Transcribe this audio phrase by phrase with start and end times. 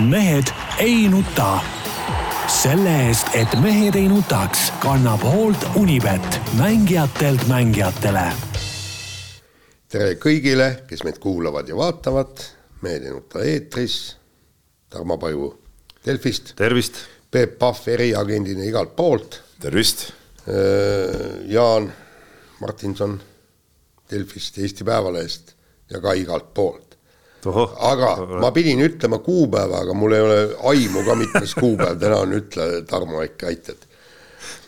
[0.00, 0.44] mehed
[0.78, 1.60] ei nuta.
[2.48, 8.24] selle eest, et mehed ei nutaks, kannab hoolt Unibet, mängijatelt mängijatele.
[9.88, 12.42] tere kõigile, kes meid kuulavad ja vaatavad.
[12.82, 14.16] mehed ei nuta eetris.
[14.90, 15.54] Tarmo Paju
[16.06, 16.52] Delfist.
[16.56, 16.94] tervist.
[17.30, 19.42] Peep Pahv eriagendina igalt poolt.
[19.60, 20.10] tervist.
[21.46, 21.92] Jaan
[22.60, 23.20] Martinson
[24.10, 25.54] Delfist, Eesti Päevalehest
[25.90, 26.93] ja ka igalt poolt
[27.52, 30.38] aga ma pidin ütlema kuupäeva, aga mul ei ole
[30.70, 33.90] aimu ka, mitmes kuupäev täna on, ütle Tarmo äkki aitad.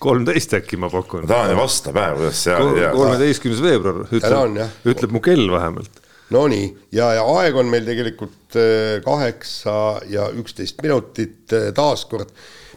[0.03, 1.27] kolmteist äkki ma pakun.
[1.27, 2.75] täna on ju vastapäev, kuidas see on?
[2.97, 4.61] kolmeteistkümnes veebruar, ütleb,
[4.93, 6.03] ütleb mu kell vähemalt.
[6.35, 12.33] Nonii, ja, ja aeg on meil tegelikult äh, kaheksa ja üksteist minutit äh, taaskord.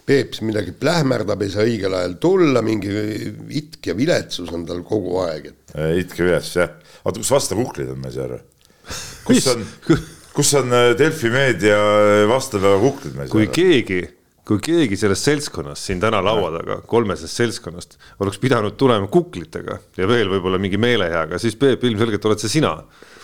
[0.10, 2.90] Peeps midagi plähmerdab, ei saa õigel ajal tulla, mingi
[3.60, 5.76] itk ja viletsus on tal kogu aeg, et.
[6.02, 6.72] itk ja viletsus jah,
[7.04, 8.40] oota, kus vastakuhklid on, ei saa aru
[9.28, 9.66] kus on,
[10.36, 14.02] kus on äh, Delfi meedia äh, vastapäeva kuklid kui keegi,
[14.48, 20.10] kui keegi sellest seltskonnast siin täna laua taga, kolmesest seltskonnast, oleks pidanud tulema kuklitega ja
[20.10, 22.76] veel võib-olla mingi meeleheaga, siis Peep, ilmselgelt oled see sina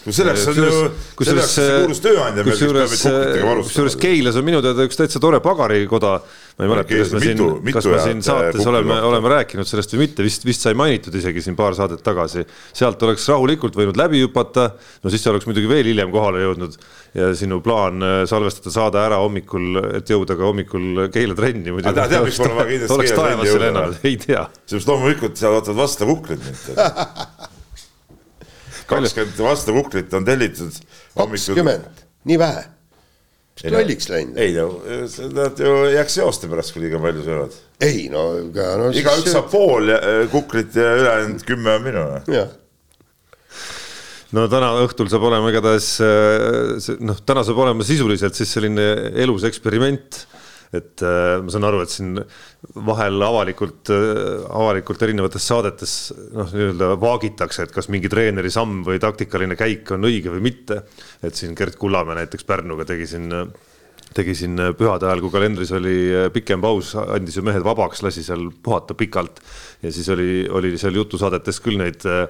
[0.06, 0.81] no selleks on ju,
[1.25, 3.70] selleks kuulus tööandja meil, kes peab meid kuklitega varustama.
[3.70, 6.11] kusjuures Keilas on minu teada üks täitsa tore pagarikoda.
[6.56, 7.42] ma ei mäleta, kas me siin,
[7.75, 11.42] kas me siin saates oleme, oleme rääkinud sellest või mitte, vist, vist sai mainitud isegi
[11.44, 12.45] siin paar saadet tagasi.
[12.73, 14.70] sealt oleks rahulikult võinud läbi hüpata,
[15.03, 16.78] no siis oleks muidugi veel hiljem kohale jõudnud
[17.16, 21.73] ja sinu plaan äh, salvestada saade ära hommikul, et jõuda ka hommikul Keila trenni.
[21.81, 23.89] aga tead, miks pole vaja kindlasti Keila trenni jõuda?
[24.06, 24.48] ei tea.
[24.67, 27.52] seepärast loomulikult seal ootavad vastu kuklid mind
[28.89, 30.80] kakskümmend vastukuklit on tellitud.
[31.17, 32.66] kakskümmend, nii vähe?
[33.55, 34.38] mis lolliks läinud?
[34.42, 34.67] ei no,
[35.36, 37.55] nad ju jääks seoste pärast, kui liiga palju söövad.
[37.86, 38.92] ei no, no.
[38.92, 42.05] igaüks saab pool äh, kuklit ja ülejäänud kümme on minu.
[44.36, 48.89] no täna õhtul saab olema igatahes äh, noh, täna saab olema sisuliselt siis selline
[49.23, 50.25] elus eksperiment
[50.73, 52.16] et äh, ma saan aru, et siin
[52.88, 55.94] vahel avalikult äh,, avalikult erinevates saadetes
[56.33, 60.83] noh, nii-öelda vaagitakse, et kas mingi treeneri samm või taktikaline käik on õige või mitte.
[61.23, 63.31] et siin Gerd Kullamäe näiteks Pärnuga tegi siin
[64.15, 65.95] tegi siin pühade ajal, kui kalendris oli
[66.33, 69.42] pikem paus, andis ju mehed vabaks, lasi seal puhata pikalt
[69.83, 72.27] ja siis oli, oli seal jutusaadetes küll neid äh,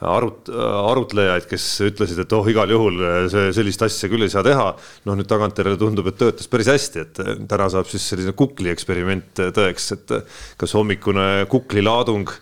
[0.00, 4.70] arut-, arutlejaid, kes ütlesid, et oh, igal juhul see sellist asja küll ei saa teha.
[5.06, 9.44] noh, nüüd tagantjärele tundub, et töötas päris hästi, et täna saab siis selline kukli eksperiment
[9.54, 10.18] tõeks, et
[10.60, 12.32] kas hommikune kuklilaadung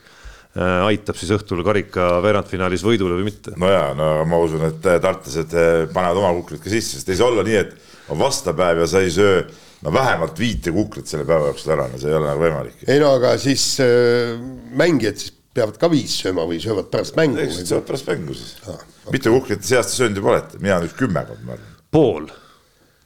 [0.52, 3.54] aitab siis õhtul karika veerandfinaalis võidule või mitte.
[3.56, 5.54] no ja, no ma usun, et tartlased
[5.94, 9.00] panevad oma kuklid ka sisse, sest ei saa olla nii, et on vastapäev ja sa
[9.00, 9.44] ei söö
[9.82, 12.82] no vähemalt viite kuklit selle päeva jooksul ära, no see ei ole nagu võimalik.
[12.86, 14.36] ei no aga siis äh,
[14.78, 17.40] mängijad siis peavad ka viis sööma või söövad pärast mängu?
[17.42, 18.76] eks nad söövad pärast mängu siis ah,.
[19.02, 19.16] Okay.
[19.16, 21.72] mitu kuhklit seast te söönud juba olete, mina nüüd kümmekond, ma arvan.
[21.92, 22.28] pool.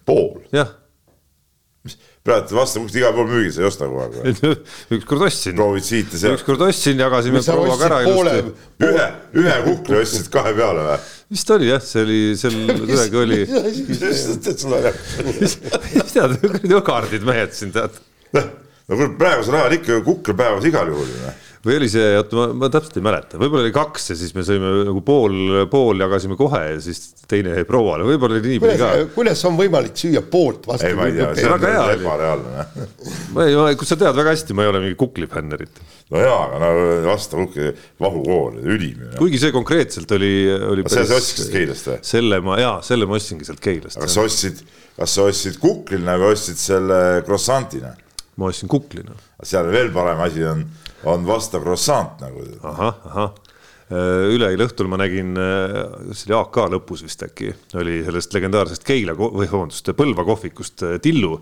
[0.07, 0.45] pool?
[0.55, 0.71] jah.
[1.87, 1.97] mis,
[2.27, 4.53] praegu vastakuhklit igal pool müügis, ei osta kogu aeg või?
[4.99, 5.57] ükskord ostsin.
[5.59, 6.39] proovid siit ja sealt?
[6.39, 8.55] ükskord ostsin, jagasime prouaga ära ilusti.
[8.91, 9.09] ühe,
[9.43, 11.01] ühe kuhkli ostsid kahe peale või?
[11.35, 13.41] vist oli jah, see oli, seal kuidagi oli.
[15.41, 17.99] mis tead, kuradi õgardid mehed siin tead.
[18.39, 18.49] noh,
[18.87, 22.47] no kuule praegusel ajal ikka kuklepäevas igal juhul ju noh või oli see, oota, ma,
[22.63, 26.39] ma täpselt ei mäleta, võib-olla oli kaks ja siis me sõime nagu pool, pool jagasime
[26.39, 28.91] kohe ja siis teine jäi prouale, võib-olla oli niipidi ka.
[29.17, 30.87] kuidas on võimalik süüa poolt vastu?
[30.87, 31.97] ei, ma ei tea, see on väga hea.
[31.97, 32.87] ebareaalne.
[33.35, 35.83] ma ei, kus sa tead väga hästi, ma ei ole mingi kuklifännerit.
[36.15, 37.73] no jaa, aga no vastav kukli,
[38.07, 39.03] vahukool, ülim.
[39.19, 40.33] kuigi see konkreetselt oli,
[40.71, 40.87] oli.
[40.93, 42.01] sa ostsid Keilast või?
[42.15, 43.99] selle ma, jaa, selle ma ostsingi sealt Keilast.
[44.07, 44.63] kas sa ostsid,
[45.01, 47.97] kas sa ostsid kuklina või ostsid selle croissant'ina?
[48.37, 49.17] ma ostsin kuklina.
[49.43, 50.67] seal veel parem asi on
[51.07, 52.47] on vastav croissant nagu.
[52.67, 53.35] ahah, ahah
[53.93, 55.77] äh, üleeile õhtul ma nägin, äh,
[56.11, 60.97] see oli AK lõpus vist äkki, oli sellest legendaarsest Keila või vabandust, Põlva kohvikust äh,
[61.03, 61.37] Tillu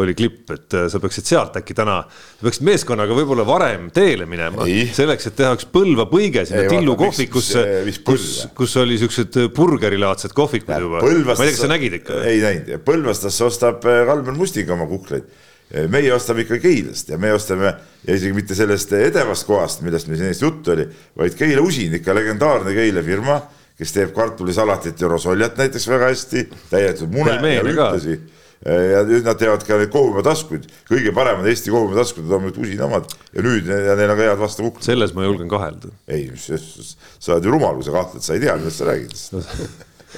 [0.00, 1.98] oli klipp, et sa peaksid sealt äkki täna,
[2.40, 4.64] peaksid meeskonnaga võib-olla varem teele minema,
[4.96, 7.66] selleks, et teha üks Põlva põige sinna ei, Tillu vaata, kohvikusse,
[8.06, 11.04] kus, kus oli siuksed burgerilaadsed kohvikud juba.
[11.04, 12.24] ma ei tea, kas sa nägid ikka?
[12.24, 15.28] ei näinud, Põlvas ostab Kalmer Mustig oma kukleid
[15.70, 17.70] meie ostame ikka Keilast ja me ostame
[18.06, 20.86] ja isegi mitte sellest edevast kohast, millest meil siin ennist juttu oli,
[21.18, 23.38] vaid Keila Usin, ikka legendaarne Keila firma,
[23.78, 28.18] kes teeb kartulisalatit ja rosoljat näiteks väga hästi, täidetud mune ja lühtasi.
[28.60, 33.06] ja nüüd nad teevad ka neid kohumetaskuid, kõige paremad Eesti kohumetaskud, on nüüd Usina omad.
[33.32, 34.84] Ja nüüd ja neil on ka head vastu kuklad.
[34.84, 35.94] selles ma julgen kahelda.
[36.08, 39.16] ei, sa oled ju rumal, kui sa kahtled, sa ei tea, millest sa räägid.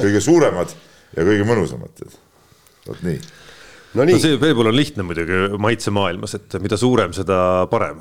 [0.00, 0.74] Kõige suuremad
[1.14, 2.02] ja kõige mõnusamad,
[2.88, 3.20] vot nii
[3.94, 7.38] no, no see veebul on lihtne muidugi maitsemaailmas, et mida suurem, seda
[7.72, 8.00] parem.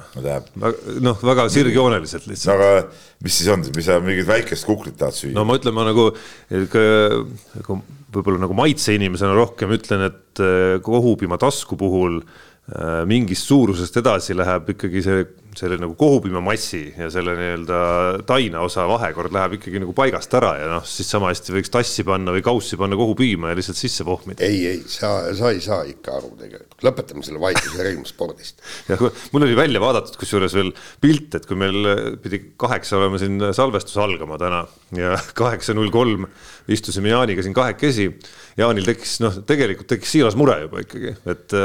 [1.04, 2.54] noh, väga sirgjooneliselt lihtsalt.
[2.56, 5.36] aga mis siis on, mis sa mingit väikest kuklit tahad süüa?
[5.38, 6.10] no ma ütlen, ma nagu,
[6.52, 14.36] nagu võib-olla nagu maitseinimesena rohkem ütlen, et eh, kohupiima tasku puhul eh, mingist suurusest edasi
[14.38, 15.24] läheb ikkagi see
[15.58, 17.80] selle nagu kohupiimamassi ja selle nii-öelda
[18.28, 22.06] taina osa vahekord läheb ikkagi nagu paigast ära ja noh, siis sama hästi võiks tassi
[22.08, 24.44] panna või kaussi panna kohupiima ja lihtsalt sisse pohmida.
[24.48, 28.64] ei, ei, sa, sa ei saa ikka aru tegelikult, lõpetame selle vaidluse ringspordist.
[28.92, 29.04] jah,
[29.34, 30.72] mul oli välja vaadatud kusjuures veel
[31.04, 31.92] pilt, et kui meil
[32.24, 34.64] pidi kaheksa olema siin salvestus algama täna
[34.96, 36.30] ja kaheksa null kolm
[36.72, 38.08] istusime Jaaniga siin kahekesi.
[38.60, 41.56] Jaanil tekkis noh, tegelikult tekkis siiras mure juba ikkagi, et,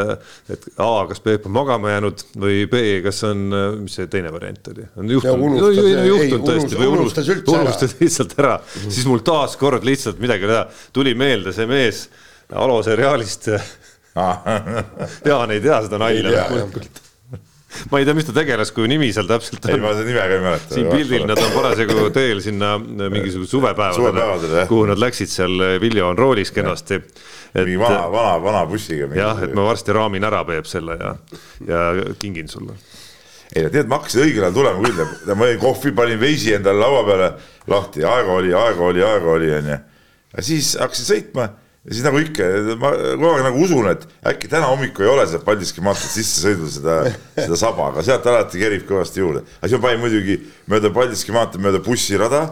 [0.55, 3.49] et A, kas Peep on magama jäänud või B, kas on
[3.83, 4.87] mis see teine variant oli?
[4.97, 8.95] on juhtunud, juhtunud tõesti või unustas, unustas lihtsalt ära mm, -hmm.
[8.99, 12.07] siis mul taaskord lihtsalt midagi teha, tuli meelde see mees
[12.55, 13.49] Alo seriaalist
[15.29, 16.47] Jaan ei tea seda nalja
[17.91, 19.75] ma ei tea, mis ta tegelaskuju nimi seal täpselt on.
[19.75, 20.75] ei, ma seda nime ka ei mäleta.
[20.75, 26.19] siin pildil nad on parasjagu teel sinna mingisuguse suvepäevadele, kuhu nad läksid seal, Viljo on
[26.19, 27.01] roolis kenasti.
[27.57, 29.09] mingi vana, vana, vana bussiga.
[29.17, 31.17] jah, et ma varsti raamin ära, Peep, selle ja,
[31.67, 31.83] ja
[32.19, 32.79] kingin sulle
[33.55, 36.83] ei no tead, ma hakkasin õigel ajal tulema küll, ma jõin kohvi, panin veisi endale
[36.83, 37.29] laua peale
[37.71, 39.79] lahti, aega oli, aega oli, aega oli, onju.
[40.35, 41.53] ja siis hakkasin sõitma.
[41.87, 42.47] Ja siis nagu ikka,
[42.83, 46.73] ma kogu aeg nagu usun, et äkki täna hommikul ei ole sealt Paldiski maanteed sissesõidul
[46.75, 46.97] seda,
[47.37, 49.45] seda saba, aga sealt alati kerib kõvasti juurde.
[49.61, 52.43] aga siis ma panin muidugi mööda Paldiski maanteed, mööda bussirada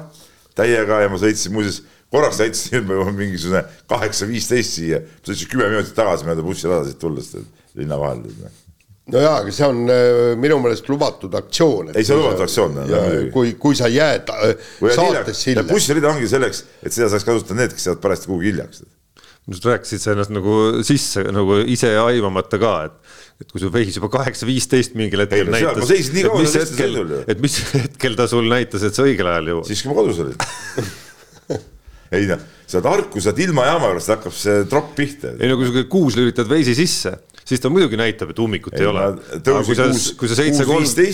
[0.55, 1.83] täiega ja ma sõitsin muuseas,
[2.15, 2.39] korraks
[2.87, 7.35] ma jõuan mingisugune kaheksa viisteist siia, sõitsin kümme minutit tagasi mööda bussirada siit tulles
[7.75, 8.23] linna vahel
[9.13, 11.93] no jaa, aga see on äh, minu meelest lubatud aktsioon.
[11.93, 12.79] ei, see on lubatud aktsioon.
[13.35, 14.55] kui, kui sa jääd äh,
[14.97, 15.65] saates hilja.
[15.69, 18.85] bussirida ongi selleks, et seda saaks kasutada need, kes jäävad parajasti kuhugi hiljaks.
[19.45, 20.57] sa rääkisid sa ennast nagu
[20.89, 22.97] sisse nagu ise aimamata ka, et,
[23.45, 25.83] et kui su veis juba kaheksa viisteist mingil hetkel ei, näitas.
[25.85, 29.29] ma seisin nii kaua selles hetkel, et mis hetkel ta sul näitas, et sa õigel
[29.35, 29.69] ajal jõuad?
[29.69, 31.61] siis, kui ma kodus olin
[32.17, 35.37] ei noh, sa oled harku, sa oled ilma jaama juures, hakkab see tropp pihta.
[35.37, 37.19] ei no kui sa kuus lülitad veisi sisse
[37.49, 39.05] siis ta muidugi näitab, et ummikut ei, ei ole.
[39.67, 39.89] kui sa,
[40.19, 40.67] kui sa seitse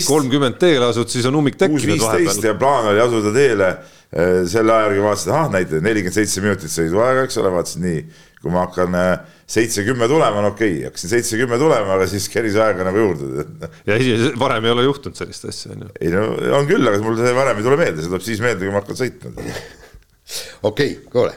[0.07, 2.45] kolmkümmend teele asud, siis on ummik tekkinud vahepeal.
[2.51, 6.73] ja plaan oli asuda teele eh, selle aja järgi vaatasin, ah näitab nelikümmend seitse minutit
[6.73, 8.03] sõiduaega, eks ole, vaatasin nii,
[8.41, 9.11] kui ma hakkan eh,
[9.51, 13.45] seitse-kümme tulema, no okei okay,, hakkasin seitse-kümme tulema, aga siis keris aega nagu juurde.
[13.89, 15.91] ja esi, varem ei ole juhtunud sellist asja, on ju?
[15.99, 16.25] ei no
[16.61, 18.79] on küll, aga mul see varem ei tule meelde, see tuleb siis meelde, kui ma
[18.79, 19.35] hakkan sõitma.
[20.71, 21.35] okei okay,, kuule,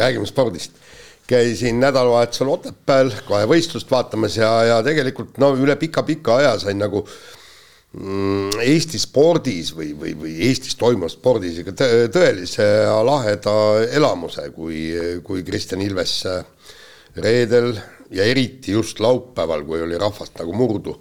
[0.00, 0.82] räägime spordist
[1.26, 7.02] käisin nädalavahetusel Otepääl kohe võistlust vaatamas ja, ja tegelikult no üle pika-pika aja sain nagu
[7.04, 11.74] mm, Eesti spordis või, või, või Eestis toimuvas spordis ikka
[12.14, 12.68] tõelise
[13.08, 13.56] laheda
[13.98, 14.88] elamuse, kui,
[15.26, 16.20] kui Kristjan Ilves
[17.16, 17.74] reedel
[18.14, 20.96] ja eriti just laupäeval, kui oli rahvast nagu murdu.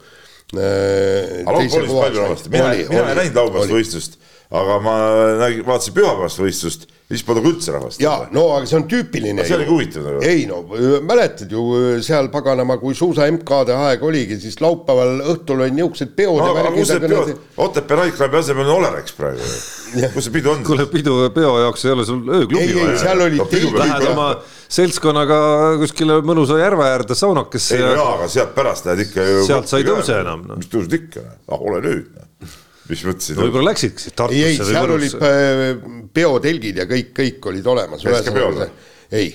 [2.53, 4.17] mina, mina ei näinud laupäevast võistlust,
[4.51, 4.97] aga ma
[5.41, 7.99] nägin, vaatasin pühapäevast võistlust siis polnud üldse rahvast.
[8.01, 9.45] jaa, no aga see on tüüpiline.
[9.45, 10.21] see oligi huvitav nagu.
[10.25, 10.63] ei no
[11.05, 11.63] mäletad ju
[12.05, 16.49] seal paganama, kui suusa MK-de aeg oligi, siis laupäeval õhtul olid niisugused peod no,.
[16.55, 17.33] aga kus need peod,
[17.65, 19.45] Otepää Nightclubi asemel on Olerex praegu
[20.15, 20.65] kus see pidu on?
[20.65, 22.73] kuule, pidu, peo jaoks ei ole sul ööklubi vaja.
[22.73, 23.69] ei, ei, seal oli no, teid.
[23.75, 24.29] Lähed oma
[24.65, 25.39] seltskonnaga
[25.83, 27.77] kuskile mõnusa järve äärde saunakesse.
[27.77, 29.45] ei no jaa, aga sealt pärast lähed ikka ju.
[29.45, 30.57] sealt sa ei tõuse enam no..
[30.57, 32.23] mis tõused ikka, ah ole nüüd
[32.89, 33.47] mis mõtlesid no,?
[33.47, 34.43] võib-olla läksidki Tartusse.
[34.43, 35.63] ei, ei, seal olid äh,
[36.15, 38.05] peotelgid ja kõik, kõik olid olemas.
[38.05, 38.69] käis ka peol või?
[39.15, 39.33] ei.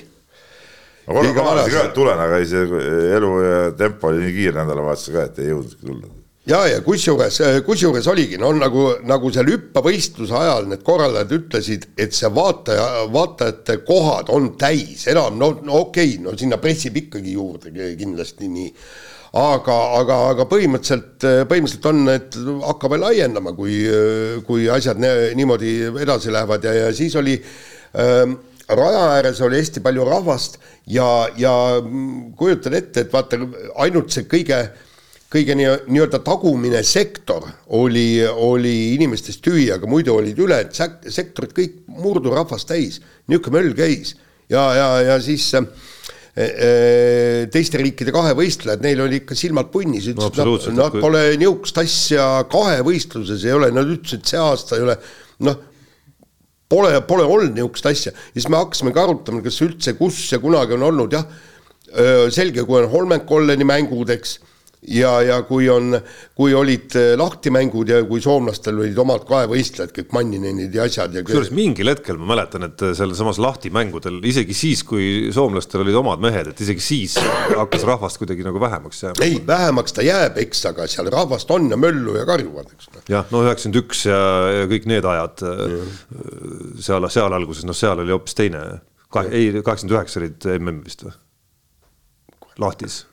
[1.08, 2.80] ma korra kavatsesin ka, et tulen, aga ei, see
[3.18, 6.16] elu ja tempo oli nii kiire nädalavahetusel ka, et ei jõudnudki tulla
[6.50, 11.86] ja, ja kusjuures, äh, kusjuures oligi, no nagu, nagu seal hüppavõistluse ajal need korraldajad ütlesid,
[12.00, 16.98] et see vaataja, vaatajate kohad on täis, enam no, no okei okay,, no sinna pressib
[17.02, 18.72] ikkagi juurde kindlasti nii
[19.38, 23.80] aga, aga, aga põhimõtteliselt, põhimõtteliselt on, et hakkab veel laiendama, kui,
[24.46, 27.36] kui asjad niimoodi edasi lähevad ja, ja siis oli
[27.94, 31.54] ähm, raja ääres oli hästi palju rahvast ja, ja
[32.38, 33.38] kujutan ette, et vaata
[33.82, 34.64] ainult see kõige
[35.30, 37.44] kõige nii-öelda nii tagumine sektor
[37.78, 42.98] oli, oli inimestest tühi, aga muidu olid ülejäänud sektorid kõik murdurahvast täis,
[43.30, 44.16] niisugune möll käis.
[44.50, 45.68] Ja, ja, ja siis äh,
[46.30, 52.26] teiste riikide kahevõistlejad, neil oli ikka silmad punnis, ütlesid no,, nad, nad pole niisugust asja
[52.52, 54.94] kahevõistluses ei ole, nad ütlesid, see aasta ei ole
[55.46, 55.58] noh,
[56.70, 58.14] pole, pole olnud niisugust asja.
[58.14, 61.26] ja siis me hakkasimegi arutama, kas üldse, kus see kunagi on olnud, jah,
[62.30, 64.38] selge, kui on Holmenkolleni mängud, eks,
[64.88, 65.92] ja, ja kui on,
[66.36, 71.22] kui olid äh, lahtimängud ja kui soomlastel olid omad kahevõistlejad, kõik Manninenid ja asjad ja.
[71.26, 75.98] kusjuures mingil hetkel ma mäletan, et äh, seal samas lahtimängudel isegi siis, kui soomlastel olid
[76.00, 79.26] omad mehed, et isegi siis hakkas rahvast kuidagi nagu vähemaks jääma.
[79.26, 82.90] ei, vähemaks ta jääb, eks, aga seal rahvast on ja möllu ja karjuvad, eks.
[82.94, 83.04] Noh.
[83.12, 84.22] jah, no üheksakümmend üks ja,
[84.62, 85.76] ja kõik need ajad äh,
[86.80, 88.64] seal, seal alguses, noh, seal oli hoopis teine.
[89.28, 91.16] ei, kaheksakümmend üheksa olid MM vist või?
[92.60, 93.04] lahtis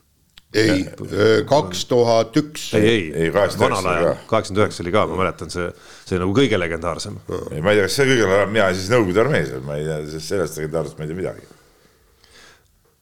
[0.62, 2.70] ei, kaks tuhat üks.
[2.78, 5.68] ei, ei, ei, vanal ajal, kaheksakümmend üheksa oli ka, ma mäletan, see,
[6.08, 7.20] see nagu kõige legendaarsem.
[7.52, 10.24] ei, ma ei tea, kas see kõige legendaarsem, mina siis Nõukogude armees, ma ei tea,
[10.32, 11.48] sellest legendaarsest ma ei tea midagi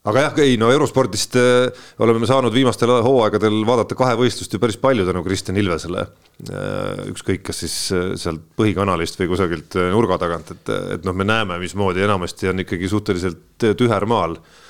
[0.06, 4.78] aga jah, ei no eurospordist äh, oleme me saanud viimastel hooaegadel vaadata kahevõistlust ju päris
[4.78, 7.08] palju tänu Kristjan Ilvesele äh,.
[7.10, 11.26] ükskõik, kas siis äh, sealt põhikanalist või kusagilt äh, nurga tagant, et, et noh, me
[11.26, 14.64] näeme, mismoodi enamasti on ikkagi suhteliselt tüher maal äh, Äh,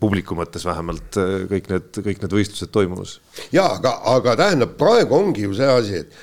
[0.00, 3.18] publiku mõttes vähemalt äh, kõik need, kõik need võistlused toimumas.
[3.54, 6.20] ja aga, aga tähendab, praegu ongi ju see asi, et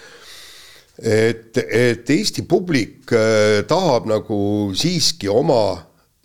[0.97, 4.37] et, et Eesti publik äh, tahab nagu
[4.73, 5.77] siiski oma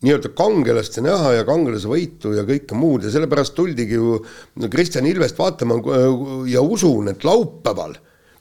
[0.02, 4.16] nii-öelda kangelaste näha ja kangelase võitu ja kõike muud ja sellepärast tuldigi ju
[4.72, 5.76] Kristjan Ilvest vaatama
[6.50, 7.94] ja usun, et laupäeval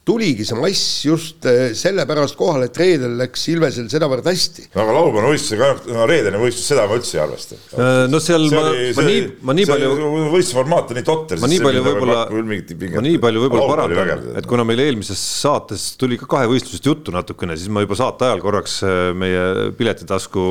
[0.03, 4.67] tuligi see mass just eh, sellepärast kohale, et reedel läks Ilvesel sedavõrd hästi.
[4.73, 7.57] no aga laupäevane võistlusega, no reedene võistlus, seda ma üldse ei arvesta.
[7.75, 9.91] Äh, no seal see ma, ma nii, ma nii palju.
[10.33, 11.41] võistlusformaat on nii totter.
[11.43, 16.17] ma nii palju võib-olla, ma nii palju võib-olla parandan, et kuna meil eelmises saates tuli
[16.21, 20.47] ka kahevõistlusest juttu natukene, siis ma juba saate ajal korraks äh, meie piletitasku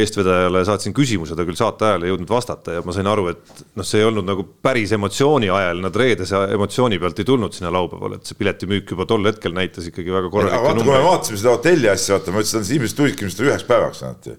[0.00, 3.64] eestvedajale saatsin küsimuse, ta küll saate ajal ei jõudnud vastata ja ma sain aru, et
[3.78, 7.70] noh, see ei olnud nagu päris emotsiooni ajal, nad reedese emotsiooni pealt ei tulnud sinna
[7.74, 10.84] laupäeval, et see piletimüük müük juba tol hetkel näitas ikkagi väga korralikke numbreid.
[10.84, 14.02] kui me vaatasime seda hotelli asja, vaata, ma ütlesin, et inimesed tulidki vist üheks päevaks
[14.26, 14.36] ju.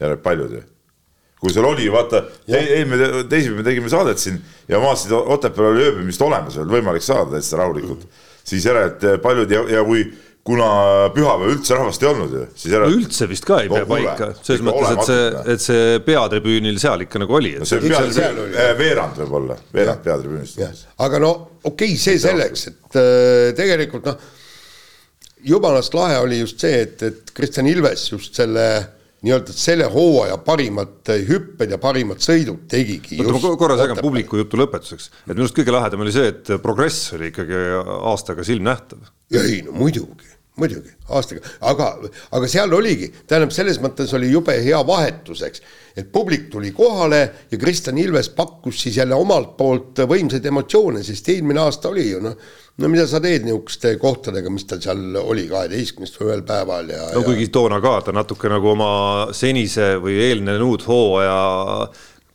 [0.00, 0.62] ja paljud ju.
[1.40, 6.22] kui seal oli, vaata, eelmine teisipäev me tegime saadet siin ja vaatasin, Otepääl oli ööbimist
[6.22, 8.06] olemas, oli võimalik saada täitsa rahulikult.
[8.44, 10.06] siis järelikult paljud ja, ja kui
[10.46, 10.68] kuna
[11.14, 12.88] pühapäev üldse rahvast ei olnud ju, siis ära...
[12.90, 16.80] no üldse vist ka ei pea no, paika, selles mõttes, et see, et see peatribüünil
[16.82, 17.52] seal ikka nagu oli.
[17.60, 20.88] no see peatribüün, veerand võib-olla, veerand peatribüünist.
[21.06, 21.30] aga no
[21.62, 24.26] okei okay,, see selleks, et äh, tegelikult noh,
[25.46, 28.66] jumalast lahe oli just see, et, et Kristjan Ilves just selle
[29.22, 33.20] nii-öelda selle hooaja parimad hüpped ja parimad sõidud tegigi.
[33.22, 36.54] oota, ma korra segan publiku jutu lõpetuseks, et minu arust kõige lahedam oli see, et
[36.66, 37.64] progress oli ikkagi
[38.02, 39.06] aastaga silmnähtav.
[39.38, 41.86] ei no muidugi muidugi, aastaga, aga,
[42.36, 45.62] aga seal oligi, tähendab, selles mõttes oli jube hea vahetus, eks.
[45.96, 51.32] et publik tuli kohale ja Kristjan Ilves pakkus siis jälle omalt poolt võimsaid emotsioone, sest
[51.32, 52.36] eelmine aasta oli ju noh,
[52.76, 57.08] no mida sa teed niisuguste kohtadega, mis tal seal oli, kaheteistkümnest või ühel päeval ja.
[57.16, 58.92] no kuigi toona ka ta natuke nagu oma
[59.36, 61.40] senise või eelnenud hooaja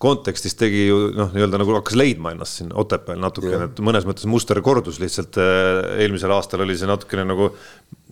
[0.01, 4.27] kontekstis tegi ju noh, nii-öelda nagu hakkas leidma ennast siin Otepääl natukene, et mõnes mõttes
[4.29, 7.49] muster kordus lihtsalt äh, eelmisel aastal oli see natukene nagu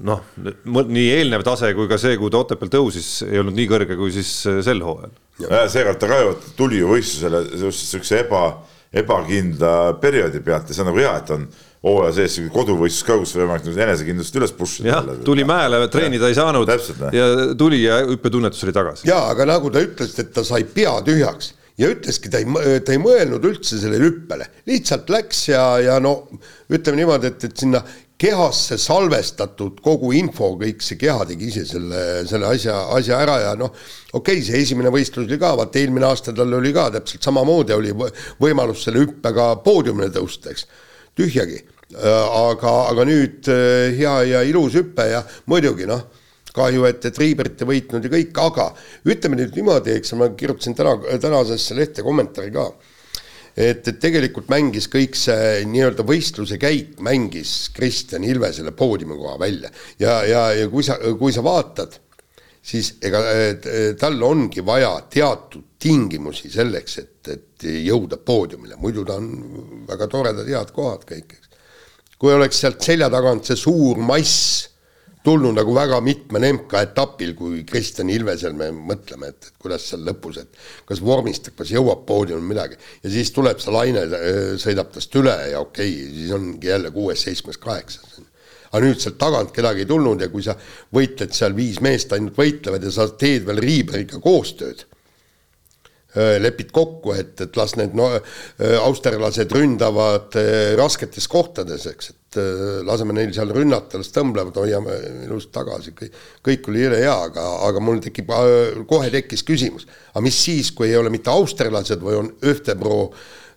[0.10, 0.24] noh,
[0.65, 4.13] nii eelnev tase kui ka see, kuhu ta Otepääl tõusis, ei olnud nii kõrge kui
[4.15, 5.13] siis äh, sel hooajal.
[5.70, 8.42] seekord ta ka ju tuli ju võistlusele just niisuguse eba,
[8.96, 11.46] ebakindla perioodi pealt ja see on nagu hea, et on
[11.86, 14.96] hooaja sees koduvõistlus ka, kus võimalik nagu enesekindlust üles push ida.
[14.96, 17.27] jah, tuli mäele, treenida ei saanud Täpselt, ja
[17.60, 19.06] tuli ja hüppetunnetus oli tagasi.
[19.12, 22.96] ja aga nagu ta ütles, et ta sai pea tühjaks ja ütleski, ta ei, ta
[22.96, 26.15] ei mõelnud üldse sellele hüppele, lihtsalt läks ja, ja no
[26.72, 27.82] ütleme niimoodi, et, et sinna
[28.22, 33.53] kehasse salvestatud kogu info, kõik see keha tegi ise selle, selle asja, asja ära ja
[33.60, 33.74] noh,
[34.13, 37.75] okei okay,, see esimene võistlus oli ka, vaata eelmine aasta tal oli ka täpselt samamoodi
[37.75, 37.91] oli
[38.41, 40.67] võimalus selle hüppega poodiumile tõusta, eks,
[41.15, 41.63] tühjagi.
[41.96, 43.48] aga, aga nüüd
[44.00, 45.20] hea ja ilus hüpe ja
[45.51, 46.08] muidugi noh
[46.56, 48.70] kahju, et, et Riibert ei võitnud ja kõik, aga
[49.12, 52.70] ütleme nüüd niimoodi, eks ma kirjutasin täna, tänasesse lehte kommentaari ka,
[53.56, 60.22] et, et tegelikult mängis kõik see nii-öelda võistluse käik, mängis Kristjan Ilvesele poodiumikoha välja ja,
[60.28, 62.00] ja, ja kui sa, kui sa vaatad,
[62.66, 63.22] siis ega
[64.00, 70.48] tal ongi vaja teatud tingimusi selleks, et, et jõuda poodiumile, muidu ta on väga toredad
[70.50, 71.60] head kohad kõik, eks.
[72.18, 74.75] kui oleks sealt selja tagant see suur mass
[75.25, 80.39] tulnud nagu väga mitmel MK-etapil, kui Kristjan Ilvesel me mõtleme, et, et kuidas seal lõpus,
[80.44, 85.20] et kas vormistab, kas jõuab poodiumil midagi ja siis tuleb see laine, äh, sõidab tast
[85.20, 88.20] üle ja okei okay,, siis ongi jälle kuues, seitsmes, kaheksas.
[88.72, 90.58] aga nüüd sealt tagant kedagi ei tulnud ja kui sa
[90.94, 94.86] võitled seal, viis meest ainult võitlevad ja sa teed veel Riiberiga koostööd
[96.15, 98.10] lepid kokku, et, et las need no,
[98.81, 100.38] austerlased ründavad
[100.79, 102.39] rasketes kohtades, eks, et
[102.88, 107.45] laseme neil seal rünnata, las tõmblevad, hoiame ilusti tagasi, kõik, kõik oli jõle hea, aga,
[107.69, 108.31] aga mul tekib,
[108.89, 113.00] kohe tekkis küsimus, aga mis siis, kui ei ole mitte austerlased või on Öftebro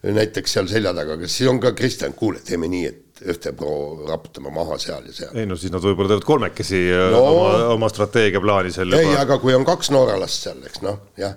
[0.03, 3.73] näiteks seal selja taga, kas siis on ka Kristjan, kuule, teeme nii, et Öftebro
[4.07, 5.35] raputame maha seal ja seal.
[5.35, 9.57] ei no siis nad võib-olla teevad kolmekesi no, oma, oma strateegiaplaani seal ei, aga kui
[9.59, 11.35] on kaks norralast seal, eks noh, jah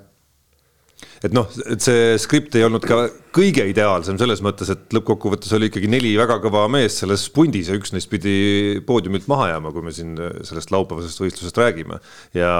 [1.21, 5.69] et noh, et see skript ei olnud ka kõige ideaalsem selles mõttes, et lõppkokkuvõttes oli
[5.69, 9.85] ikkagi neli väga kõva meest selles pundis ja üks neist pidi poodiumilt maha jääma, kui
[9.85, 11.99] me siin sellest laupäevasest võistlusest räägime.
[12.37, 12.51] ja,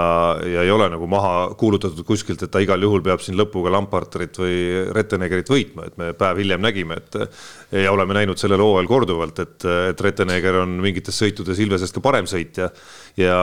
[0.46, 4.38] ja ei ole nagu maha kuulutatud kuskilt, et ta igal juhul peab siin lõpuga Lamparterit
[4.40, 4.62] või
[4.96, 7.20] Rettenegerit võitma, et me päev hiljem nägime, et
[7.72, 12.28] ja oleme näinud sellel hooajal korduvalt, et, et Retteneger on mingites sõitudes Ilvesest ka parem
[12.28, 12.68] sõitja
[13.20, 13.38] ja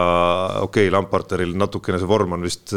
[0.63, 2.75] okei okay,, Lamparteril natukene see vorm on vist,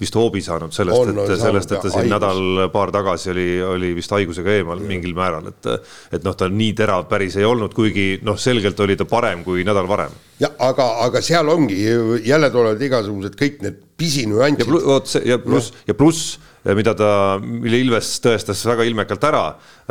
[0.00, 4.58] vist hoobi saanud sellest, et sellest, et ta siin nädal-paar tagasi oli, oli vist haigusega
[4.58, 4.90] eemal ja.
[4.92, 5.70] mingil määral, et
[6.12, 9.64] et noh, ta nii terav päris ei olnud, kuigi noh, selgelt oli ta parem kui
[9.64, 10.12] nädal varem.
[10.42, 11.80] ja aga, aga seal ongi,
[12.26, 14.64] jälle tulevad igasugused kõik need pisinüansid.
[14.64, 17.10] ja pluss, ja pluss ja pluss mida ta,
[17.42, 19.44] mille Ilves tõestas väga ilmekalt ära,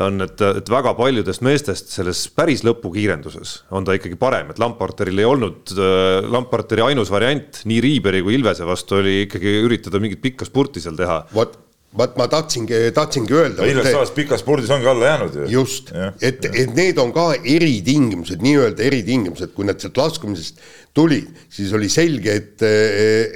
[0.05, 5.19] on, et, et väga paljudest meestest selles päris lõpukiirenduses on ta ikkagi parem, et Lamparteril
[5.19, 5.73] ei olnud,
[6.31, 10.97] Lamparteri ainus variant nii Riiberi kui Ilvese vastu oli ikkagi üritada mingit pikka spurti seal
[10.99, 11.23] teha.
[11.35, 11.59] vot
[11.97, 13.65] vaat ma tahtsingi, tahtsingi öelda.
[13.65, 15.47] Tavaliselt pikas spordis ongi alla jäänud ju.
[15.57, 20.61] just, et, et need on ka eritingimused, nii-öelda eritingimused, kui nad sealt laskumisest
[20.95, 22.65] tulid, siis oli selge, et,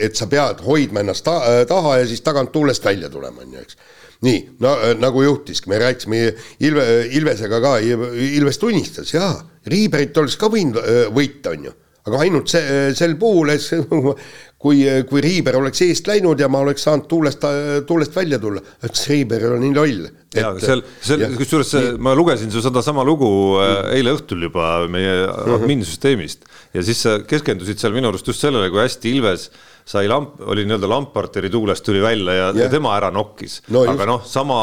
[0.07, 3.63] et sa pead hoidma ennast ta, taha ja siis tagant tuulest välja tulema, on ju,
[3.65, 3.79] eks.
[4.25, 6.21] nii, no nagu juhtiski, me rääkisime
[6.63, 6.85] Ilve,
[7.19, 9.33] Ilvesega ka, Ilves tunnistas, jaa,
[9.67, 10.79] Riiberit oleks ka võinud
[11.11, 13.49] võita, on ju aga ainult see, sel puhul,
[14.65, 17.45] kui, kui Riiber oleks eest läinud ja ma oleks saanud tuulest,
[17.87, 20.09] tuulest välja tulla, ütles Riiber on nii loll.
[20.35, 23.29] ja seal, seal kusjuures ma lugesin su sedasama lugu
[23.59, 23.93] mm.
[23.95, 25.61] eile õhtul juba meie mhm.
[25.61, 29.47] adminsüsteemist ja siis sa keskendusid seal minu arust just sellele, kui hästi Ilves
[29.85, 33.85] sai lamp, oli nii-öelda Lamparteri tuulest tuli välja ja, ja tema ära nokkis no,.
[33.91, 34.57] aga noh, sama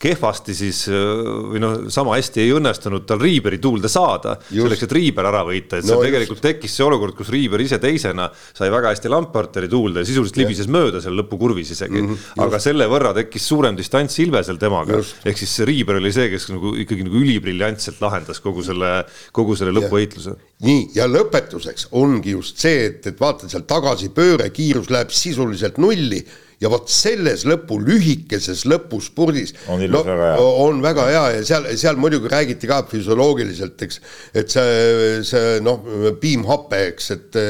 [0.00, 5.28] kehvasti siis või noh, sama hästi ei õnnestunud tal Riiberi tuulde saada, selleks, et Riiber
[5.28, 6.46] ära võita, et no, seal tegelikult just.
[6.46, 10.70] tekkis see olukord, kus Riiber ise teisena sai väga hästi Lamparteri tuulde ja sisuliselt libises
[10.72, 12.00] mööda seal lõpukurvis isegi.
[12.00, 12.16] Mm.
[12.16, 16.48] -hmm, aga selle võrra tekkis suurem distants Ilvesel temaga, ehk siis Riiber oli see, kes
[16.54, 19.02] nagu ikkagi nagu ülibriljantselt lahendas kogu selle,
[19.36, 20.36] kogu selle lõppvõitluse.
[20.64, 26.24] nii, ja lõpetuseks ongi just see, et, et vaata seal tagasipööre, kiirus läheb sisuliselt nulli
[26.60, 32.00] ja vot selles lõpu, lühikeses lõpuspurdis on, no, väga on väga hea ja seal, seal
[32.00, 34.00] muidugi räägiti ka füsioloogiliselt, eks,
[34.36, 35.80] et see, see noh,
[36.20, 37.40] piimhape, eks, et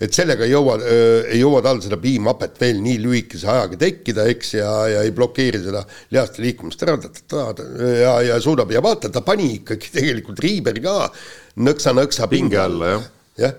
[0.00, 0.78] et sellega ei jõua,
[1.28, 5.62] ei jõua tal seda piimhapet veel nii lühikese ajaga tekkida, eks, ja, ja ei blokeeri
[5.62, 6.96] seda lihaste liikumist ära,
[8.00, 11.02] ja, ja suudab ja vaata, ta pani ikkagi tegelikult Riiberi ka
[11.60, 13.10] nõksa-nõksa pinge alla, jah.
[13.44, 13.58] jah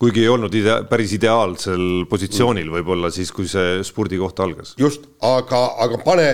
[0.00, 4.74] kuigi ei olnud idea-, päris ideaalsel positsioonil võib-olla siis, kui see spurdikoht algas.
[4.80, 6.30] just, aga, aga pane,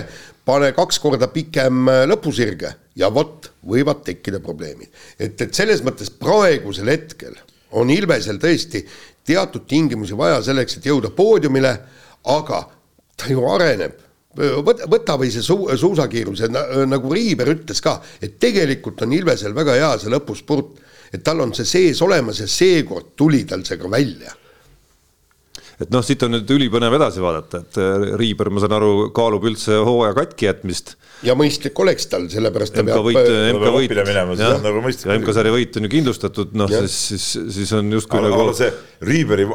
[0.47, 4.89] pane kaks korda pikem äh, lõpusirge ja vot, võivad tekkida probleemid.
[5.19, 7.35] et, et selles mõttes praegusel hetkel
[7.77, 8.85] on Ilvesel tõesti
[9.27, 11.73] teatud tingimusi vaja selleks, et jõuda poodiumile,
[12.31, 12.63] aga
[13.19, 13.99] ta ju areneb
[14.63, 16.45] võta, võta või see suu-, suusakiirus,
[16.87, 21.53] nagu Riiber ütles ka, et tegelikult on Ilvesel väga hea see lõpuspurt et tal on
[21.55, 24.35] see sees olemas ja seekord tuli tal see ka välja.
[25.77, 29.43] Et noh, siit on nüüd ülipõnev edasi vaadata, et äh, Riiber, ma saan aru, kaalub
[29.45, 30.95] üldse hooaja katki jätmist.
[31.25, 33.93] ja mõistlik oleks tal, sellepärast ta MK peab võit, äh, MK võit,
[34.41, 37.27] jah, nagu ja MK-sarja võit on ju kindlustatud, noh siis, siis,
[37.59, 38.71] siis on justkui nagu see
[39.05, 39.45] Riiberi,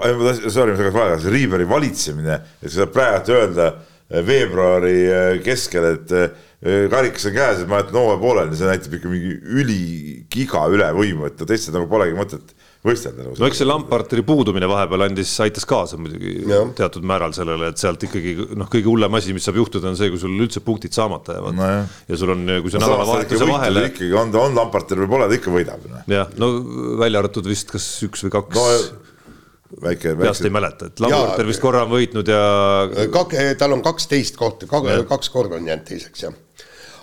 [0.46, 4.96] sorry, ma segan vahele, see Riiberi valitsemine, et sa saad praegu öelda äh, veebruari
[5.42, 6.16] keskel, et
[6.62, 11.40] karikas on käes, et ma jätan hooaja pooleli, see näitab ikka mingi üligiga ülevõimu, et
[11.48, 12.52] teistel nagu polegi mõtet
[12.86, 13.34] võistelda nagu.
[13.38, 16.60] no eks see Lamparteri puudumine vahepeal andis, aitas kaasa muidugi ja.
[16.78, 20.10] teatud määral sellele, et sealt ikkagi noh, kõige hullem asi, mis saab juhtuda, on see,
[20.12, 21.70] kui sul üldse punktid saamata jäävad no.
[22.10, 23.86] ja sul on, kui see no, nädalavahetuse vahele.
[23.90, 25.88] ikkagi on, on Lamparter või pole, ta ikka võidab.
[25.90, 26.04] Noh.
[26.10, 26.52] jah, no
[27.02, 28.68] välja arvatud vist kas üks või kaks no,
[29.82, 30.16] väike, väike.
[30.22, 32.46] peast ei mäleta, et Lamparter vist korra on võitnud ja.
[33.14, 36.38] kak-, tal on kaksteist kohta, kaks korda on jäänud teiseks, jah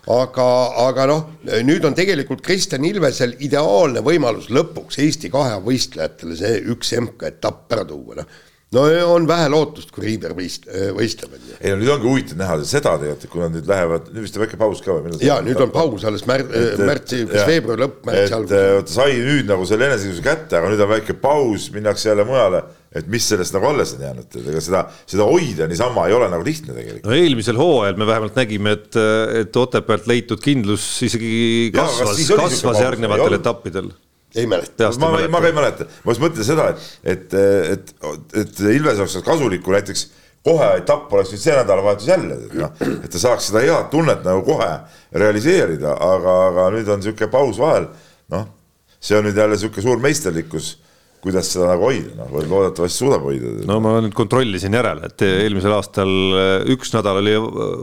[0.08, 0.50] aga,
[0.88, 1.26] aga noh,
[1.66, 7.88] nüüd on tegelikult Kristjan Ilvesel ideaalne võimalus lõpuks Eesti kahe võistlejatele see üks MK-etapp ära
[7.90, 8.38] tuua, noh
[8.76, 11.56] no on vähe lootust, kui Riiber võist-, võistleb, on ju.
[11.58, 14.44] ei no nüüd ongi huvitav näha seda tegelikult, kui nad nüüd lähevad, nüüd vist on
[14.44, 15.14] väike paus ka või?
[15.26, 16.46] jaa, nüüd on paus alles mär-,
[16.78, 18.54] märtsi, veebruari lõpp, märtsi algus.
[18.84, 22.62] et sai nüüd nagu selle enesekindluse kätte, aga nüüd on väike paus, minnakse jälle mujale
[22.96, 26.30] et mis sellest nagu alles on jäänud, et ega seda, seda hoida niisama ei ole
[26.32, 27.06] nagu lihtne tegelikult.
[27.06, 29.00] no eelmisel hooajal me vähemalt nägime, et,
[29.44, 31.34] et Otepäält leitud kindlus isegi
[31.76, 33.92] kasvas, kasvas järgnevatel etappidel.
[34.38, 34.92] Ei mäleta.
[35.02, 37.38] ma, ma, ma ka ei mäleta, ma just mõtlen seda, et, et,
[37.76, 37.94] et,
[38.44, 40.08] et Ilves oleks kasulikku näiteks
[40.46, 44.22] kohe etapp oleks nüüd see nädalavahetus jälle, et noh, et ta saaks seda head tunnet
[44.26, 44.70] nagu kohe
[45.14, 47.90] realiseerida, aga, aga nüüd on niisugune paus vahel,
[48.34, 48.46] noh,
[48.98, 50.78] see on nüüd jälle niisugune suur meisterlikkus
[51.24, 53.52] kuidas seda nagu hoida, noh, loodetavasti suudab hoida.
[53.68, 57.36] no ma nüüd kontrollisin järele, et eelmisel aastal äh, üks nädal oli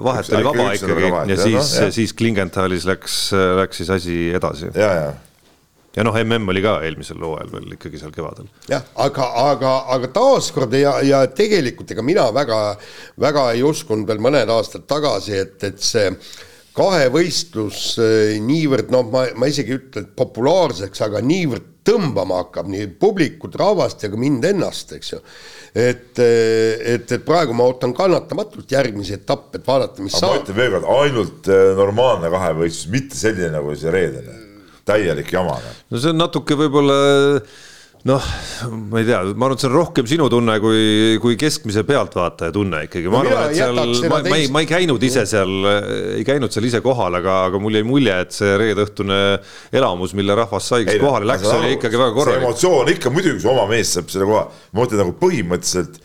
[0.06, 3.20] vahet oli vaba ikkagi vahet, ja siis no,, siis Klingenthalis läks,
[3.60, 4.72] läks siis asi edasi.
[4.74, 5.14] ja, ja
[5.96, 8.48] ja noh, mm oli ka eelmisel hooajal veel ikkagi seal kevadel.
[8.70, 12.60] jah, aga, aga, aga taaskord ja, ja tegelikult ega mina väga,
[13.20, 16.10] väga ei uskunud veel mõned aastad tagasi, et, et see
[16.76, 23.56] kahevõistlus äh, niivõrd noh, ma, ma isegi ütlen populaarseks, aga niivõrd tõmbama hakkab nii publikut,
[23.58, 25.20] rahvast ja ka mind ennast, eks ju.
[25.72, 30.34] et, et, et praegu ma ootan kannatamatult järgmisi etappe, et vaadata, mis aga saab.
[30.34, 34.36] ma ütlen veel kord, ainult äh, normaalne kahevõistlus, mitte selline nagu see reedene,
[34.88, 35.56] täielik jama.
[35.62, 35.80] Noh.
[35.92, 36.98] no see on natuke võib-olla
[38.06, 38.26] noh,
[38.90, 42.54] ma ei tea, ma arvan, et see on rohkem sinu tunne kui, kui keskmise pealtvaataja
[42.54, 43.80] tunne ikkagi, ma no arvan, et seal,
[44.12, 45.54] ma, ma ei, ma ei käinud ise seal,
[46.14, 49.20] ei käinud seal ise kohal, aga, aga mul jäi mulje, et see reedeõhtune
[49.74, 52.42] elamus, mille rahvas sai, kes kohale läks, oli ikkagi väga korralik.
[52.42, 56.00] see emotsioon ikka muidugi, kui oma mees saab selle koha, ma mõtlen nagu põhimõtteliselt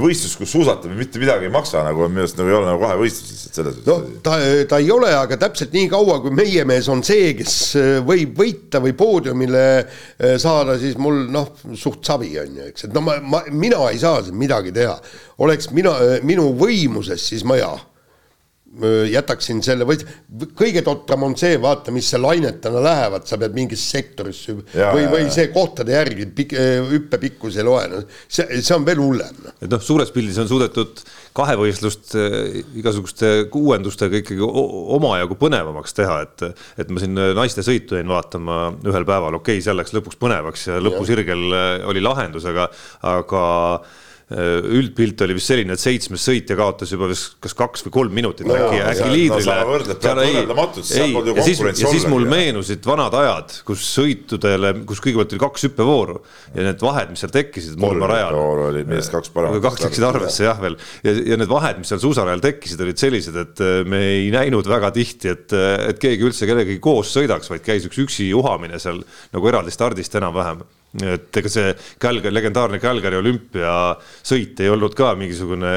[0.00, 2.82] võistlus, kus suusatamine mitte midagi ei maksa, nagu on minu arust nagu ei ole nagu
[2.82, 3.96] kahevõistlus lihtsalt selles no
[4.26, 4.38] ta,
[4.70, 8.34] ta ei ole, aga täpselt nii kaua, kui meie mees on see, kes äh, võib
[8.40, 13.04] võita või poodiumile äh, saada, siis mul noh, suht savi on ju, eks, et no
[13.06, 14.98] ma, ma, mina ei saa siin midagi teha.
[15.44, 15.94] oleks mina,
[16.26, 17.76] minu võimuses, siis ma jaa
[19.10, 19.96] jätaksin selle või
[20.58, 25.06] kõige totram on see, vaata, mis see lainetena lähevad, sa pead mingisse sektorisse ja, või,
[25.12, 26.52] või see kohtade järgi pik,
[26.90, 29.40] hüppe pikkus ei loe, no see, see on veel hullem.
[29.46, 29.56] Noh.
[29.64, 31.00] et noh, suures pildis on suudetud
[31.36, 32.16] kahevõistlust
[32.76, 36.46] igasuguste uuendustega ikkagi omajagu põnevamaks teha, et
[36.82, 40.68] et ma siin naiste sõitu jäin vaatama ühel päeval, okei okay,, seal läks lõpuks põnevaks
[40.68, 41.46] ja lõpusirgel
[41.88, 42.68] oli lahendus, aga,
[43.08, 43.46] aga
[44.26, 48.48] üldpilt oli vist selline, et seitsmes sõitja kaotas juba vist kas kaks või kolm minutit
[48.48, 49.58] no, äkki, äkki liidrile.
[50.98, 55.66] ei, ja siis, ja siis mul meenusid vanad ajad, kus sõitudele, kus kõigepealt oli kaks
[55.68, 56.16] hüppevooru
[56.56, 58.34] ja need vahed, mis seal tekkisid mootorajal.
[58.66, 59.62] oli meest kaks paremat.
[59.62, 60.74] kaks läksid arvesse jah veel
[61.06, 64.66] ja, ja need vahed, mis seal suusarajal tekkisid, olid sellised, et äh, me ei näinud
[64.66, 68.82] väga tihti, et, äh, et keegi üldse kellegagi koos sõidaks, vaid käis üks üksi juhamine
[68.82, 70.66] seal nagu eraldi stardist enam-vähem
[71.04, 75.72] et ega see Calgary, legendaarne Calgary olümpiasõit ei olnud ka mingisugune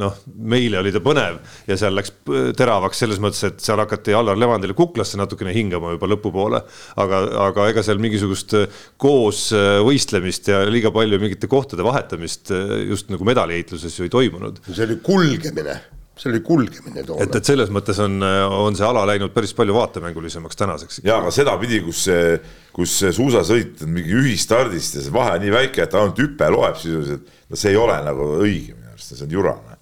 [0.00, 2.14] noh, meile oli ta põnev ja seal läks
[2.58, 6.62] teravaks selles mõttes, et seal hakati Allar Levandile kuklasse natukene hingama juba lõpupoole.
[7.02, 8.56] aga, aga ega seal mingisugust
[9.00, 9.48] koos
[9.86, 12.52] võistlemist ja liiga palju mingite kohtade vahetamist
[12.88, 14.60] just nagu medaliheitluses ju ei toimunud.
[14.70, 15.80] see oli kulgemine
[16.20, 17.24] see oli kulgemine toona.
[17.24, 21.00] et, et selles mõttes on, on see ala läinud päris palju vaatemängulisemaks tänaseks.
[21.06, 22.38] ja aga sedapidi, kus see,
[22.76, 26.50] kus see suusasõit on mingi ühistardist ja see vahe on nii väike, et ainult hüpe
[26.52, 29.78] loeb sisuliselt, no see ei ole nagu õige minu arust, see on jurane.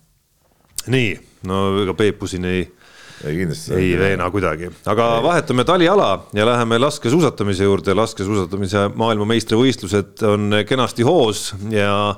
[0.95, 1.15] nii,
[1.51, 2.67] no ega Peepu siin ei
[3.27, 3.75] ei kindlasti.
[3.75, 5.23] ei veena kuidagi, aga ei.
[5.27, 12.15] vahetame taliala ja läheme laskesuusatamise juurde, laskesuusatamise maailmameistrivõistlused on kenasti hoos ja,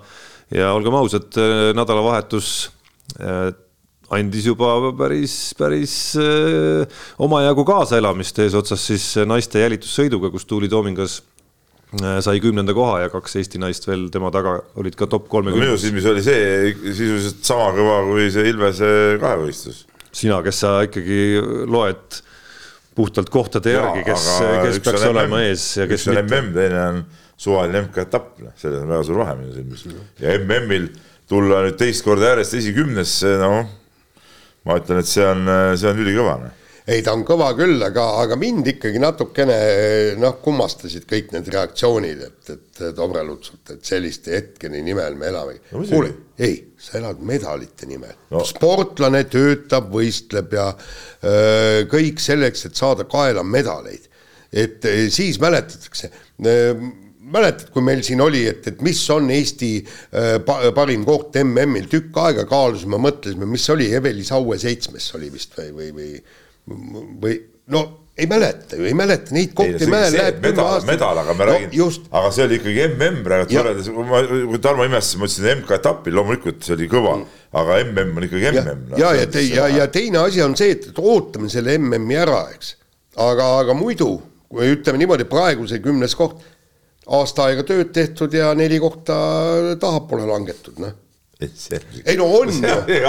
[0.53, 1.41] ja olgem ausad,
[1.79, 2.53] nädalavahetus
[4.17, 11.21] andis juba päris, päris äh, omajagu kaasaelamist eesotsas siis naiste jälitussõiduga, kus Tuuli Toomingas
[12.01, 15.63] äh, sai kümnenda koha ja kaks Eesti naist veel tema taga olid ka top kolmekümnes
[15.63, 15.77] no,.
[15.77, 18.91] minu silmis oli see sisuliselt sama kõva kui see Ilvese
[19.23, 19.85] kahevõistlus.
[20.11, 21.23] sina, kes sa ikkagi
[21.71, 22.21] loed
[22.99, 24.29] puhtalt kohtade ja, järgi, kes,
[24.67, 26.25] kes peaks olema MM, ees ja kes mitte.
[26.27, 27.05] MM, teine on
[27.41, 29.87] suvaline MK-etapp, noh, selles on väga suur vahe minu silmis.
[30.19, 30.91] ja MM-il
[31.31, 33.79] tulla nüüd teist korda järjest esikümnesse, noh
[34.69, 35.47] ma ütlen, et see on,
[35.79, 36.39] see on ülikõva
[36.91, 39.57] ei, ta on kõva küll, aga, aga mind ikkagi natukene
[40.21, 45.59] noh, kummastasid kõik need reaktsioonid, et, et Dobre Lutsult, et selliste hetkeni nimel me elame
[45.71, 45.85] no,.
[45.85, 48.43] kuule, ei, sa elad medalite nimel no..
[48.49, 54.09] sportlane töötab, võistleb ja öö, kõik selleks, et saada kaela medaleid.
[54.51, 56.91] et siis mäletatakse öö,
[57.33, 60.35] mäletad, kui meil siin oli, et, et mis on Eesti äh,
[60.77, 65.91] parim koht MM-il, tükk aega kaalusime, mõtlesime, mis oli, Eveli Saue seitsmes oli vist või,
[65.95, 66.13] või,
[66.69, 67.41] või, või
[67.71, 67.87] no
[68.21, 70.91] ei mäleta ju, ei mäleta neid kohti, mäel läheb kümme aastat.
[70.91, 74.61] medal, aga ma no, räägin, aga see oli ikkagi MM praegu võrreldes, kui ma, kui
[74.63, 78.83] Tarmo imestas, ma ütlesin MK-etapil, loomulikult see oli kõva mm., aga MM on ikkagi MM.
[79.01, 82.43] ja, ja, ja, ja, ja teine asi on see, et, et ootame selle MM-i ära,
[82.57, 82.75] eks.
[83.17, 84.13] aga, aga muidu,
[84.51, 86.43] kui ütleme niimoodi, praegu see kümnes koht
[87.19, 89.17] aasta aega tööd tehtud ja neli kohta
[89.81, 90.99] tahapoole langetud, noh
[92.05, 92.51] ei no on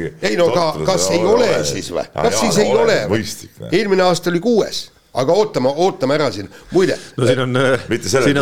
[0.00, 0.12] ju.
[0.24, 3.26] ei no ka, kas ei ole siis või, kas siis ei ole või?
[3.68, 4.86] eelmine aasta oli kuues,
[5.20, 6.96] aga ootame, ootame ära siin, muide.
[7.16, 7.58] no siin on.
[7.92, 8.32] mitte selle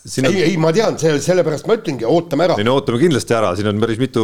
[0.00, 0.36] distantsil jah On...
[0.36, 2.56] ei, ei, ma tean, selle, sellepärast ma ütlengi, ootame ära.
[2.60, 4.22] ei no ootame kindlasti ära, siin on päris mitu,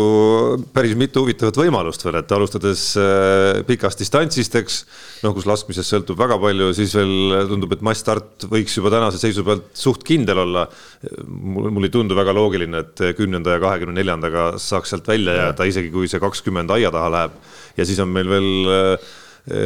[0.74, 4.78] päris mitu huvitavat võimalust veel, et alustades äh, pikast distantsist, eks.
[5.26, 9.44] noh, kus laskmisest sõltub väga palju, siis veel tundub, et massstart võiks juba tänase seisu
[9.46, 10.66] pealt suht kindel olla.
[11.26, 15.68] mul, mul ei tundu väga loogiline, et kümnenda ja kahekümne neljandaga saaks sealt välja jääda,
[15.68, 17.38] isegi kui see kakskümmend aia taha läheb.
[17.76, 19.14] ja siis on meil veel äh,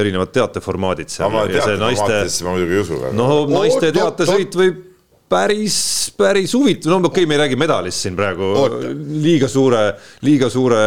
[0.01, 1.31] erinevad teateformaadid seal.
[1.31, 4.87] aga teateformaatidesse ma muidugi ei usu no naiste teatesõit võib
[5.31, 5.77] päris,
[6.19, 8.91] päris huvitav, no okei okay,, me ei räägi medalist siin praegu Oota.
[9.23, 9.83] liiga suure,
[10.27, 10.81] liiga suure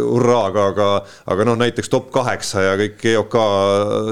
[0.00, 0.88] hurraaga, aga,
[1.32, 3.38] aga noh, näiteks top kaheksa ja kõik EOK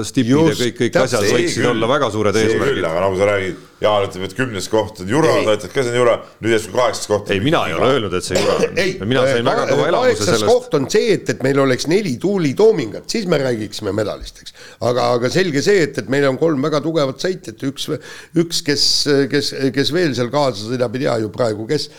[0.07, 2.87] stipid ja kõik, kõik asjad võiksid küll, olla väga suured eesmärgid.
[2.87, 5.91] aga nagu sa räägid Jaan ütleb, et kümnes koht on jura, ta ütleb ka see
[5.91, 7.31] on jura, nüüd järsku kaheksas koht.
[7.35, 8.77] ei, mina ei ole öelnud, et see jura on.
[9.09, 10.47] mina sain väga kõva elamuse sellest.
[10.47, 14.55] koht on see, et, et meil oleks neli Tuuli Toomingat, siis me räägiksime medalist, eks.
[14.79, 17.89] aga, aga selge see, et, et meil on kolm väga tugevat sõitjat, üks,
[18.45, 18.85] üks, kes,
[19.33, 21.89] kes, kes veel seal kaasa sõidab, ei tea ju praegu, kes.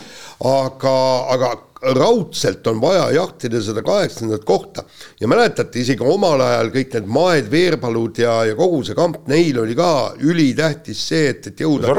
[0.44, 0.96] Aga,
[1.32, 1.54] aga
[1.94, 4.84] raudselt on vaja jahtida seda kaheksandat kohta.
[5.20, 9.60] Ja mäletate isegi omal ajal kõik need Maed, Veerpalud ja, ja kogu see kamp, neil
[9.62, 9.90] oli ka
[10.24, 11.92] ülitähtis see, et, et jõuda.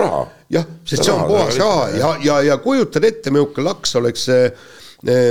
[0.54, 1.88] jah, sest see on puhas raha.
[1.98, 4.28] Ja, ja, ja kujutad ette, milline laks oleks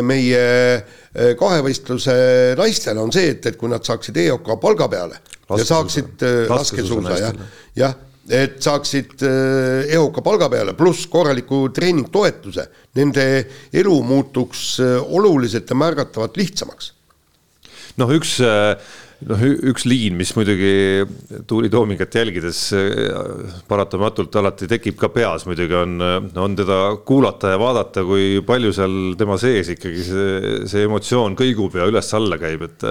[0.06, 2.14] meie eh, kahevõistluse
[2.58, 5.58] naistel on see, et, et kui nad saaksid EOK palga peale laskesuusa.
[5.58, 7.40] ja saaksid laskesuusa jah,
[7.74, 7.96] jah
[8.32, 12.66] et saaksid äh, ehuka palga peale, pluss korraliku treeningtoetuse,
[12.98, 13.26] nende
[13.76, 16.92] elu muutuks äh, oluliselt ja märgatavalt lihtsamaks.
[17.96, 18.74] noh, üks äh,
[19.24, 20.70] noh, üks liin, mis muidugi
[21.48, 25.96] Tuuli Toomingat jälgides äh, paratamatult alati tekib ka peas muidugi on,
[26.37, 31.79] on teda kuulata ja vaadata, kui palju seal tema sees ikkagi see, see emotsioon kõigub
[31.79, 32.88] ja üles-alla käib, et.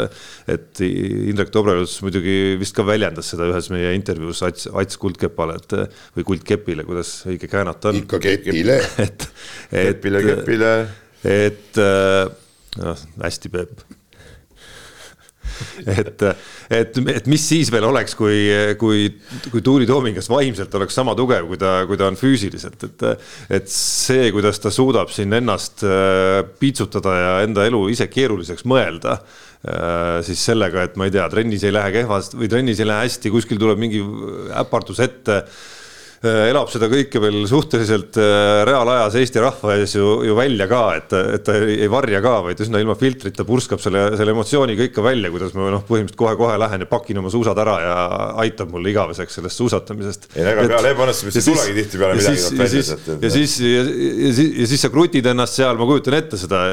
[0.52, 5.76] et Indrek Tobrelus muidugi vist ka väljendas seda ühes meie intervjuus Ats, Ats Kuldkepale, et
[6.18, 8.02] või Kuldkepile, kuidas õige käänata on.
[8.04, 8.80] ikka Kepile.
[9.06, 9.28] et,
[9.72, 9.92] et.
[9.92, 10.72] Kepile, Kepile.
[11.36, 11.84] et
[12.82, 13.86] noh, hästi Peep
[16.00, 16.24] et,
[16.70, 18.38] et, et mis siis veel oleks, kui,
[18.80, 19.08] kui,
[19.52, 23.08] kui Tuuli Toomingas vaimselt oleks sama tugev, kui ta, kui ta on füüsiliselt, et.
[23.60, 29.18] et see, kuidas ta suudab siin ennast äh, piitsutada ja enda elu ise keeruliseks mõelda
[29.20, 33.06] äh, siis sellega, et ma ei tea, trennis ei lähe kehvasti või trennis ei lähe
[33.08, 34.04] hästi, kuskil tuleb mingi
[34.62, 35.44] äpardus ette
[36.24, 41.16] elab seda kõike veel suhteliselt äh, reaalajas Eesti rahva ees ju, ju välja ka, et,
[41.36, 45.32] et ta ei varja ka, vaid üsna ilma filtrita purskab selle, selle emotsiooniga ikka välja,
[45.34, 47.96] kuidas ma noh, põhimõtteliselt kohe-kohe lähen ja pakin oma suusad ära ja
[48.44, 50.30] aitab mul igaveseks sellest suusatamisest.
[50.36, 54.70] ei, ega peale ebaõnnestumist ei tulegi tihtipeale midagi ja siis, ja siis, ja, ja, ja
[54.72, 56.64] siis sa krutid ennast seal, ma kujutan ette seda,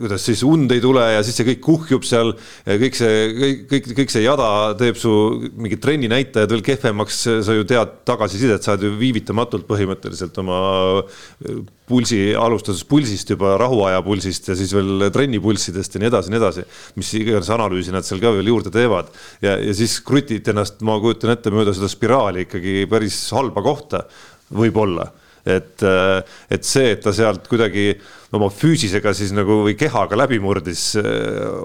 [0.00, 2.34] kuidas siis und ei tule ja siis see kõik kuhjub seal.
[2.64, 5.12] kõik see, kõik, kõik, kõik see jada teeb su
[5.58, 10.58] mingid trenninäitajad veel kehvemaks, sa ju tead tagasisidet, saad viivitamatult põhimõtteliselt oma
[11.00, 16.34] äh, pulsi, alustades pulsist juba rahuaja pulsist ja siis veel trennipulssidest ja nii edasi ja
[16.34, 16.68] nii edasi.
[17.00, 19.10] mis iganes analüüsi nad seal ka veel juurde teevad
[19.44, 24.06] ja, ja siis krutid ennast, ma kujutan ette, mööda seda spiraali ikkagi päris halba kohta,
[24.54, 25.10] võib-olla
[25.44, 27.92] et, äh, et see, et ta sealt kuidagi
[28.34, 31.04] oma füüsisega siis nagu või kehaga läbi murdis äh,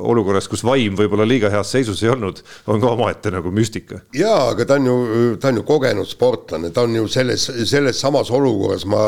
[0.09, 4.01] olukorras, kus vaim võib-olla liiga heas seisus ei olnud, on ka omaette nagu müstika.
[4.15, 4.97] jaa, aga ta on ju,
[5.41, 9.01] ta on ju kogenud sportlane, ta on ju selles, selles samas olukorras, ma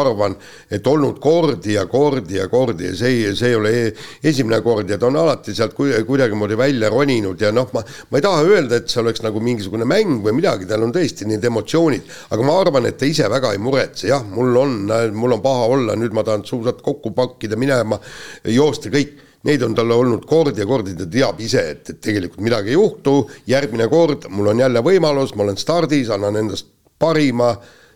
[0.00, 0.36] arvan,
[0.70, 3.92] et olnud kordi ja kordi ja kordi ja see, see ei ole e-,
[4.30, 8.24] esimene kord ja ta on alati sealt kuidagimoodi välja roninud ja noh, ma, ma ei
[8.24, 12.08] taha öelda, et see oleks nagu mingisugune mäng või midagi, tal on tõesti need emotsioonid,
[12.34, 14.78] aga ma arvan, et ta ise väga ei muretse, jah, mul on,
[15.16, 17.98] mul on paha olla, nüüd ma tahan suusad kokku kokku pakkida, minema,
[18.44, 19.24] joosta, kõik.
[19.46, 22.74] Neid on talle olnud kordi ja kordi, ta teab ise, et, et tegelikult midagi ei
[22.74, 26.66] juhtu, järgmine kord mul on jälle võimalus, ma olen stardis, annan endast
[26.98, 27.52] parima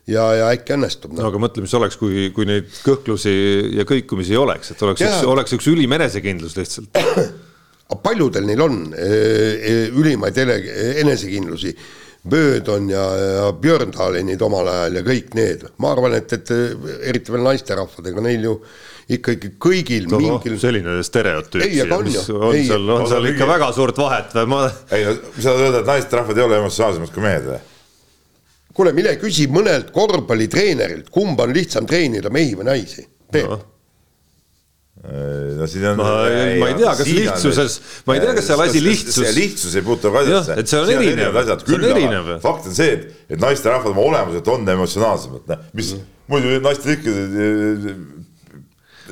[0.06, 1.24] ja, ja äkki õnnestub no..
[1.24, 3.34] no aga mõtle, mis oleks, kui, kui neid kõhklusi
[3.74, 7.02] ja kõikumisi ei oleks, et oleks oleks üks ülim enesekindlus lihtsalt.
[8.06, 11.74] paljudel neil on e, e, ülimaid enesekindlusi
[12.28, 16.52] Böödon ja, ja Björndalenid omal ajal ja kõik need, ma arvan, et, et
[17.10, 18.52] eriti veel naisterahvad, ega neil ju
[19.16, 20.54] ikkagi kõigil Toho, mingil.
[20.62, 21.66] selline stereotüüp.
[21.66, 24.62] ei, aga on on ei, seal, on seal ikka väga suurt vahet või ma.
[24.94, 27.58] ei no sa tahad öelda, et naisterahvad ei ole emotsionaalsemad kui mehed või?
[28.78, 33.04] kuule, mine küsi mõnelt korvpallitreenerilt, kumba on lihtsam treenida, mehi või naisi.
[33.32, 33.58] Peep no
[35.02, 35.96] no siin on.
[35.98, 36.10] ma,
[36.68, 39.32] ei tea, kas lihtsuses, ma ei tea, kas seal asi lihtsus.
[39.34, 40.58] lihtsus ei puutu ka asjasse.
[40.62, 42.30] et see on siin erinev, see on erinev.
[42.44, 46.06] fakt on see, et, et naisterahvad oma olemuselt on emotsionaalsemad, mis mm.
[46.30, 47.16] muidu naistel ikka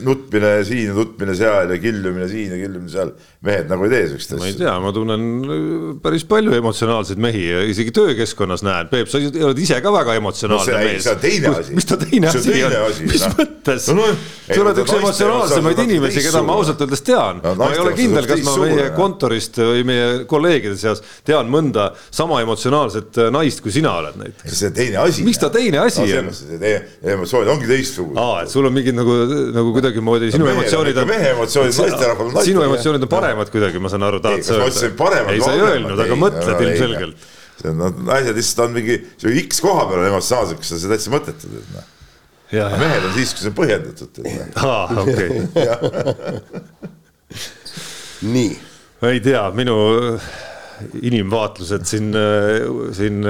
[0.04, 3.12] nutmine siin ja nutmine seal ja killumine siin ja killumine seal.
[3.40, 4.40] mehed nagu ei tee siukest asja.
[4.40, 8.90] ma ei tea, ma tunnen äh, päris palju emotsionaalseid mehi ja isegi töökeskkonnas näen.
[8.92, 11.06] Peep, sa oled ise ka väga emotsionaalne no, mees.
[11.06, 11.76] see on teine asi.
[11.78, 12.76] mis ta teine asi on?
[13.08, 13.36] mis noh.
[13.40, 14.06] mõttes no,?
[14.10, 14.10] No,
[14.50, 17.54] sa oled üks emotsionaalsemaid inimesi, keda ma ausalt öeldes tean no,.
[17.58, 22.42] ma ei ole kindel, kas ma meie kontorist või meie kolleegide seas tean mõnda sama
[22.44, 24.58] emotsionaalset äh, naist, kui sina oled näiteks.
[24.60, 25.26] see on teine asi.
[25.26, 26.30] miks ta teine asi on?
[27.16, 28.20] emotsioonid ongi teistsugused.
[28.20, 29.16] aa, et sul on mingid nagu,
[29.56, 31.08] nagu kuidagimoodi sinu emotsioonid on.
[31.10, 32.50] mehe emotsioonid, naisterahval on naiste.
[32.52, 35.32] sinu emotsioonid on paremad kuidagi, ma saan aru, tahad sa öelda?
[35.32, 37.30] ei, sa ei öelnud, aga mõtled ilmselgelt.
[37.60, 40.96] see on, naised lihtsalt on mingi, see X koha peal on emotsionaalsed, kus sa seda
[40.96, 42.76] täitsa mõttetad, et noh.
[42.84, 44.22] mehed on siis, kui see on põhjendatud.
[44.26, 44.68] Noh.
[44.68, 45.28] aa, okei.
[48.36, 48.54] nii.
[49.10, 49.76] ei tea, minu
[51.02, 52.10] inimvaatlused siin,
[52.96, 53.20] siin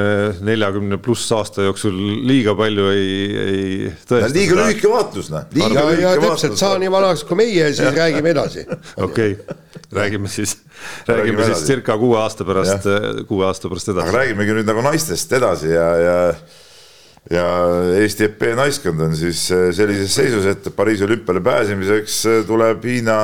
[0.46, 1.96] neljakümne pluss aasta jooksul
[2.28, 3.10] liiga palju ei,
[3.44, 4.30] ei tõesta.
[4.34, 5.46] liiga lühike vaatlus, noh.
[5.56, 8.66] ja, ja täpselt, saa nii vanaks kui meie, siis räägime edasi.
[9.06, 9.34] okei
[9.92, 10.56] räägime siis,
[11.08, 12.86] räägime siis circa kuue aasta pärast,
[13.28, 14.08] kuue aasta pärast edasi.
[14.08, 16.18] aga räägimegi nüüd nagu naistest edasi ja, ja
[17.30, 17.46] ja
[18.00, 19.42] Eesti EP naiskond on siis
[19.76, 23.18] sellises seisus, et Pariisi olümpiale pääsemiseks tuleb Hiina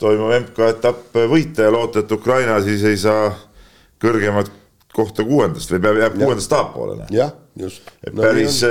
[0.00, 3.30] toimuv MK-etapp võita ja loota, et Ukraina siis ei saa
[4.02, 4.50] kõrgemat
[4.96, 7.06] kohta kuuendast või peab, jääb kuuendast tahapoole.
[7.14, 7.86] jah, just.
[8.10, 8.62] No, päris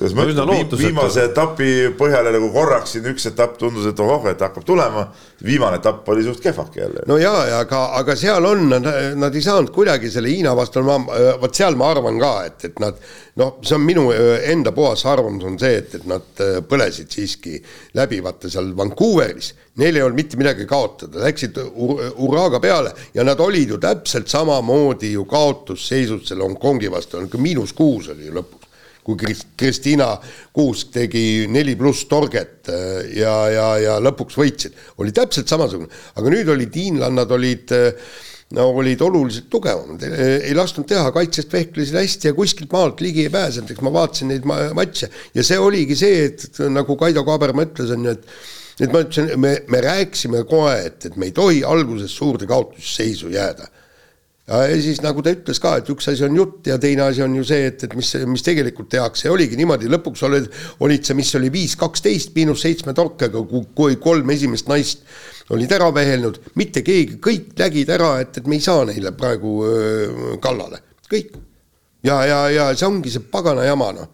[0.00, 4.40] kuidas ma ütlen, viimase etapi põhjal nagu korraks siin üks etapp tundus, et ohoh, et
[4.40, 5.10] hakkab tulema.
[5.44, 7.02] viimane etapp oli suht kehvake jälle.
[7.06, 8.86] no ja, ja aga, aga seal on, nad,
[9.20, 10.96] nad ei saanud kuidagi selle Hiina vastu, ma,
[11.40, 12.96] vot seal ma arvan ka, et, et nad.
[13.40, 17.58] noh, see on minu enda puhas arvamus on see, et, et nad põlesid siiski
[17.96, 19.52] läbi, vaata seal Vancouveris.
[19.80, 25.12] Neil ei olnud mitte midagi kaotada, läksid hurraaga peale ja nad olid ju täpselt samamoodi
[25.12, 28.59] ju kaotusseisus selle Hongkongi vastu, miinus kuus oli ju lõpuks
[29.18, 30.12] kui Kristina
[30.52, 36.34] Kuusk tegi neli pluss torget äh, ja, ja, ja lõpuks võitsid, oli täpselt samasugune, aga
[36.34, 37.90] nüüd olid hiinlannad olid äh,
[38.56, 40.02] no olid oluliselt tugevamad,
[40.42, 44.32] ei lasknud teha, kaitsest vehklesid hästi ja kuskilt maalt ligi ei pääsenud, eks ma vaatasin
[44.32, 45.10] neid matše.
[45.38, 48.26] Ja see oligi see, et nagu Kaido Kaaberma ütles, on ju, et
[48.80, 53.28] et ma ütlesin, me, me rääkisime kohe, et, et me ei tohi alguses suurde kaotusseisu
[53.30, 53.68] jääda
[54.50, 57.34] ja siis nagu ta ütles ka, et üks asi on jutt ja teine asi on
[57.38, 59.30] ju see, et, et mis, mis tegelikult tehakse.
[59.30, 60.48] Oligi niimoodi, lõpuks olid,
[60.82, 63.42] olid see, mis oli viis, kaksteist miinus seitsme torkega,
[63.76, 65.04] kui kolm esimest naist
[65.54, 69.54] olid ära vehelnud, mitte keegi, kõik nägid ära, et, et me ei saa neile praegu
[69.66, 71.32] öö, kallale, kõik.
[72.06, 74.10] ja, ja, ja see ongi see pagana jama, noh.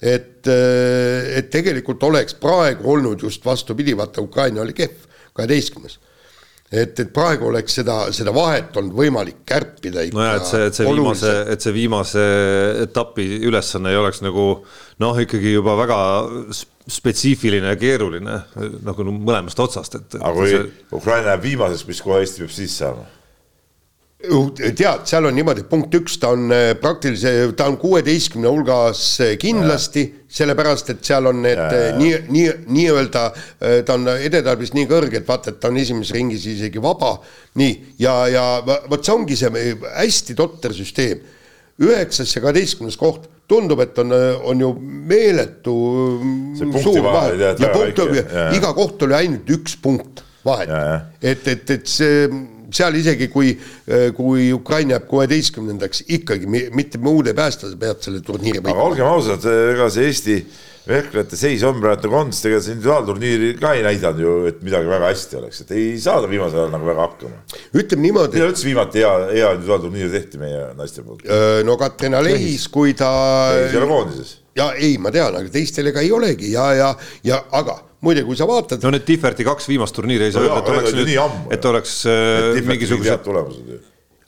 [0.00, 5.04] et, et tegelikult oleks praegu olnud just vastupidi, vaata Ukraina oli kehv,
[5.36, 5.98] kaheteistkümnes
[6.70, 10.18] et, et praegu oleks seda, seda vahet olnud võimalik kärpida ikka.
[10.18, 12.26] nojah, et see, et see viimase, et see viimase
[12.86, 14.46] etapi ülesanne ei oleks nagu
[15.02, 16.00] noh, ikkagi juba väga
[16.90, 18.36] spetsiifiline ja keeruline
[18.86, 20.20] nagu mõlemast otsast, et.
[20.20, 20.68] aga kui see...
[20.94, 23.08] Ukraina jääb viimaseks, mis kohe Eesti peab siis saama?
[24.20, 29.32] Tead, seal on niimoodi, punkt üks, ta on äh, praktiliselt, ta on kuueteistkümne hulgas äh,
[29.40, 33.24] kindlasti, sellepärast et seal on need ja, äh, nii, nii, nii-öelda,
[33.86, 37.16] ta on edetablis nii kõrge, et vaata, et ta on esimeses ringis isegi vaba.
[37.60, 41.24] nii, ja, ja vot see ongi see hästi totter süsteem.
[41.80, 44.12] üheksas ja kaheteistkümnes koht, tundub, et on,
[44.52, 45.74] on ju meeletu
[46.20, 48.04] mm, suur vahe ja punkt,
[48.54, 50.70] iga koht oli ainult üks punkt vahet,
[51.22, 52.28] et, et, et see
[52.74, 53.52] seal isegi, kui,
[54.16, 58.76] kui Ukraina jääb kuueteistkümnendaks, ikkagi mitte muud ei päästa, sa pead selle turniiri võitma.
[58.76, 60.40] aga olgem ausad, ega see Eesti
[60.88, 64.60] vehklejate seis on praegu nagu on, sest ega see individuaalturniiri ka ei näidanud ju, et
[64.64, 67.40] midagi väga hästi oleks, et ei saada viimasel ajal nagu väga hakkama.
[67.74, 68.38] ütleme niimoodi.
[68.38, 71.26] millal üldse viimati hea, hea individuaalturniir tehti meie naiste poolt?
[71.66, 73.10] no Katrin Lehis, kui ta.
[73.60, 74.39] ei ole koondises.
[74.56, 76.90] Ja ei, ma tean, aga teistel ega ei olegi ja, ja,
[77.26, 78.82] ja aga muide, kui sa vaatad.
[78.82, 81.14] no need Differti kaks viimast turniiri ei saa öelda, et oleks nüüd,
[81.56, 83.24] et oleks äh, mingisugused.
[83.26, 83.79] tulemused ju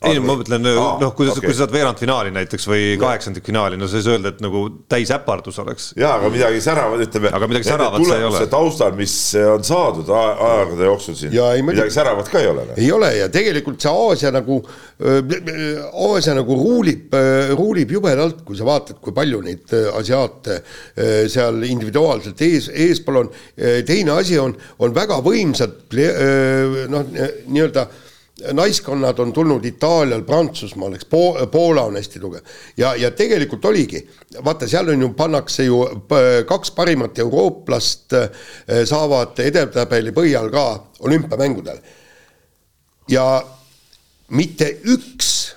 [0.09, 3.99] ei, ma mõtlen noh, kui okay., kui sa saad veerandfinaali näiteks või kaheksandikfinaali, no sa
[3.99, 5.89] ei saa öelda, et nagu täisäpardus oleks.
[5.99, 7.31] jaa, aga midagi säravat, ütleme.
[7.37, 8.43] aga midagi säravat see ei ole.
[8.51, 11.37] taustal, mis on saadud aegade jooksul siin,
[11.67, 12.67] midagi säravat ka ei ole.
[12.75, 14.59] ei ole ja tegelikult see Aasia nagu,
[16.09, 17.15] Aasia nagu ruulib,
[17.55, 20.59] ruulib jubedalt, kui sa vaatad, kui palju neid asiaate
[21.31, 23.33] seal individuaalselt ees, eespool on.
[23.87, 25.95] teine asi on, on väga võimsad
[26.91, 27.13] noh,
[27.47, 27.87] nii-öelda
[28.53, 32.41] naiskonnad on tulnud Itaalial, Prantsusmaal, eks po, Poola on hästi tugev.
[32.77, 34.01] Ja, ja tegelikult oligi,
[34.43, 35.83] vaata, seal on ju, pannakse ju
[36.49, 38.17] kaks parimat eurooplast
[38.89, 40.65] saavad edetabeli põhjal ka
[41.05, 41.77] olümpiamängudel.
[43.09, 43.43] ja
[44.31, 45.53] mitte üks,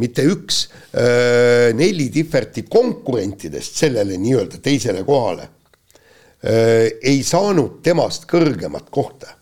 [0.00, 5.48] mitte üks öö, neli Differti konkurentidest sellele nii-öelda teisele kohale
[6.44, 9.36] öö, ei saanud temast kõrgemat kohta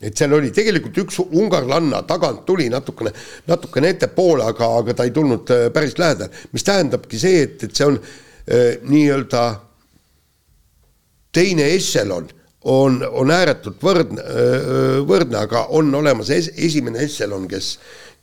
[0.00, 3.12] et seal oli tegelikult üks ungarlanna tagant tuli natukene,
[3.50, 7.76] natukene ettepoole, aga, aga ta ei tulnud äh, päris lähedale, mis tähendabki see, et, et
[7.76, 9.44] see on äh, nii-öelda
[11.36, 12.30] teine ešelon
[12.70, 17.74] on, on ääretult võrdne, äh, võrdne, aga on olemas es, esimene ešelon, kes,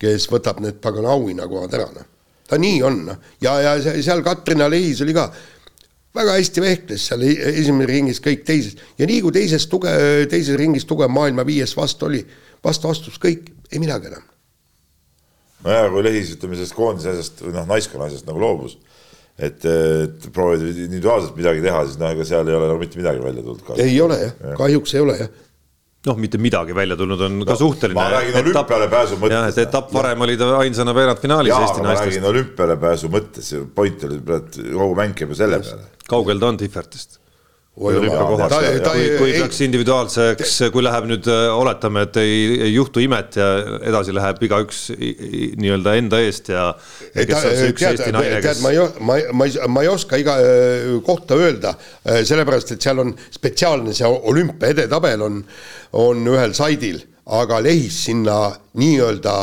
[0.01, 2.09] kes võtab need pagana auhinnakohad ära, noh.
[2.49, 5.29] ta nii on, noh, ja, ja seal Katrina Lehis oli ka
[6.17, 9.93] väga hästi vehkles seal esimeses ringis kõik teises ja nii kui teises tuge,
[10.31, 12.23] teises ringis tugev maailma viies vastu oli,
[12.65, 14.25] vastu astus kõik, ei midagi enam.
[15.65, 18.77] nojah, kui Lehis ütleme sellest koondise asjast või noh, naiskonna asjast nagu loobus,
[19.37, 23.23] et, et proovida individuaalselt midagi teha, siis noh, ega seal ei ole nagu mitte midagi
[23.23, 23.83] välja tulnud.
[23.83, 25.35] ei ole jah ja., kahjuks ei ole jah
[26.05, 27.97] noh, mitte midagi välja tulnud, on ka no, suhteline.
[27.97, 29.33] ma räägin olümpiale pääsu mõttes.
[29.33, 31.87] jah, et etapp varem oli ta ainsana veerandfinaalis Eesti naistest.
[31.87, 35.87] ma räägin olümpiale pääsu mõttes, point oli, kogu mäng käib ju selle peale.
[36.07, 37.16] kaugel ta on Tihvertist?
[37.77, 43.49] Kui, kui peaks individuaalseks, kui läheb nüüd, oletame, et ei, ei juhtu imet ja
[43.85, 46.71] edasi läheb igaüks nii-öelda enda eest ja.
[47.13, 50.37] tead, tead, ma ei, ma, ma ei, ma ei oska iga
[51.05, 55.43] kohta öelda, sellepärast et seal on spetsiaalne see olümpia edetabel on,
[56.01, 57.03] on ühel saidil,
[57.37, 58.39] aga lehis sinna
[58.79, 59.37] nii-öelda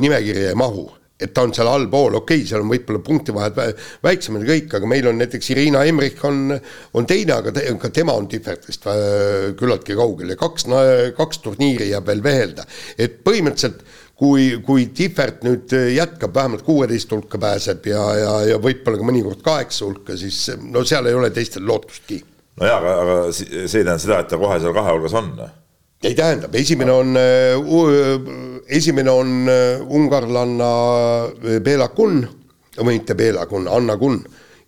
[0.00, 0.88] nimekirja ei mahu
[1.20, 3.60] et ta on seal allpool, okei okay,, seal on võib-olla punktivahed
[4.04, 6.54] väiksemad ja kõik, aga meil on näiteks Irina Emrich on,
[6.96, 10.68] on teine, aga te, ka tema on Differtist äh, küllaltki kaugel ja kaks,
[11.16, 12.66] kaks turniiri jääb veel vehelda.
[12.98, 13.84] et põhimõtteliselt
[14.20, 19.40] kui, kui Differt nüüd jätkab, vähemalt kuueteist hulka pääseb ja, ja, ja võib-olla ka mõnikord
[19.44, 22.20] kaheksa hulka, siis no seal ei ole teistel lootustki.
[22.60, 25.34] nojah, aga, aga see ei tähenda seda, et ta kohe seal kahe hulgas on
[26.04, 30.68] ei tähendab, esimene on uh,, esimene on uh, ungarlanna
[31.60, 32.22] Bela Kun,
[32.78, 34.16] või mitte Bela Kun, Anna Kun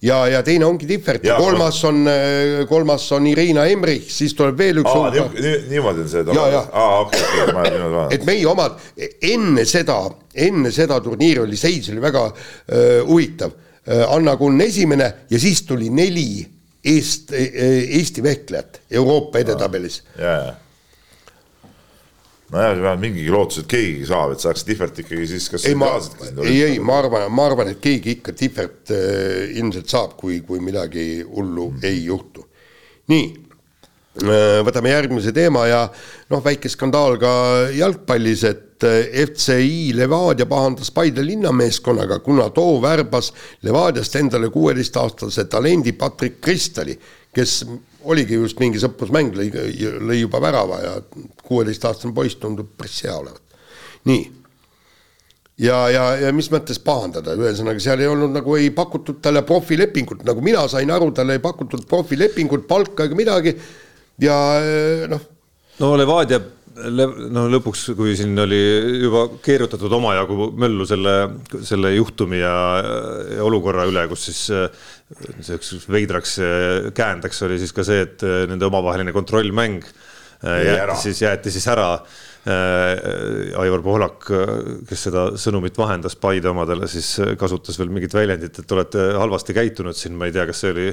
[0.05, 2.05] ja, ja teine ongi Differt ja kolmas on,
[2.69, 4.91] kolmas on Irina Emrich, siis tuleb veel üks.
[5.71, 6.25] niimoodi on see.
[6.69, 8.17] aa, okei, okei, ma olen vaadanud.
[8.19, 8.77] et meie omad
[9.33, 10.01] enne seda,
[10.35, 13.61] enne seda turniiri oli seis oli väga uh, huvitav.
[13.83, 16.45] Anna Kunn esimene ja siis tuli neli
[16.87, 20.03] Eest, Eesti vehklejat Euroopa edetabelis.
[20.19, 20.61] jajah
[22.53, 25.93] nojah, vähemalt mingigi lootus, et keegi saab, et saaks Tihvert ikkagi siis kas ei, ma,
[26.45, 30.61] ei, ei, ma arvan, ma arvan, et keegi ikka Tihvert äh, ilmselt saab, kui, kui
[30.65, 31.87] midagi hullu mm.
[31.89, 32.45] ei juhtu.
[33.13, 33.25] nii
[34.23, 35.87] äh,, võtame järgmise teema ja
[36.33, 37.33] noh, väike skandaal ka
[37.77, 43.33] jalgpallis, et äh, FCI Levadia pahandas Paide linnameeskonnaga, kuna too värbas
[43.65, 46.99] Levadiast endale kuueteistaastase talendi Patrick Kristali,
[47.33, 47.63] kes
[48.05, 49.49] oligi just mingi sõprusmäng, lõi,
[50.03, 50.95] lõi juba värava ja
[51.47, 53.43] kuueteistaastane poiss tundub päris hea olevat.
[54.09, 54.23] nii.
[55.63, 60.25] ja, ja, ja mis mõttes pahandada, ühesõnaga seal ei olnud nagu ei pakutud talle profilepingut,
[60.27, 63.55] nagu mina sain aru, talle ei pakutud profilepingut, palka ega midagi
[64.23, 64.37] ja
[65.11, 65.31] noh.
[65.79, 66.41] no Levadia
[66.73, 68.61] no lõpuks, kui siin oli
[69.03, 71.17] juba keerutatud omajagu möllu selle,
[71.67, 72.55] selle juhtumi ja,
[73.37, 76.39] ja olukorra üle, kus siis selliseks veidraks
[76.97, 79.85] käändeks oli siis ka see, et nende omavaheline kontrollmäng
[80.43, 81.97] jäeti siis, jäeti siis ära.
[83.63, 84.25] Aivar Pohlak,
[84.89, 89.95] kes seda sõnumit vahendas Paide omadele, siis kasutas veel mingit väljendit, et olete halvasti käitunud
[89.95, 90.89] siin, ma ei tea, kas see oli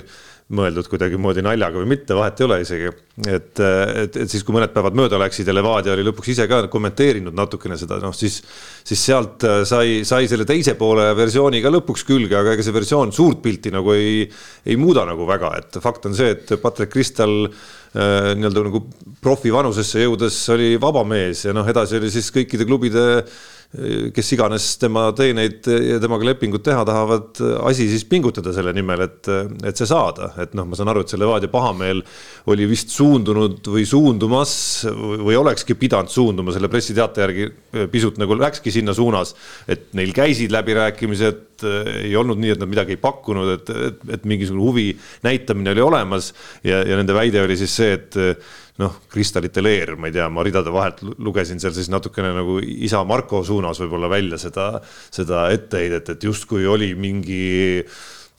[0.55, 2.89] mõeldud kuidagimoodi naljaga või mitte, vahet ei ole isegi.
[3.27, 6.63] et, et, et siis, kui mõned päevad mööda läksid ja Levadia oli lõpuks ise ka
[6.71, 8.39] kommenteerinud natukene seda, noh siis,
[8.87, 12.73] siis sealt äh, sai, sai selle teise poole versiooni ka lõpuks külge, aga ega see
[12.73, 14.23] versioon suurt pilti nagu ei,
[14.65, 18.83] ei muuda nagu väga, et fakt on see, et Patrick Kristal äh, nii-öelda nagu
[19.21, 23.05] profi vanusesse jõudes oli vaba mees ja noh, edasi oli siis kõikide klubide
[23.69, 27.37] kes iganes tema teeneid ja temaga lepingut teha tahavad,
[27.69, 29.29] asi siis pingutada selle nimel, et,
[29.61, 32.01] et see saada, et noh, ma saan aru, et see Levadia pahameel
[32.49, 34.53] oli vist suundunud või suundumas
[34.89, 37.45] või olekski pidanud suunduma selle pressiteate järgi
[37.93, 39.35] pisut nagu läkski sinna suunas,
[39.69, 41.61] et neil käisid läbirääkimised,
[42.07, 44.87] ei olnud nii, et nad midagi ei pakkunud, et, et, et mingisugune huvi
[45.27, 46.31] näitamine oli olemas
[46.65, 48.17] ja, ja nende väide oli siis see, et
[48.79, 53.03] noh, kristallite leer, ma ei tea, ma ridade vahelt lugesin seal siis natukene nagu isa
[53.07, 54.71] Marko suunas võib-olla välja seda,
[55.11, 57.43] seda etteheidet, et justkui oli mingi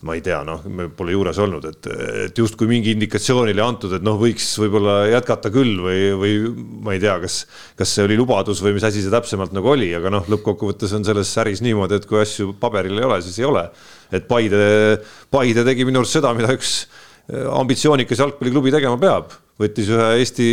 [0.00, 1.86] ma ei tea, noh, me pole juures olnud, et,
[2.24, 6.38] et justkui mingi indikatsioon oli antud, et noh, võiks võib-olla jätkata küll või, või
[6.86, 7.42] ma ei tea, kas,
[7.76, 11.04] kas see oli lubadus või mis asi see täpsemalt nagu oli, aga noh, lõppkokkuvõttes on
[11.04, 13.66] selles äris niimoodi, et kui asju paberil ei ole, siis ei ole.
[14.08, 14.64] et Paide,
[15.30, 16.78] Paide tegi minu arust seda, mida üks
[17.28, 20.46] ambitsioonikas jalgpalliklubi tegema peab võttis ühe Eesti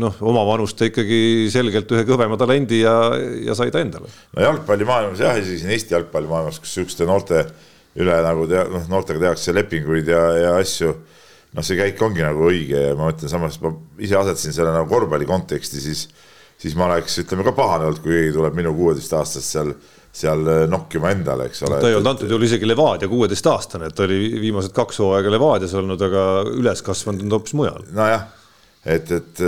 [0.00, 2.94] noh, oma vanuste ikkagi selgelt ühe kõvema talendi ja,
[3.46, 4.10] ja sai ta endale.
[4.36, 7.46] no jalgpallimaailmas jah, isegi siin Eesti jalgpallimaailmas, kus sihukeste noorte
[8.00, 10.92] üle nagu tea-, noh, noortega tehakse lepinguid ja, ja asju.
[11.56, 14.88] noh, see käik ongi nagu õige ja ma mõtlen samas, ma ise asetasin selle nagu
[14.92, 16.06] korvpalli konteksti, siis,
[16.60, 19.74] siis ma oleks, ütleme ka pahane olnud, kui keegi tuleb minu kuueteistaastast seal
[20.12, 21.80] seal nokkima endale, eks ole.
[21.80, 25.72] ta ei olnud antud juhul isegi Levadia kuueteistaastane, et ta oli viimased kaks hooaega Levadias
[25.80, 27.86] olnud, aga üles kasvanud on ta hoopis mujal.
[27.96, 28.28] nojah,
[28.84, 29.42] et, et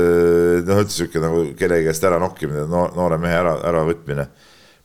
[0.65, 4.29] noh, üldse sihuke nagu kellegi käest ära nokkimine, noore mehe ära, äravõtmine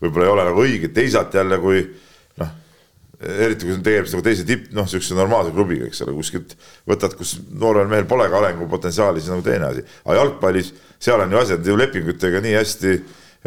[0.03, 1.84] võib-olla ei ole nagu õige, teisalt jälle, kui
[3.19, 6.53] eriti kui on tegemist nagu teise tipp, noh, niisuguse normaalse klubiga, eks ole, kuskilt
[6.88, 9.84] võtad, kus noorel mehel pole ka arengupotentsiaali, siis nagu teine asi.
[10.05, 10.71] aga jalgpallis,
[11.03, 12.93] seal on ju asjad ju lepingutega nii hästi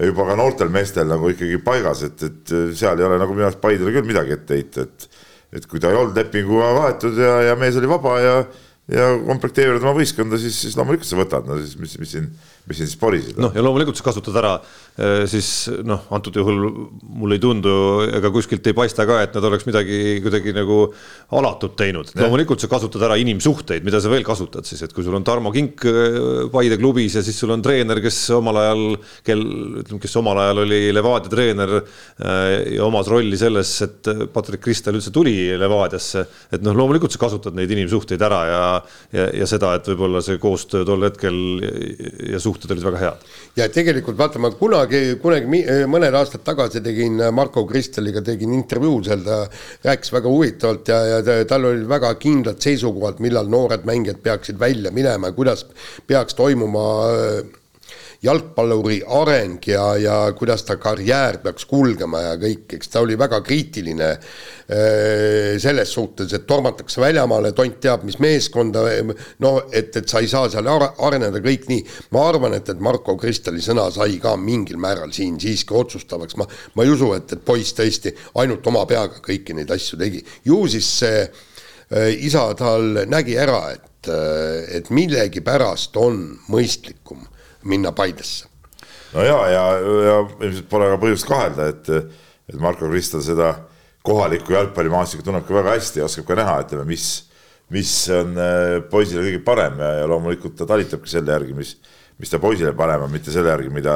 [0.00, 3.60] juba ka noortel meestel nagu ikkagi paigas, et, et seal ei ole nagu minu arust
[3.60, 5.08] Paidele küll midagi ette heita, et
[5.52, 8.36] et kui ta ei olnud lepinguga vahetud ja, ja mees oli vaba ja
[8.90, 12.24] ja komplekteerivad oma võistkonda, siis, siis loomulikult sa võtad, no siis mis, mis siin,
[12.66, 13.38] mis siin siis poriseda.
[13.44, 16.58] noh, ja loomulikult sa kasutad ära eh, siis noh, antud juhul
[17.06, 17.74] mulle ei tundu
[18.08, 20.80] ega kuskilt ei paista ka, et nad oleks midagi kuidagi nagu
[21.38, 22.10] alatut teinud.
[22.18, 25.54] loomulikult sa kasutad ära inimsuhteid, mida sa veel kasutad siis, et kui sul on Tarmo
[25.54, 26.18] Kink eh,
[26.50, 28.84] Paide klubis ja siis sul on treener, kes omal ajal,
[29.22, 29.46] kel
[29.84, 34.98] ütleme, kes omal ajal oli Levadia treener eh, ja omas rolli selles, et Patrick Kristel
[34.98, 38.62] üldse tuli Levadiasse, et noh, loomulikult sa kasutad neid inimsuhteid ära ja
[39.12, 41.38] ja, ja seda, et võib-olla see koostöö tol hetkel
[42.32, 43.30] ja suhted olid väga head.
[43.58, 49.24] ja tegelikult vaata, ma kunagi, kunagi mõned aastad tagasi tegin Marko Kristeliga tegin intervjuu seal,
[49.26, 49.42] ta
[49.86, 54.92] rääkis väga huvitavalt ja, ja tal olid väga kindlad seisukohad, millal noored mängijad peaksid välja
[54.94, 55.66] minema ja kuidas
[56.06, 57.61] peaks toimuma äh,
[58.22, 63.40] jalgpalluri areng ja, ja kuidas ta karjäär peaks kulgema ja kõik, eks ta oli väga
[63.42, 68.84] kriitiline äh, selles suhtes, et tormatakse väljamaale, tont teab, mis meeskonda,
[69.42, 71.82] no et, et sa ei saa seal areneda, kõik nii.
[72.14, 76.46] ma arvan, et, et Marko Kristali sõna sai ka mingil määral siin siiski otsustavaks, ma,
[76.78, 80.22] ma ei usu, et, et poiss tõesti ainult oma peaga kõiki neid asju tegi.
[80.46, 86.22] ju siis see äh, isa tal nägi ära, et, äh, et millegipärast on
[86.54, 87.26] mõistlikum
[87.64, 88.46] minna Paidesse.
[89.12, 89.64] no ja, ja,
[90.06, 91.90] ja ilmselt pole ka põhjust kahelda, et,
[92.48, 93.54] et Marko Kristel seda
[94.06, 97.08] kohalikku jalgpallimaastikku tunneb ka väga hästi ja oskab ka näha, ütleme, mis,
[97.72, 101.76] mis on äh, poisile kõige parem ja, ja loomulikult ta talitabki selle järgi, mis
[102.20, 103.94] mis ta poisile panema, mitte selle järgi, mida,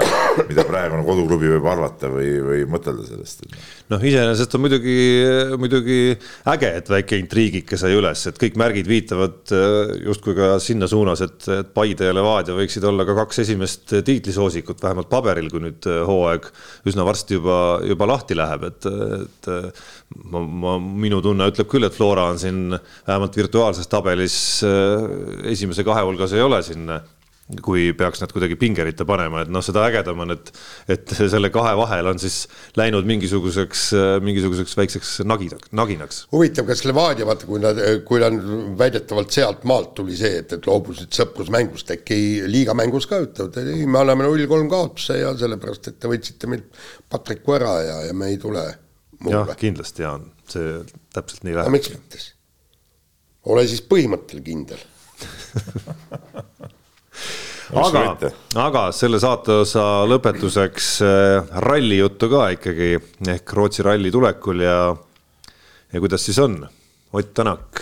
[0.49, 3.45] mida praegune koduklubi võib arvata või, või mõtelda sellest.
[3.93, 4.97] noh, iseenesest on muidugi,
[5.61, 5.99] muidugi
[6.53, 11.23] äge, et väike intriigike sai üles, et kõik märgid viitavad äh, justkui ka sinna suunas,
[11.27, 15.87] et, et Paide ja Levadia võiksid olla ka kaks esimest tiitlisoosikut, vähemalt paberil, kui nüüd
[15.91, 16.49] äh, hooaeg
[16.89, 18.89] üsna varsti juba, juba lahti läheb, et,
[19.21, 19.51] et
[20.25, 25.87] ma, ma, minu tunne ütleb küll, et Flora on siin vähemalt virtuaalses tabelis äh, esimese
[25.87, 26.89] kahe hulgas ei ole siin
[27.63, 30.49] kui peaks nad kuidagi pingeritta panema, et noh, seda ägedam on, et,
[30.91, 32.41] et selle kahe vahel on siis
[32.79, 33.85] läinud mingisuguseks,
[34.27, 36.19] mingisuguseks väikseks naginaks, naginaks.
[36.35, 37.79] huvitav, kas Levadia, vaata, kui nad,
[38.09, 38.35] kui nad
[38.81, 42.19] väidetavalt sealt maalt tuli see, et, et loobusid sõprusmängust, äkki
[42.51, 46.83] liigamängus ka ütlevad, et ei, me anname null-kolm kaotuse ja sellepärast, et te võtsite meilt
[47.13, 48.67] Patriku ära ja, ja me ei tule.
[49.31, 50.81] jah, kindlasti Jaan, see
[51.15, 51.79] täpselt nii läheb.
[51.79, 52.33] miks mitte siis?
[53.47, 54.83] ole siis põhimõttel kindel
[57.75, 58.31] aga,
[58.63, 62.95] aga selle saateosa lõpetuseks äh, ralli juttu ka ikkagi
[63.35, 64.79] ehk Rootsi ralli tulekul ja,
[65.93, 66.61] ja kuidas siis on?
[67.17, 67.81] Ott Tänak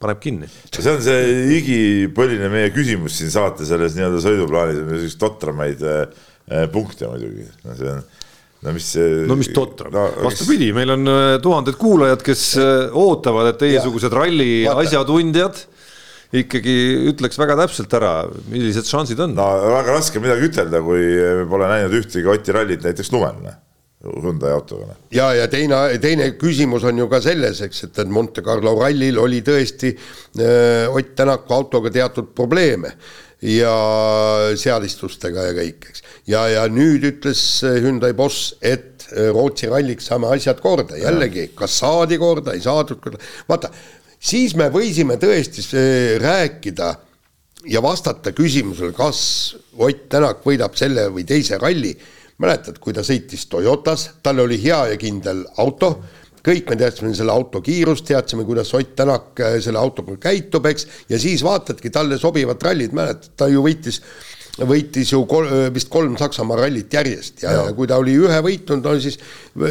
[0.00, 0.48] paneb kinni.
[0.72, 7.10] see on see igipõline meie küsimus siin saate selles nii-öelda sõiduplaanis, selliseid totramaid äh, punkte
[7.10, 8.06] muidugi, no see on
[8.60, 9.26] no mis see.
[9.28, 12.46] no mis totram no,, vastupidi, meil on äh, tuhanded kuulajad, kes
[12.96, 15.60] ootavad, et teiesugused ralli asjatundjad
[16.30, 16.74] ikkagi
[17.10, 18.12] ütleks väga täpselt ära,
[18.50, 19.34] millised šansid on.
[19.38, 21.02] no väga raske midagi ütelda, kui
[21.50, 23.50] pole näinud ühtegi Oti rallit näiteks lumel.
[24.00, 24.94] Hyundai autoga.
[25.12, 29.18] Ja, ja teine, teine küsimus on ju ka selles, eks, et, et Monte Carlo rallil
[29.20, 32.94] oli tõesti äh, Ott Tänaku autoga teatud probleeme
[33.44, 33.74] ja
[34.56, 36.02] seadistustega ja kõik, eks.
[36.32, 41.76] ja, ja nüüd ütles Hyundai boss, et äh, Rootsi ralliks saame asjad korda, jällegi, kas
[41.82, 43.20] saadi korda, ei saadud korda,
[43.52, 43.68] vaata
[44.20, 45.64] siis me võisime tõesti
[46.20, 46.90] rääkida
[47.68, 51.96] ja vastata küsimusele, kas Ott Tänak võidab selle või teise ralli.
[52.40, 55.90] mäletad, kui ta sõitis Toyotas, tal oli hea ja kindel auto,
[56.44, 61.18] kõik me teadsime selle auto kiirust, teadsime, kuidas Ott Tänak selle autoga käitub, eks, ja
[61.18, 64.00] siis vaatadki talle sobivat rallit, mäletad, ta ju võitis
[64.58, 68.84] võitis ju kol, vist kolm Saksamaa rallit järjest ja, ja kui ta oli ühe võitnud,
[68.84, 69.18] no siis,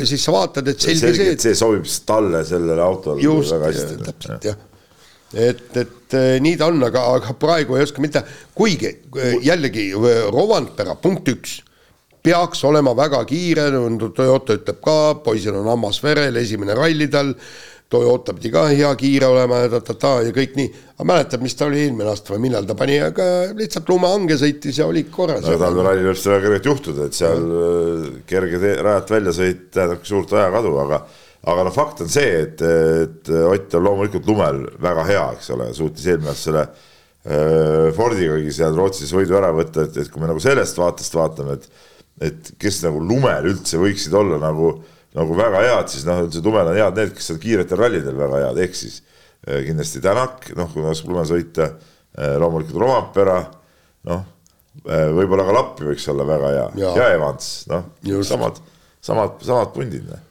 [0.09, 3.71] siis sa vaatad, et selge, selge see, et see sobib talle sellele autole just, väga
[3.71, 4.01] hästi.
[4.07, 4.59] täpselt jah.
[5.34, 8.23] et, et nii ta on, aga, aga praegu ei oska mitte,
[8.57, 8.95] kuigi
[9.45, 9.91] jällegi
[10.32, 11.59] Rovanpera punkt üks
[12.23, 13.69] peaks olema väga kiire,
[14.15, 17.32] Toyota ütleb ka, poisil on hammas verel, esimene ralli tal
[17.89, 20.69] Toyota pidi ka hea kiire olema ja ta-ta-ta ja kõik nii.
[20.99, 23.23] aga mäletad, mis ta oli eelmine aasta või millal ta pani, aga
[23.57, 25.41] lihtsalt lumehange sõitis ja oli korras.
[25.41, 30.11] no talveralli võib seda väga kergelt juhtuda, et seal äh, kerge tee, rajalt väljasõit tähendabki
[30.11, 31.01] suurt ajakadu, aga
[31.49, 35.71] aga noh, fakt on see, et, et Ott on loomulikult lumel väga hea, eks ole,
[35.73, 40.29] suutis eelmine aasta selle äh, Fordigagi seal Rootsis võidu ära võtta, et, et kui me
[40.29, 41.87] nagu sellest vaatest vaatame, et
[42.19, 46.41] et kes nagu lumel üldse võiksid olla nagu äh, nagu väga head, siis noh, üldse
[46.45, 49.01] tumedad on head need, kes on kiiretel rallidel väga head, ehk siis
[49.47, 51.72] eh, kindlasti Tänak, noh, kui oskab lume sõita,
[52.14, 53.41] eh, loomulikult Rompera,
[54.10, 54.24] noh,
[54.86, 57.93] eh, võib-olla ka Lappi võiks olla väga hea ja, ja Evans, noh,
[58.28, 58.62] samad,
[59.01, 60.26] samad, samad pundid noh.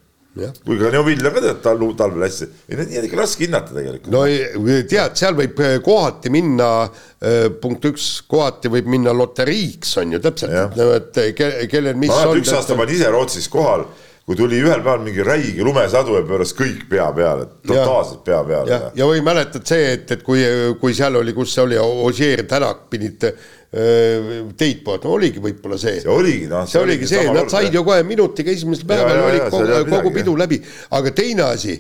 [0.63, 4.13] kuigi ka Neuvill on ka tead tal-, talvel hästi, ei need ikka raske hinnata tegelikult.
[4.15, 4.21] no
[4.87, 6.69] tead, seal võib kohati minna,
[7.59, 12.39] punkt üks, kohati võib minna loteriiks, on ju täpselt, et kellel mis ma on.
[12.39, 13.89] üks aasta ma olin ise Rootsis kohal
[14.29, 18.69] kui tuli ühel päeval mingi räige lumesadu ja pööras kõik pea peale, totaalselt pea peale.
[18.69, 20.43] ja, ja või mäletad see, et, et kui,
[20.83, 23.25] kui seal oli, kus see oli, Ossier, Tänak pidid
[23.69, 26.03] teid poolelt, no oligi võib-olla see.
[26.05, 26.69] see oligi, noh.
[26.69, 30.61] see oligi see, nad said ju kohe minutiga esimesel päeval oli kogu, kogu pidu läbi,
[30.97, 31.79] aga teine asi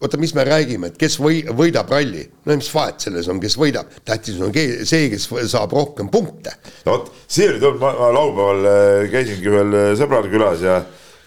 [0.00, 3.56] oota, mis me räägime, et kes või, võidab ralli, no mis vahet selles on, kes
[3.60, 6.52] võidab, tähtis on see, kes saab rohkem punkte.
[6.84, 10.82] no vot, see oli tore, ma laupäeval äh, käisingi ühel äh, sõbral külas ja,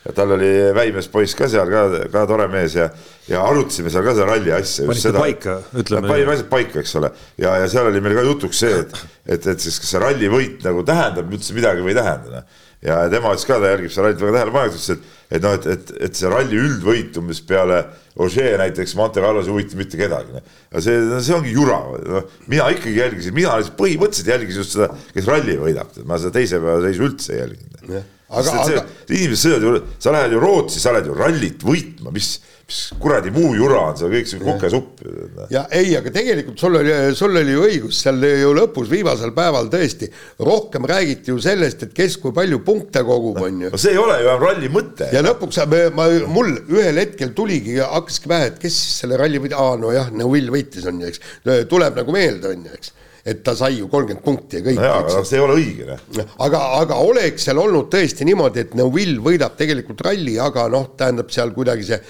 [0.05, 2.91] ja tal oli väimees poiss ka seal ka, ka tore mees ja,
[3.31, 4.85] ja arutasime seal ka seda ralli asja.
[4.91, 6.13] panite paika, ütleme.
[6.13, 9.53] panime asjad paika, eks ole, ja, ja seal oli meil ka jutuks see, et, et,
[9.55, 12.43] et siis kas see rallivõit nagu tähendab üldse midagi või ei tähenda.
[12.43, 12.65] Noh.
[12.85, 15.65] Ja tema ütles ka, ta jälgib seda rallit väga tähelepanelikult, ütles, et, et noh, et,
[15.73, 17.81] et, et see ralli üldvõit umbes peale
[18.19, 20.33] Ožee näiteks Monte Carlos ei huvita mitte kedagi.
[20.35, 20.53] Noh.
[20.73, 25.27] aga see, see ongi jura, noh, mina ikkagi jälgisin, mina põhimõtteliselt jälgisin just seda, kes
[25.29, 28.15] ralli võidab, ma seda teise päeva seisu üldse ei jälginud.
[28.29, 28.85] Aga, aga.
[29.09, 32.37] inimesed sõidavad ju, sa lähed ju Rootsi, sa lähed ju rallit võitma, mis
[32.69, 35.01] mis kuradi muu jura on seal kõik see kukesupp.
[35.49, 39.71] ja ei, aga tegelikult sul oli, sul oli ju õigus seal ju lõpus viimasel päeval
[39.73, 40.11] tõesti
[40.45, 43.73] rohkem räägiti ju sellest, et kes kui palju punkte kogub, on ju.
[43.73, 45.09] no see ei ole ju enam ralli mõte.
[45.15, 45.61] ja lõpuks
[45.97, 50.13] ma, mul ühel hetkel tuligi, hakkaski pähe, et kes siis selle ralli võitis, aa nojah,
[50.13, 51.25] Neuvill võitis on ju, eks,
[51.71, 54.79] tuleb nagu meelde, on ju, eks et ta sai ju kolmkümmend punkti ja kõik.
[54.79, 55.99] no jaa, aga see ei ole õige.
[56.19, 56.31] Noh.
[56.47, 61.31] aga, aga oleks seal olnud tõesti niimoodi, et Neuvill võidab tegelikult ralli, aga noh, tähendab
[61.33, 62.01] seal kuidagi see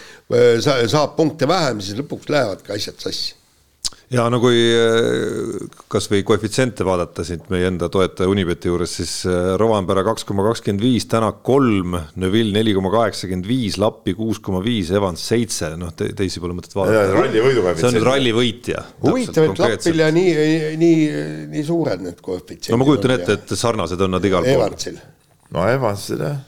[0.91, 3.38] saab punkte vähem, siis lõpuks lähevadki asjad sassi
[4.13, 9.51] ja no kui äh, kasvõi koefitsiente vaadata siit meie enda toetaja Unibeti juures, siis äh,
[9.61, 14.63] Rovanpera kaks koma kakskümmend viis, Tänak kolm, Neville neli koma kaheksakümmend viis, Lappi kuus koma
[14.65, 17.23] viis, Evans seitse, noh te, teisi pole mõtet vaadata.
[17.77, 18.83] see on nüüd ralli võitja.
[19.05, 20.35] huvitav, et Lappil ja nii,
[20.81, 20.99] nii,
[21.53, 22.73] nii suured need koefitsiendid.
[22.73, 24.57] no ma kujutan ette, et sarnased on nad igal pool.
[24.57, 25.01] Evansil.
[25.53, 26.39] no Evansil jah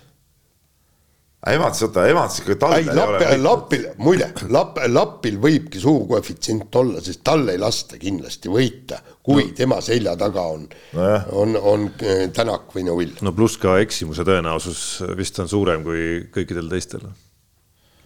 [1.49, 3.37] Evans, oota, Evans ikka talvel ei Lapp, ole.
[3.41, 9.47] Lappil, muide, Lapp, Lappil võibki suur koefitsient olla, sest tal ei lasta kindlasti võita, kui
[9.47, 9.55] no.
[9.57, 11.07] tema selja taga on no,
[11.41, 13.15] on, on äh, Tänak või Neuvill.
[13.25, 14.83] no pluss ka eksimuse tõenäosus
[15.17, 17.09] vist on suurem kui kõikidel teistel.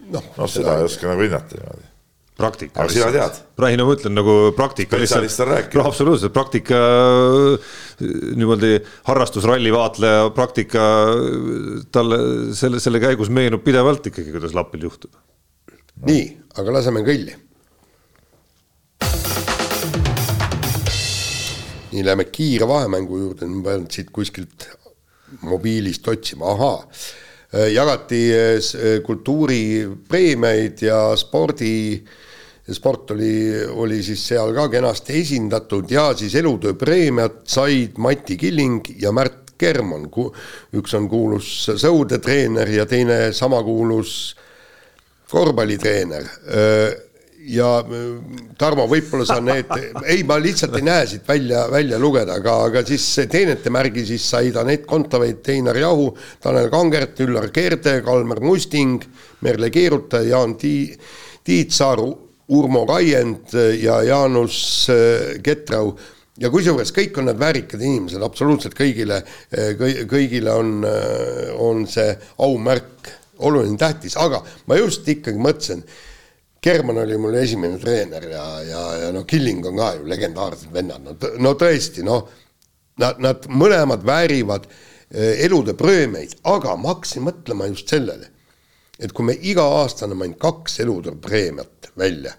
[0.06, 1.92] noh no, seda ei oska nagu hinnata niimoodi
[2.36, 2.82] praktika.
[2.82, 3.38] aga sina tead?
[3.70, 4.98] ei no ma ütlen nagu praktika.
[4.98, 5.80] spetsialist on rääkinud.
[5.80, 6.80] no absoluutselt, praktika
[8.36, 8.76] niimoodi
[9.08, 10.84] harrastusralli vaatleja praktika
[11.92, 12.20] talle
[12.56, 16.06] selle, selle käigus meenub pidevalt ikkagi, kuidas Lapil juhtub no..
[16.10, 16.24] nii,
[16.60, 17.36] aga laseme kõlli.
[21.96, 24.68] nii, lähme kiire vahemängu juurde, ma pean siit kuskilt
[25.46, 26.82] mobiilist otsima, ahaa
[27.72, 28.20] jagati
[29.06, 32.22] kultuuripreemiaid ja spordi äh,
[32.74, 39.12] sport oli, oli siis seal ka kenasti esindatud ja siis elutööpreemiat said Mati Killing ja
[39.14, 40.08] Märt Kerman,
[40.76, 41.48] üks on kuulus
[41.80, 44.36] sõudetreener ja teine sama kuulus
[45.30, 46.26] korvpallitreener.
[47.46, 47.70] ja
[48.58, 49.70] Tarmo, võib-olla sa need,
[50.12, 54.26] ei, ma lihtsalt ei näe siit välja, välja lugeda, aga, aga siis teenete märgi siis
[54.28, 56.10] said Anett Kontaveit, Einar Jahu,
[56.42, 59.00] Tanel Kangert, Üllar Keerde, Kalmer Musting,
[59.46, 60.98] Merle Keerutaja, Jaan Tii-,
[61.46, 62.02] Tiit Saar
[62.48, 65.96] Urmo Raiend ja Jaanus äh, Ketrau.
[66.36, 69.72] Ja kusjuures kõik on nad väärikad inimesed, absoluutselt kõigile, äh,
[70.06, 72.12] kõigile on, äh, on see
[72.44, 73.10] aumärk
[73.46, 75.82] oluline, tähtis, aga ma just ikkagi mõtlesin,
[76.62, 81.04] German oli mul esimene treener ja, ja, ja no Killing on ka ju legendaarsed vennad,
[81.04, 82.24] no, no tõesti, noh,
[83.00, 84.64] nad, nad mõlemad väärivad
[85.16, 88.32] elude preemiaid, aga ma hakkasin mõtlema just sellele,
[88.98, 92.32] et kui me iga aasta anname ainult kaks elude preemiat välja,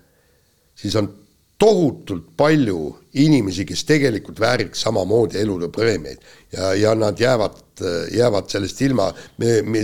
[0.77, 1.09] siis on
[1.57, 2.79] tohutult palju
[3.17, 6.19] inimesi, kes tegelikult vääriks samamoodi elude preemiaid
[6.53, 7.57] ja, ja nad jäävad,
[8.13, 9.07] jäävad sellest ilma,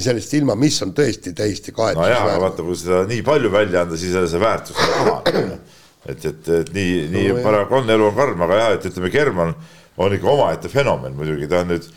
[0.05, 2.19] sellest ilma, mis on tõesti täiesti kahetsusväärne.
[2.27, 5.73] nojah, vaata, kui seda nii palju välja anda, siis see väärtus on kahanenud.
[6.05, 9.09] et, et, et nii, nii no, paraku on, elu on karm, aga jah, et ütleme,
[9.13, 9.57] German
[9.97, 11.89] on ikka omaette fenomen muidugi, ta on nüüd,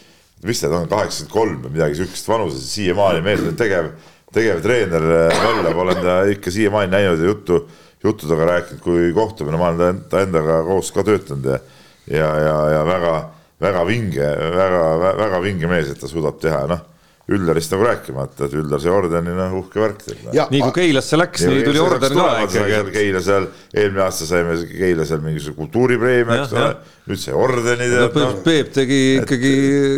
[0.46, 3.92] mis ta on, kaheksakümmend kolm või midagi sihukest vanuses, siiamaani mees on tegev,
[4.34, 5.04] tegevtreener
[5.42, 7.60] möllab, olen ta ikka siiamaani näinud ja juttu
[8.04, 11.58] juttudega rääkinud, kui kohtumine, ma olen ta endaga koos ka töötanud ja
[12.06, 13.14] ja, ja, ja väga,
[13.60, 14.82] väga vinge, väga,
[15.18, 16.84] väga vinge mees, et ta suudab teha, noh
[17.26, 21.64] Üllarist nagu rääkimata, et Üllar sai ordeni, noh uhke värk nii kui Keilasse läks, nii
[21.66, 22.92] tuli orden ka ikkagi.
[22.94, 26.70] Keila seal, eelmine aasta saime Keila seal mingisuguse kultuuripreemia, eks ole,
[27.10, 28.30] nüüd sai ordeni no,.
[28.46, 29.52] Peep tegi ikkagi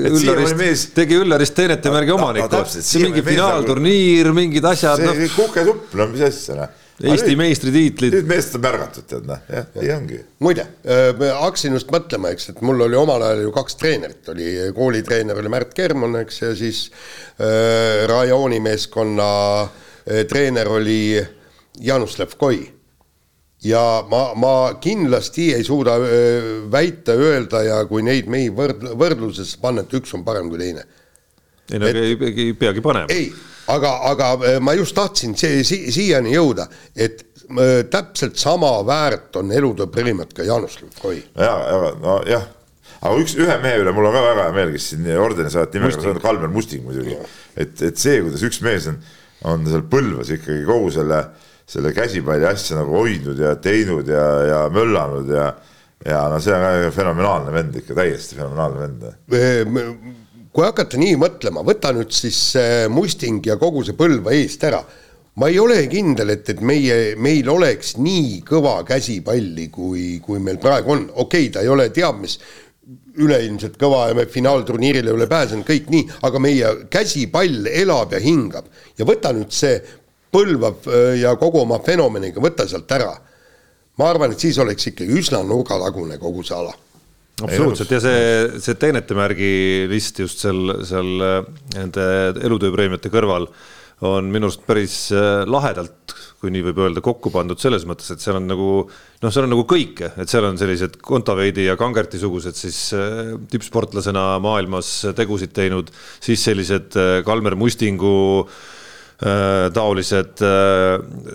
[0.08, 5.04] Üllarist, tegi Üllarist teenetemärgi omaniku, see mingi finaalturniir, mingid asjad.
[5.04, 5.32] see no.
[5.36, 8.14] kukesupp, no mis asja, noh Eesti meistritiitlid.
[8.16, 10.16] nüüd meest on märgatud, tead noh, jah, nii ongi.
[10.42, 10.64] muide,
[11.18, 15.38] ma hakkasin just mõtlema, eks, et mul oli omal ajal ju kaks treenerit, oli koolitreener
[15.38, 19.28] oli Märt Kerman, eks, ja siis äh, rajoonimeeskonna
[19.62, 20.98] äh, treener oli
[21.78, 22.64] Janus Levkoi.
[23.62, 29.54] ja ma, ma kindlasti ei suuda äh, väita, öelda ja kui neid mehi võrd-, võrdluses
[29.62, 30.82] panna, et üks on parem kui teine.
[31.70, 33.06] ei no et, ei, ei peagi panema.
[33.14, 33.30] ei
[33.68, 39.36] aga, aga äh, ma just tahtsin see si, siiani jõuda, et äh, täpselt sama väärt
[39.40, 41.20] on elutöö preemiat ka Jaanus Lutkoi.
[41.36, 42.46] ja, ja nojah,
[43.00, 45.80] aga üks, ühe mehe üle mul on ka väga hea meel, kes siin ordeni saati
[45.80, 47.18] nimega, see on Kalmer Musting muidugi.
[47.56, 49.00] et, et see, kuidas üks mees on,
[49.48, 51.22] on seal Põlvas ikkagi kogu selle,
[51.68, 55.50] selle käsipalli asja nagu hoidnud ja teinud ja, ja möllanud ja
[56.06, 59.06] ja no see on fenomenaalne vend ikka, täiesti fenomenaalne vend
[60.58, 62.38] kui hakata nii mõtlema, võta nüüd siis
[62.90, 64.80] Musting ja kogu see Põlva eest ära.
[65.38, 70.58] ma ei ole kindel, et, et meie, meil oleks nii kõva käsipalli, kui, kui meil
[70.58, 72.34] praegu on, okei okay,, ta ei ole teab mis
[73.22, 78.22] üleilmselt kõva ja me finaalturniirile ei ole pääsenud, kõik nii, aga meie käsipall elab ja
[78.24, 78.66] hingab
[78.98, 79.78] ja võta nüüd see
[80.34, 83.14] Põlva äh, ja kogu oma fenomeniga, võta sealt ära.
[83.94, 86.74] ma arvan, et siis oleks ikkagi üsna nurgatagune kogu see ala
[87.44, 87.90] absoluutselt.
[87.94, 89.50] Ja see, see teenetemärgi
[89.90, 91.42] list just seal, seal äh,
[91.76, 92.06] nende
[92.46, 93.48] elutööpreemiate kõrval
[94.08, 98.22] on minu arust päris äh, lahedalt, kui nii võib öelda, kokku pandud selles mõttes, et
[98.22, 102.20] seal on nagu noh, seal on nagu kõike, et seal on sellised Kontaveidi ja Kangerti
[102.22, 105.90] sugused siis äh, tippsportlasena maailmas tegusid teinud,
[106.22, 108.16] siis sellised Kalmer Mustingu
[109.18, 110.42] taolised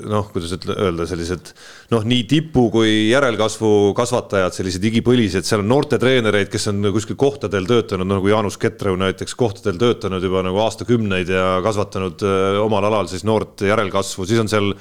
[0.07, 1.49] noh, kuidas öelda, sellised
[1.93, 7.67] noh, nii tipu kui järelkasvu kasvatajad, sellised igipõlised, seal on noortetreenereid, kes on kuskil kohtadel
[7.69, 13.09] töötanud, nagu Jaanus Ketrõu näiteks kohtadel töötanud juba nagu aastakümneid ja kasvatanud äh, omal alal
[13.11, 14.71] siis noort järelkasvu, siis on seal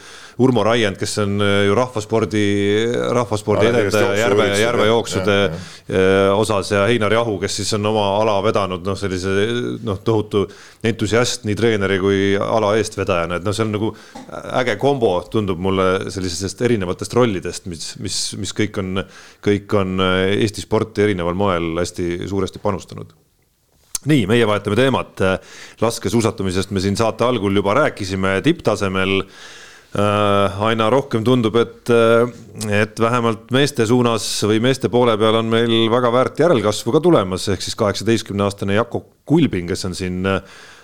[0.43, 2.45] Urmo Raiend, kes on äh, ju rahvaspordi,
[3.19, 8.87] rahvaspordi edendaja järve, järvejooksude äh, osas ja Heinar Jahu, kes siis on oma ala vedanud
[8.87, 9.35] noh, sellise
[9.85, 10.47] noh, tohutu
[10.87, 13.91] entusiast nii treeneri kui ala eestvedajana, et noh, see on nagu
[14.61, 19.03] äge kombo, tundub mulle sellisest erinevatest rollidest, mis, mis, mis kõik on,
[19.45, 23.17] kõik on Eesti sporti erineval moel hästi suuresti panustanud
[24.11, 25.21] nii, meie vahetame teemat.
[25.81, 30.63] laskesuusatamisest me siin saate algul juba rääkisime tipptasemel äh,.
[30.67, 35.87] aina rohkem tundub, et, äh, et vähemalt meeste suunas või meeste poole peal on meil
[35.93, 40.43] väga väärt järelkasvu ka tulemas, ehk siis kaheksateistkümne aastane Jako Kulbing, kes on siin Äh,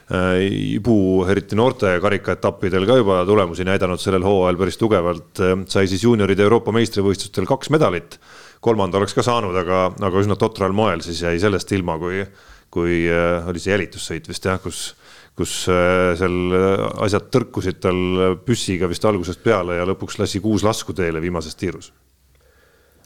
[0.08, 0.98] Ibu,
[1.28, 6.46] eriti noorte karikaetappidel ka juba tulemusi näidanud sellel hooajal päris tugevalt, äh, sai siis juunioride
[6.46, 8.18] Euroopa meistrivõistlustel kaks medalit.
[8.60, 12.24] kolmanda oleks ka saanud, aga, aga üsna totral moel siis jäi sellest ilma, kui,
[12.70, 14.94] kui äh, oli see jälitussõit vist jah, kus
[15.38, 16.54] kus seal
[16.98, 18.00] asjad tõrkusid tal
[18.42, 21.92] püssiga vist algusest peale ja lõpuks lasi kuus lasku teele viimases tiirus.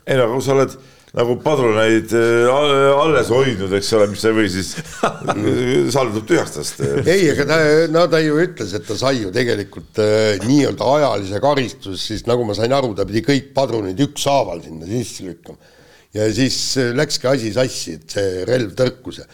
[0.07, 0.75] Ei no kui sa oled
[1.13, 2.49] nagu padruneid äh,
[2.97, 4.71] alles hoidnud, eks ole, mis või siis
[5.95, 6.81] saldub tühjaks tast.
[7.05, 7.59] ei, aga ta,
[7.93, 12.47] no ta ju ütles, et ta sai ju tegelikult äh, nii-öelda ajalise karistuse, siis nagu
[12.49, 15.75] ma sain aru, ta pidi kõik padrunid ükshaaval sinna sisse lükkama.
[16.17, 19.29] ja siis äh, läkski asi sassi, et see relv tõrkus ja,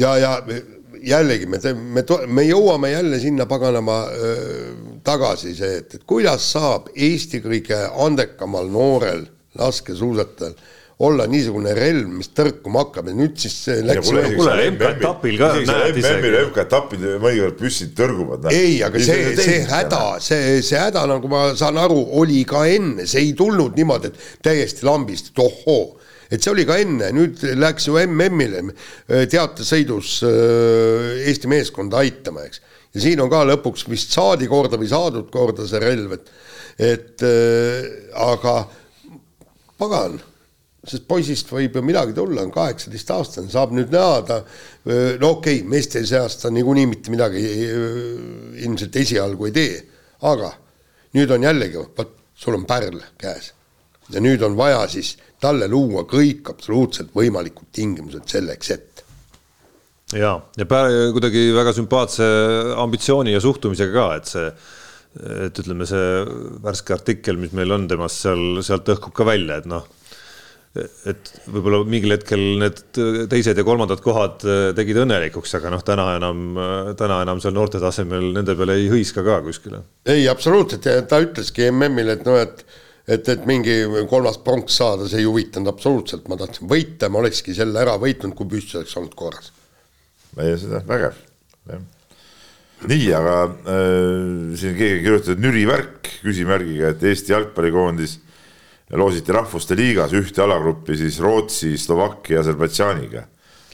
[0.00, 0.62] ja, ja
[1.02, 4.56] jällegi me, me, me jõuame jälle sinna paganama äh,
[5.04, 9.26] tagasi see, et, et kuidas saab Eesti kõige andekamal noorel
[9.58, 10.54] laskesuusatajal
[11.02, 14.10] olla niisugune relv, mis tõrkuma hakkab ja nüüd siis läks.
[14.36, 16.32] kuule, MK-etapil ka näed isegi.
[16.44, 18.46] MK-etapil mõnikord püssid tõrguvad.
[18.54, 23.08] ei, aga see, see häda, see, see häda, nagu ma saan aru, oli ka enne,
[23.10, 25.96] see ei tulnud niimoodi, et täiesti lambist, et ohoo
[26.32, 28.62] et see oli ka enne, nüüd läks ju MM-ile
[29.28, 32.62] teatesõidus Eesti meeskonda aitama, eks.
[32.94, 36.30] ja siin on ka lõpuks vist saadi korda või saadud korda see relv, et,
[36.92, 37.90] et äh,
[38.30, 38.62] aga
[39.82, 40.20] pagan
[40.82, 44.40] sest poisist võib ju midagi tulla, on kaheksateistaastane, saab nüüd näha ta,
[45.22, 47.42] no okei okay,, meeste seast ta niikuinii mitte midagi
[48.64, 49.76] ilmselt esialgu ei tee,
[50.26, 50.50] aga
[51.14, 53.52] nüüd on jällegi, vot sul on pärl käes
[54.10, 59.04] ja nüüd on vaja siis talle luua kõik absoluutselt võimalikud tingimused selleks, et.
[60.18, 60.66] ja, ja
[61.14, 62.26] kuidagi väga sümpaatse
[62.82, 64.50] ambitsiooni ja suhtumisega ka, et see
[65.20, 66.22] et ütleme, see
[66.64, 69.88] värske artikkel, mis meil on temast seal, sealt õhkub ka välja, et noh
[70.72, 72.78] et võib-olla mingil hetkel need
[73.28, 74.40] teised ja kolmandad kohad
[74.76, 76.46] tegid õnnelikuks, aga noh, täna enam,
[76.96, 79.82] täna enam seal noorte tasemel nende peale ei hõiska ka kuskile.
[80.08, 82.64] ei, absoluutselt ja ta ütleski MM-il, et noh, et
[83.02, 87.52] et, et mingi kolmas pronks saada, see ei huvitanud absoluutselt, ma tahtsin võita, ma olekski
[87.56, 89.52] selle ära võitnud, kui püstis oleks olnud korras.
[90.38, 91.18] meie seda, vägev,
[91.68, 91.82] jah
[92.90, 98.18] nii, aga äh, siin keegi kirjutas, et Nüri värk küsimärgiga, et Eesti jalgpallikoondis
[98.98, 103.26] loositi rahvuste liigas ühte alagruppi siis Rootsi, Slovakkia, Aserbaidžaaniga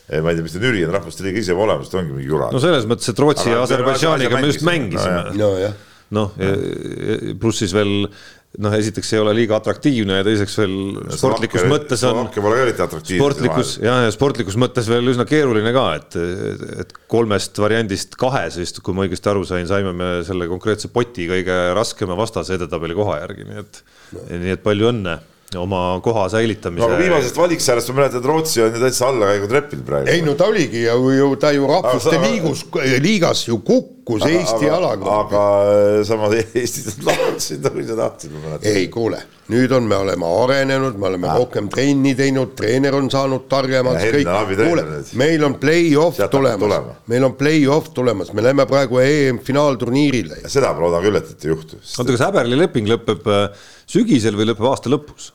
[0.08, 2.48] ma ei tea, mis see Nüri on rahvuste liiga ise olemas, ta ongi mingi jura.
[2.54, 5.72] no selles mõttes, et Rootsi aga ja Aserbaidžaaniga me just mängisime.
[6.16, 6.32] noh,
[7.40, 8.08] pluss siis veel
[8.56, 10.74] noh, esiteks ei ole liiga atraktiivne ja teiseks veel
[11.12, 12.20] sportlikus Slovakkia, mõttes on.
[13.20, 16.18] Sportlikus ja, ja sportlikus mõttes veel üsna keeruline ka, et,
[16.84, 21.28] et kolmest variandist kahes vist, kui ma õigesti aru sain, saime me selle konkreetse poti
[21.30, 23.82] kõige raskema vastase edetabeli koha järgi, nii et
[24.16, 25.18] no., nii et palju õnne
[25.56, 26.96] oma koha säilitamise no,.
[26.98, 30.10] viimasest valiksäärast ma mäletan, et Rootsi on ju täitsa allakäigutrepil praegu.
[30.12, 32.66] ei no ta oligi ja ju ta ju rahvuste aga, liigus,
[33.00, 35.14] liigas ju kukkus aga, Eesti alaga.
[35.22, 35.44] aga
[36.04, 38.74] samas Eestis on lahtsid, nagu sa tahtsid, ma mäletan.
[38.74, 39.22] ei kuule,
[39.54, 41.40] nüüd on, me oleme arenenud, me oleme ah.
[41.40, 44.28] rohkem trenni teinud, treener on saanud targemaks, kõik.
[44.60, 44.86] kuule,
[45.22, 50.44] meil on play-off tulemas, meil on play-off tulemas, me läheme praegu EM-finaalturniirile.
[50.44, 51.80] seda ma loodan küll, et, et ei juhtu.
[51.80, 55.32] oota, kas Häberli leping lõpeb äh, sügisel või lõpeb aasta lõpus?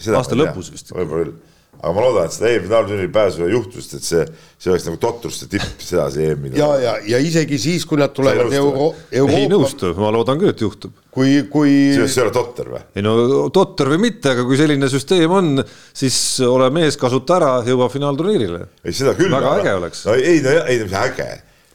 [0.00, 0.92] Aasta lõpus vist.
[0.94, 1.34] võib-olla küll,
[1.82, 4.24] aga ma loodan, et seda EM-finaalturniiri pääsu ei juhtu, sest et see,
[4.60, 6.56] see oleks nagu totruste tipp sedasi EM-il.
[6.58, 9.38] ja, ja, ja isegi siis, kui nad tulevad euro, Euroopa.
[9.38, 10.94] ei nõustu, ma loodan küll, et juhtub.
[11.14, 11.74] kui, kui.
[11.96, 12.82] see ei ole totter või?
[12.96, 13.14] ei no
[13.54, 15.64] totter või mitte, aga kui selline süsteem on,
[15.96, 16.16] siis
[16.46, 18.66] ole mees, kasuta ära, jõua finaalturniirile.
[18.84, 19.32] ei, seda küll.
[19.34, 20.04] väga aga, äge oleks.
[20.08, 21.30] no ei, no ei, mis äge.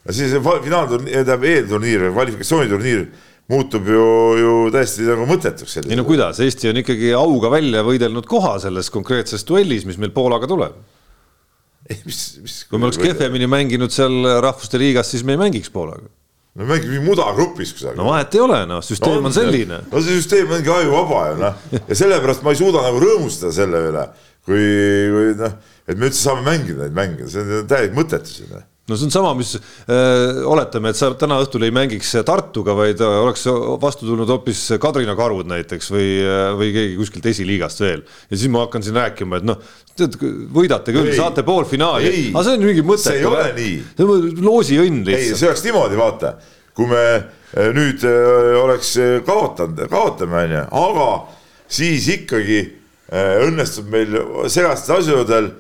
[0.08, 3.08] no siis finaalturniir, tähendab eelturniir, kvalifikatsiooniturniir
[3.52, 4.04] muutub ju,
[4.42, 5.80] ju täiesti nagu mõttetuks.
[5.86, 10.12] ei no kuidas, Eesti on ikkagi auga välja võidelnud koha selles konkreetses duellis, mis meil
[10.16, 10.76] Poolaga tuleb.
[12.08, 12.60] mis, mis.
[12.68, 16.12] kui me oleks kehvemini mänginud seal rahvuste liigas, siis me ei mängiks Poolaga.
[16.58, 17.96] no mängime mudagrupis kusagil.
[18.00, 19.82] no vahet ei ole, noh, süsteem no, on selline.
[19.88, 23.84] no see süsteem ongi ajuvaba ju noh, ja sellepärast ma ei suuda nagu rõõmustada selle
[23.92, 24.08] üle,
[24.44, 24.64] kui,
[25.14, 28.66] kui noh, et me üldse saame mängida neid mänge, see on täielik mõttetus ju noh
[28.88, 33.02] no see on sama, mis äh, oletame, et sa täna õhtul ei mängiks Tartuga, vaid
[33.04, 33.44] äh, oleks
[33.82, 38.06] vastu tulnud hoopis Kadrina karud näiteks või, äh, või keegi kuskilt esiliigast veel.
[38.30, 39.60] ja siis ma hakkan siin rääkima, et noh,
[39.98, 40.16] tead,
[40.56, 43.10] võidate küll, saate poolfinaali, aga see on mingi mõte.
[43.10, 43.76] see ei ole nii.
[44.46, 45.34] loosiõnn lihtsalt.
[45.34, 46.34] ei, see oleks niimoodi, vaata,
[46.78, 47.04] kui me
[47.76, 48.94] nüüd äh, oleks
[49.28, 51.10] kaotanud, kaotame, onju, aga
[51.80, 54.16] siis ikkagi äh, õnnestub meil
[54.48, 55.52] segastel asjaoludel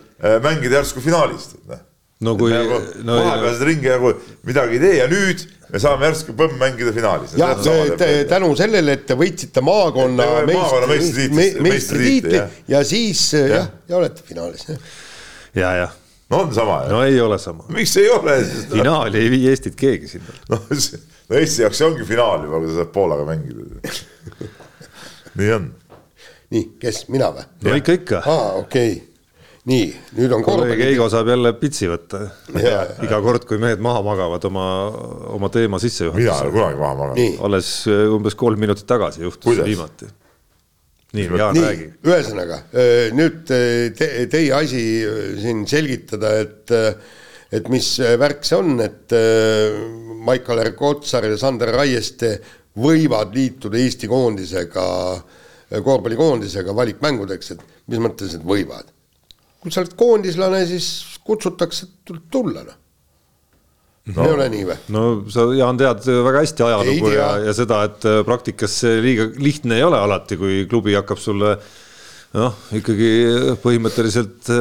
[0.42, 1.84] mängida järsku finaalist, et noh
[2.26, 4.14] no kui nagu, no, vahepealsed ringi nagu
[4.48, 7.36] midagi ei tee ja nüüd me saame järsku põmm mängida finaalis.
[7.38, 7.60] jah,
[8.30, 12.42] tänu sellele, et te võitsite maakonna meistritiitli
[12.74, 14.66] ja siis jah ja, ja olete finaalis.
[15.54, 15.96] ja, jah
[16.30, 16.80] no on sama.
[16.90, 17.68] no ei ole sama.
[17.70, 18.40] miks ei ole?
[18.72, 20.34] finaali ei vii Eestit keegi sinna.
[20.52, 20.62] no,
[21.30, 23.62] no Eesti jaoks see ongi finaal juba, kui sa saad Poolaga mängida
[25.38, 25.70] nii on.
[26.50, 27.46] nii, kes, mina või?
[27.68, 28.24] no ikka, ikka.
[28.26, 29.07] aa, okei okay
[29.68, 32.24] nii, nüüd on kolleeg Heigo saab jälle pitsi võtta.
[33.04, 34.68] iga kord, kui mehed maha magavad oma,
[35.36, 36.24] oma teema sissejuhatuse.
[36.24, 37.42] mina ei ole kunagi maha maganud.
[37.50, 40.10] alles äh, umbes kolm minutit tagasi juhtus see viimati.
[41.18, 41.88] nii, Jaan, räägi.
[42.08, 44.84] ühesõnaga äh, nüüd äh, te, teie asi
[45.44, 46.76] siin selgitada, et,
[47.60, 47.94] et mis
[48.24, 49.18] värk see on, et
[50.28, 52.38] Maicel Erkotsar ja Sander Raieste
[52.78, 54.84] võivad liituda Eesti koondisega,
[55.84, 58.94] korvpallikoondisega valikmängudeks, et mis mõttes, et võivad
[59.62, 60.90] kui sa oled koondislane, siis
[61.28, 61.90] kutsutakse,
[62.32, 62.84] tulla noh
[64.16, 64.78] no, ei ole nii või?
[64.96, 65.04] no
[65.34, 69.80] sa, Jaan, tead väga hästi ajalugu ja, ja seda, et äh, praktikas see liiga lihtne
[69.80, 71.58] ei ole alati, kui klubi hakkab sulle
[72.38, 73.12] noh, ikkagi
[73.64, 74.52] põhimõtteliselt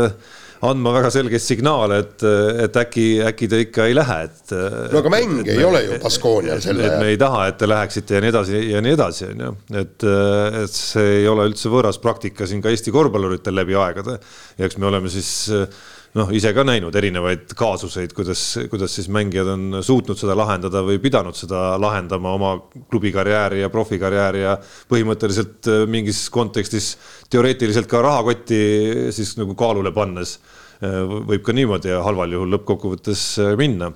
[0.65, 2.25] andma väga selgeid signaale, et,
[2.67, 4.55] et äkki, äkki te ikka ei lähe, et.
[4.93, 6.87] no aga mänge ei me, ole ju Baskoonial selle.
[6.89, 9.53] et me ei taha, et te läheksite ja nii edasi ja nii edasi, on ju.
[9.83, 10.07] et,
[10.63, 14.19] et see ei ole üldse võõras praktika siin ka Eesti korvpalluritel läbi aegade.
[14.57, 15.33] ja eks me oleme siis
[16.17, 21.01] noh, ise ka näinud erinevaid kaasuseid, kuidas, kuidas siis mängijad on suutnud seda lahendada või
[21.03, 22.53] pidanud seda lahendama oma
[22.91, 24.57] klubikarjääri ja profikarjääri ja
[24.91, 26.95] põhimõtteliselt äh, mingis kontekstis
[27.33, 28.61] teoreetiliselt ka rahakotti
[29.17, 30.39] siis nagu kaalule pannes
[30.81, 33.93] äh, võib ka niimoodi halval juhul lõppkokkuvõttes äh, minna.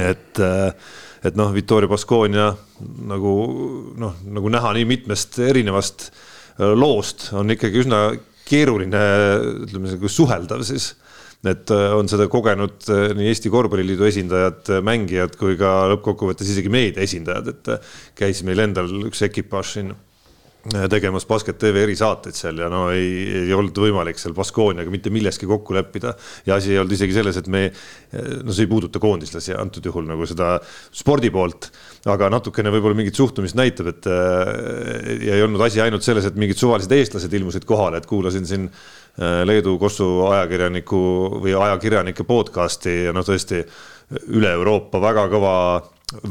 [0.00, 2.52] et, et noh, Victoria Baskonia
[3.10, 3.32] nagu
[4.00, 6.08] noh, nagu näha nii mitmest erinevast
[6.56, 7.98] loost on ikkagi üsna
[8.48, 9.02] keeruline,
[9.66, 10.94] ütleme nagu suheldav siis
[11.48, 16.52] et äh, on seda kogenud äh, nii Eesti Korvpalliliidu esindajad, äh, mängijad kui ka lõppkokkuvõttes
[16.54, 19.92] isegi meedia esindajad, et käis meil endal üks ekipaaž siin
[20.92, 23.08] tegemas Basket TV erisaateid seal ja no ei,
[23.42, 26.14] ei olnud võimalik seal Baskooniaga mitte milleski kokku leppida.
[26.46, 27.64] ja asi ei olnud isegi selles, et me,
[28.44, 31.70] no see ei puuduta koondislasi antud juhul nagu seda spordi poolt,
[32.06, 34.10] aga natukene võib-olla mingit suhtumist näitab, et
[35.26, 38.70] ja ei olnud asi ainult selles, et mingid suvalised eestlased ilmusid kohale, et kuulasin siin
[39.20, 40.98] Äh, Leedu Kossu ajakirjaniku
[41.42, 43.58] või ajakirjanike podcast'i ja noh, tõesti
[44.32, 45.56] üle Euroopa väga kõva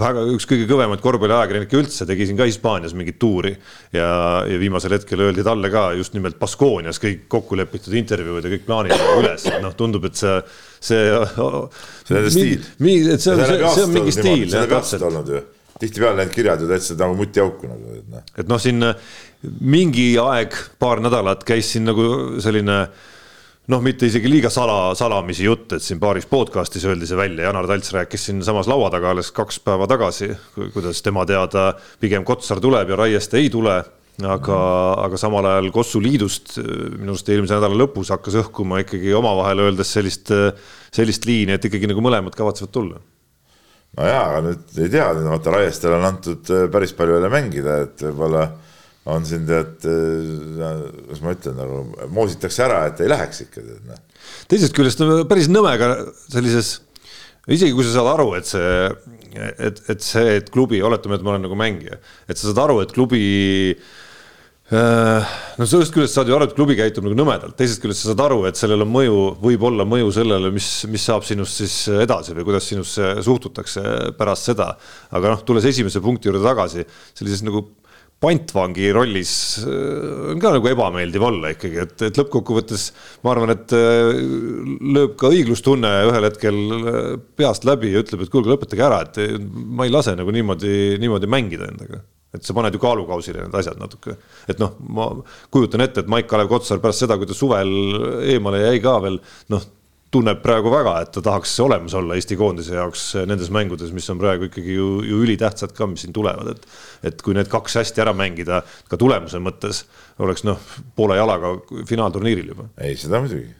[0.02, 3.54] väga üks kõige kõvemaid korvpalliajakirjanikke üldse, tegi siin ka Hispaanias mingit tuuri
[3.96, 4.10] ja,
[4.48, 8.68] ja viimasel hetkel öeldi talle ka just nimelt Baskoonias kõik kokku lepitud intervjuud ja kõik
[8.68, 10.38] plaanid üles, et noh, tundub, et see,
[10.92, 11.08] see.
[12.08, 12.68] see on stiil.
[12.78, 14.48] see on, see, on mingi stiil.
[14.52, 15.44] see on täpselt olnud ju,
[15.82, 18.28] tihtipeale need kirjad ju täitsa nagu mutiauku nagu, et noh.
[18.38, 18.92] et noh, siin
[19.66, 22.12] mingi aeg, paar nädalat käis siin nagu
[22.44, 22.84] selline
[23.72, 27.70] noh, mitte isegi liiga sala, salamisi jutt, et siin paaris podcast'is öeldi see välja, Janar
[27.70, 30.32] Talts rääkis siinsamas laua taga alles kaks päeva tagasi,
[30.74, 33.78] kuidas tema teada pigem Kotsar tuleb ja Raieste ei tule
[34.28, 34.58] aga,
[35.06, 39.94] aga samal ajal Kossu liidust minu arust eelmise nädala lõpus hakkas õhkuma ikkagi omavahel öeldes
[39.96, 40.34] sellist,
[40.94, 43.00] sellist liini, et ikkagi nagu mõlemad kavatsevad tulla.
[43.98, 48.06] no jaa, aga nüüd ei tea, vaata Raiestele on antud päris palju jälle mängida, et
[48.10, 48.50] võib-olla
[49.10, 54.04] on siin tead, äh, kuidas ma ütlen, nagu moositakse ära, et ei läheks ikka noh.
[54.52, 55.90] teisest küljest on päris nõme ka
[56.28, 56.76] sellises,
[57.50, 58.76] isegi kui sa saad aru, et see,
[59.58, 61.98] et, et see, et klubi, oletame, et ma olen nagu mängija,
[62.30, 63.24] et sa saad aru, et klubi
[64.70, 68.14] äh, no sellest küljest saad ju aru, et klubi käitub nagu nõmedalt, teisest küljest sa
[68.14, 71.82] saad aru, et sellel on mõju, võib olla mõju sellele, mis, mis saab sinust siis
[72.06, 74.76] edasi või kuidas sinusse suhtutakse pärast seda.
[75.10, 76.86] aga noh, tulles esimese punkti juurde tagasi,
[77.18, 77.66] sellises nagu
[78.22, 79.34] pantvangi rollis
[79.66, 82.86] äh, on ka nagu ebameeldiv olla ikkagi, et, et lõppkokkuvõttes
[83.26, 84.12] ma arvan, et äh,
[84.94, 87.00] lööb ka õiglustunne ühel hetkel äh,
[87.40, 91.30] peast läbi ja ütleb, et kuulge, lõpetage ära, et ma ei lase nagu niimoodi, niimoodi
[91.32, 92.04] mängida endaga.
[92.32, 94.14] Et sa paned ju kaalukausile need asjad natuke,
[94.48, 95.10] et noh, ma
[95.52, 97.74] kujutan ette, et Maik-Kalev Kotsar pärast seda, kui ta suvel
[98.32, 99.18] eemale jäi ka veel
[99.52, 99.66] noh
[100.12, 104.20] tunneb praegu väga, et ta tahaks olemas olla Eesti koondise jaoks nendes mängudes, mis on
[104.20, 106.68] praegu ikkagi ju, ju ülitähtsad ka, mis siin tulevad, et.
[107.12, 109.86] et kui need kaks hästi ära mängida ka tulemuse mõttes,
[110.22, 110.60] oleks noh,
[111.00, 111.56] poole jalaga
[111.88, 112.68] finaalturniiril juba.
[112.84, 113.54] ei, seda muidugi.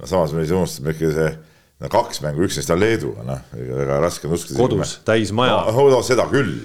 [0.00, 1.30] no samas me ei saa unustada, ikkagi see
[1.84, 4.58] no kaks mängu, üks neist on Leeduga, noh, väga raske on uskuda.
[4.58, 5.86] kodus, täismaja no,.
[5.94, 6.56] no seda küll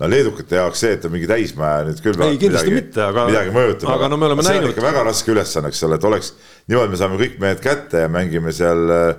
[0.00, 2.22] no leedukate jaoks see, et on mingi täismäe nüüd küll.
[2.24, 3.26] ei, kindlasti midagi, mitte, aga.
[3.28, 3.92] midagi mõjutab.
[3.94, 4.80] aga no me oleme näinud.
[4.84, 6.32] väga raske ülesanne, eks ole, et oleks
[6.70, 9.10] niimoodi, me saame kõik mehed kätte ja mängime seal, äh,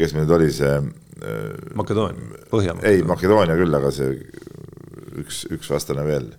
[0.00, 0.74] kes meil nüüd oli see.
[1.22, 1.38] Äh,
[1.78, 2.86] Makedoonia, Põhjamaa.
[2.90, 4.10] ei, Makedoonia küll, aga see
[5.22, 6.32] üks, üks vastane veel.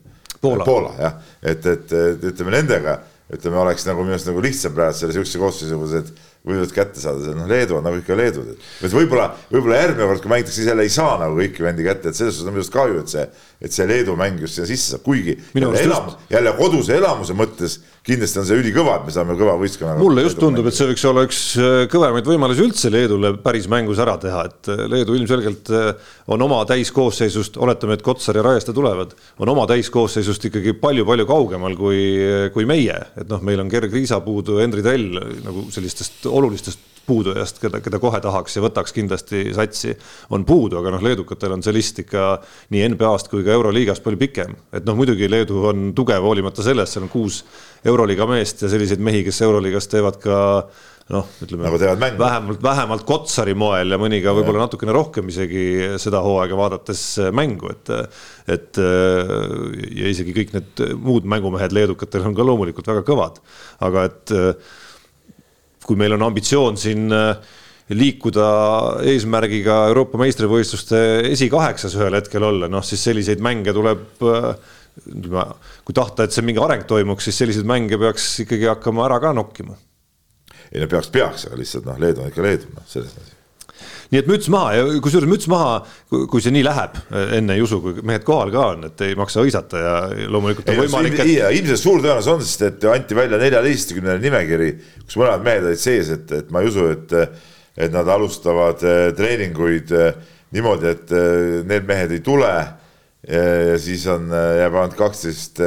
[0.43, 2.97] Poola, Poola, jah, et, et, et ütleme nendega,
[3.31, 6.09] ütleme, oleks nagu minu arust nagu lihtsam praegu selle sihukese koosseisus, et
[6.43, 8.49] võivad kätte saada, noh, Leedu on nagu ikka Leedud,
[8.83, 12.11] et võib-olla, võib-olla järgmine kord, kui mängitakse, siis jälle ei saa nagu kõiki vendi kätte,
[12.11, 13.23] et selles suhtes on minu arust kahju, et see,
[13.63, 17.79] et see Leedu mäng just sinna sisse saab, kuigi jälle, elam, jälle koduse elamuse mõttes
[18.03, 20.03] kindlasti on see ülikõva, et me saame kõva võistkonnaga.
[20.03, 24.01] mulle just tundub, et see võiks olla üks äh, kõvemaid võimalusi üldse Leedule päris mängus
[24.03, 28.75] ära teha, et äh, Leedu ilmselgelt äh, on oma täiskoosseisust, oletame, et Kotsar ja Raieste
[28.75, 32.01] tulevad, on oma täiskoosseisust ikkagi palju-palju kaugemal kui,
[32.51, 37.59] kui meie, et noh, meil on Gerg Riisa puudu, Henri Tell nagu sellistest olulistest puudujast,
[37.59, 39.91] keda, keda kohe tahaks ja võtaks kindlasti satsi,
[40.33, 42.37] on puudu, aga noh, leedukatel on see list ikka
[42.73, 44.55] nii NBA-st kui ka Euroliigast palju pikem.
[44.71, 47.43] et noh, muidugi Leedu on tugev hoolimata sellest, seal on kuus
[47.83, 50.37] Euroliiga meest ja selliseid mehi, kes Euroliigas teevad ka
[51.11, 51.79] noh, ütleme nagu
[52.19, 55.65] vähemalt, vähemalt Kotsari moel ja mõni ka võib-olla natukene rohkem isegi
[55.99, 57.03] seda hooaega vaadates
[57.35, 57.91] mängu, et.
[58.47, 63.43] et ja isegi kõik need muud mängumehed leedukatel on ka loomulikult väga kõvad,
[63.83, 64.33] aga et
[65.87, 67.11] kui meil on ambitsioon siin
[67.93, 68.47] liikuda
[69.11, 71.01] eesmärgiga Euroopa meistrivõistluste
[71.33, 74.21] esikaheksas ühel hetkel olla, noh siis selliseid mänge tuleb
[74.93, 79.33] kui tahta, et see mingi areng toimuks, siis selliseid mänge peaks ikkagi hakkama ära ka
[79.35, 79.77] nokkima.
[80.71, 83.32] ei no peaks, peaks, aga lihtsalt noh, Leedu on ikka Leedu, noh selles mõttes
[84.13, 85.79] nii et müts maha ja kusjuures müts maha,
[86.29, 86.99] kui see nii läheb,
[87.39, 89.95] enne ei usu, kui mehed kohal ka on, et ei maksa hõisata ja
[90.29, 91.17] loomulikult on ei, võimalik.
[91.23, 91.31] Et...
[91.57, 94.69] ilmselt suur tõenäosus on, sest et anti välja neljateistkümnene nimekiri,
[95.07, 97.17] kus mõlemad mehed olid sees, et, et ma ei usu, et,
[97.87, 100.21] et nad alustavad eh, treeninguid eh,
[100.53, 102.53] niimoodi, et eh, need mehed ei tule
[103.23, 105.61] ja siis on, jääb ainult kaksteist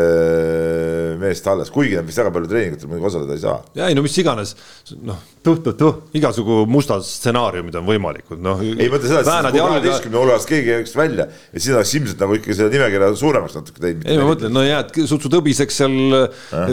[1.21, 3.57] meest alles, kuigi nad vist väga palju treeningutel muidugi osaleda ei saa.
[3.79, 4.53] ja ei no mis iganes,
[5.01, 8.61] noh, tuh-tuh-tuh, igasugu mustad stsenaariumid on võimalikud, noh.
[8.61, 12.37] ei mõtle seda, et siis kaheteistkümne hulgast keegi jääks välja ja siis oleks ilmselt nagu
[12.37, 14.05] ikkagi selle nimekirja suuremaks natuke teinud.
[14.05, 15.97] ei ma mõtlen, no jääd, sutsud hõbiseks seal,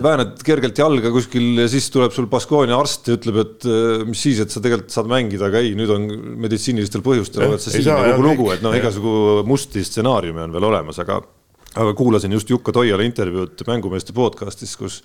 [0.03, 3.69] väänad kergelt jalga kuskil ja siis tuleb sul Baskonia arst ja ütleb, et
[4.09, 6.09] mis siis, et sa tegelikult saad mängida, aga ei, nüüd on
[6.43, 10.72] meditsiinilistel põhjustel oled sa siin kogu lugu, et noh, igasugu musti stsenaariume on veel olemas,
[10.81, 11.21] aga
[11.75, 15.01] aga kuulasin just Jukka Toiala intervjuud mängumeeste podcast'is, kus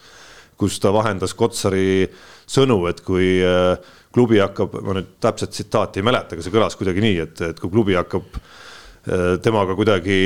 [0.59, 2.09] kus ta vahendas Kotsari
[2.51, 3.77] sõnu, et kui äh,
[4.15, 7.61] klubi hakkab, ma nüüd täpset tsitaati ei mäleta, aga see kõlas kuidagi nii, et, et
[7.63, 10.19] kui klubi hakkab äh, temaga kuidagi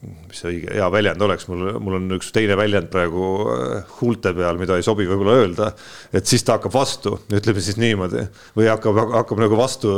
[0.00, 4.32] mis see õige, hea väljend oleks, mul, mul on üks teine väljend praegu äh, huulte
[4.34, 5.68] peal, mida ei sobi võib-olla öelda.
[6.08, 8.24] et siis ta hakkab vastu, ütleme siis niimoodi
[8.56, 9.92] või hakkab, hakkab nagu vastu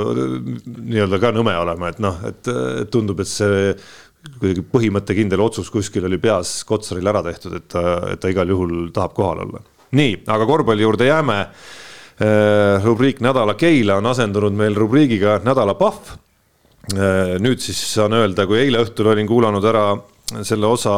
[0.66, 2.50] nii-öelda ka nõme olema, et noh, et
[2.90, 3.70] tundub, et see
[4.38, 8.90] kuidagi põhimõttekindel otsus kuskil oli peas Kotsaril ära tehtud, et ta, et ta igal juhul
[8.94, 9.62] tahab kohal olla.
[9.96, 11.40] nii, aga korvpalli juurde jääme.
[12.16, 16.14] Äh, rubriik Nädala Keila on asendunud meil rubriigiga Nädala Pahv.
[16.94, 19.90] Äh, nüüd siis saan öelda, kui eile õhtul olin kuulanud ära
[20.44, 20.96] selle osa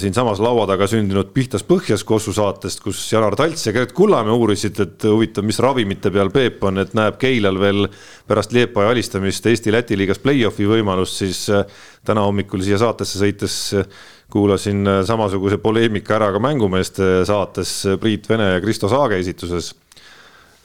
[0.00, 4.80] siinsamas laua taga sündinud Pihtas põhjas Kossu saatest, kus Janar Talts ja Gert Kullamäe uurisid,
[4.80, 7.88] et huvitav, mis ravimite peal Peep on, et näeb Keilal veel
[8.28, 11.66] pärast Liepaja alistamist Eesti-Läti liigas play-off'i võimalust, siis äh,
[12.06, 14.00] täna hommikul siia saatesse sõites äh,
[14.32, 19.74] kuulasin samasuguse poleemika ära ka mängumeeste saates Priit Vene ja Kristo Saage esituses.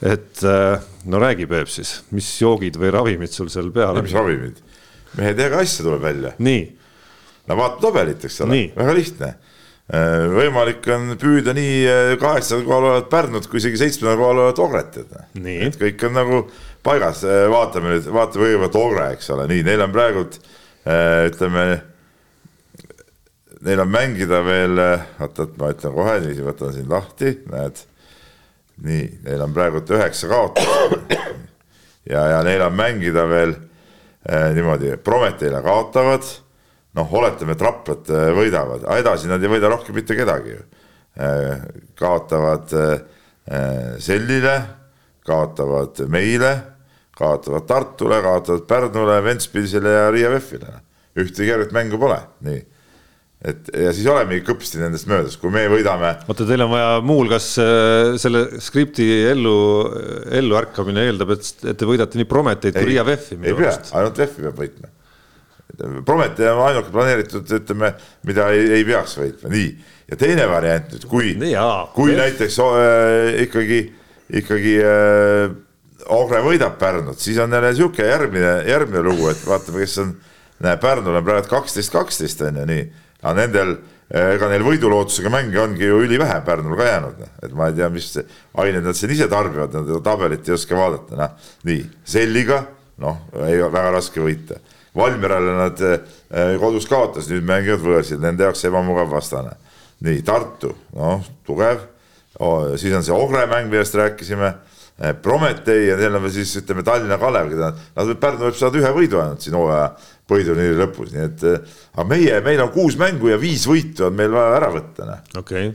[0.00, 0.40] et
[1.04, 4.02] no räägi, Peep siis, mis joogid või ravimid sul seal peal on?
[4.02, 4.62] mis ravimid?
[5.20, 6.32] mehe teega asja tuleb välja.
[6.38, 6.79] nii
[7.50, 9.30] no vaata tabelit, eks ole, väga lihtne.
[9.90, 14.60] Äh, võimalik on püüda nii äh, kaheksandal kohal olevat Pärnut kui isegi seitsmendal kohal olevat
[14.62, 15.16] Ogret, et,
[15.66, 16.36] et kõik on nagu
[16.86, 20.38] paigas, äh, vaatame nüüd, vaatame kõigepealt Ogre, eks ole, nii, neil on praegult
[20.80, 21.64] ütleme,
[23.66, 24.78] neil on mängida veel,
[25.20, 27.82] oot, oot, ma ütlen kohe, niiviisi võtan siin lahti, näed.
[28.86, 31.18] nii, neil on praegult üheksa kaotust
[32.14, 36.30] ja, ja neil on mängida veel eh, niimoodi, Prometheile kaotavad
[36.98, 40.64] noh, oletame, et Raplat äh, võidavad, aga edasi nad ei võida rohkem mitte kedagi ju.
[41.20, 41.64] Äh,
[41.98, 42.98] kaotavad äh,
[44.00, 44.56] Sellile,
[45.26, 46.52] kaotavad meile,
[47.18, 50.76] kaotavad Tartule, kaotavad Pärnule, Ventspilsile ja Riia VEF-ile.
[51.18, 52.60] ühtegi järget mängu pole, nii
[53.50, 56.12] et ja siis olemegi kõpsti nendest möödas, kui me võidame.
[56.28, 57.48] oota, teil on vaja muuhulgas
[58.22, 59.54] selle skripti ellu,
[60.38, 63.40] elluärkamine eeldab, et, et te võidate nii Prometeid kui Riia VEF-i.
[63.40, 64.92] ei pea, ainult VEF-i peab võitma
[66.04, 67.92] Promete on ainuke planeeritud, ütleme,
[68.26, 69.68] mida ei, ei peaks võitma, nii.
[70.10, 71.34] ja teine variant nüüd, kui,
[71.94, 73.80] kui näiteks äh, ikkagi,
[74.40, 75.54] ikkagi äh,
[76.10, 80.10] Ogre võidab Pärnut, siis on jälle sihuke järgmine, järgmine lugu, et vaatame, kes on,
[80.64, 82.88] näe, Pärnul on praegu kaksteist, kaksteist on ju nii,
[83.22, 87.32] aga nendel äh, ega neil võidulootusega mänge ongi ju ülivähe Pärnul ka jäänud, noh.
[87.46, 91.20] et ma ei tea, mis aineid nad siin ise tarbivad, nad tabelit ei oska vaadata,
[91.20, 91.54] noh.
[91.68, 92.64] nii, Selliga,
[93.00, 94.58] noh, väga raske võita
[94.96, 99.54] Valmierale nad äh, kodus kaotas, nüüd mängivad võõrsil, nende jaoks ebamugav vastane.
[100.00, 101.82] nii Tartu, noh tugev
[102.40, 104.54] oh,, siis on see Ogre mäng, millest rääkisime.
[105.00, 108.80] Äh, Prometee ja neil on veel siis ütleme Tallinna Kalev, keda nad, Pärnu võib saada
[108.80, 109.92] ühe võidu ainult siin hooaja
[110.30, 114.34] põhiturniiri lõpus, nii et aga meie, meil on kuus mängu ja viis võitu on meil
[114.34, 115.06] vaja ära võtta.
[115.38, 115.72] Okei okay..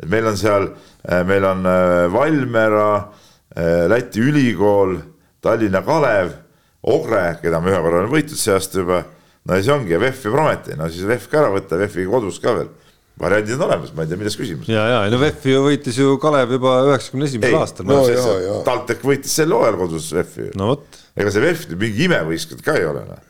[0.00, 0.70] et meil on seal,
[1.28, 1.66] meil on
[2.12, 2.86] Valmiera,
[3.92, 4.96] Läti ülikool,
[5.44, 6.30] Tallinna Kalev
[6.82, 9.04] Ogre, keda me ühe korra oleme võitnud see aasta juba,
[9.46, 12.40] no ja see ongi VEF ja Prometi, no siis VEF ka ära võtta, VEF-i kodus
[12.42, 12.72] ka veel.
[13.22, 14.70] variandid on olemas, ma ei tea, milles küsimus.
[14.72, 17.86] ja, ja no VEF-i võitis ju Kalev juba üheksakümne esimesel aastal.
[17.86, 20.48] no, no TalTech võitis sel hooajal kodus VEF-i.
[20.58, 20.98] no vot.
[21.14, 23.28] ega see VEF mingi imevõistkond ka ei ole noh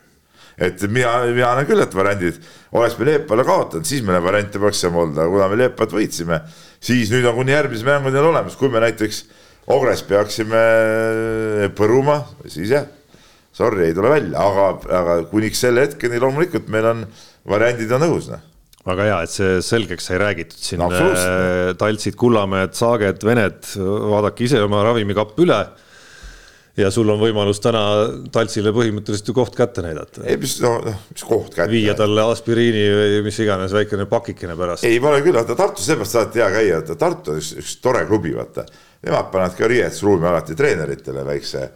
[0.62, 2.40] et mina, mina näen küll, et variandid,
[2.76, 6.40] oleks me Leepale kaotanud, siis meil variante poleks enam olnud, aga kuna me Leepat võitsime,
[6.80, 9.24] siis nüüd on kuni järgmise mänguni olemas, kui me näiteks
[9.72, 10.60] Ogres peaksime
[11.78, 12.86] põruma, siis jah
[13.52, 17.04] sorry, ei tule välja, aga, aga kuniks selle hetkeni loomulikult meil on,
[17.48, 18.48] variandid on õhus, noh
[18.86, 20.90] väga hea, et see selgeks sai räägitud siin no,.
[20.90, 25.62] Äh, taltsid, Kullamäed, Saaged, Vened, vaadake ise oma ravimikapp üle.
[26.72, 27.80] ja sul on võimalus täna
[28.32, 30.22] Taltsile põhimõtteliselt ju koht kätte näidata.
[30.24, 31.68] ei, mis, no, noh, mis koht kätte.
[31.70, 34.86] viia talle aspiriini või mis iganes väikene pakikene pärast.
[34.88, 37.76] ei, ma olen küll, vaata Tartus seepärast alati hea käia, et Tartu on üks, üks
[37.84, 38.64] tore klubi, vaata.
[39.02, 41.66] Nemad panevad ka riietusruumi alati treeneritele väikse,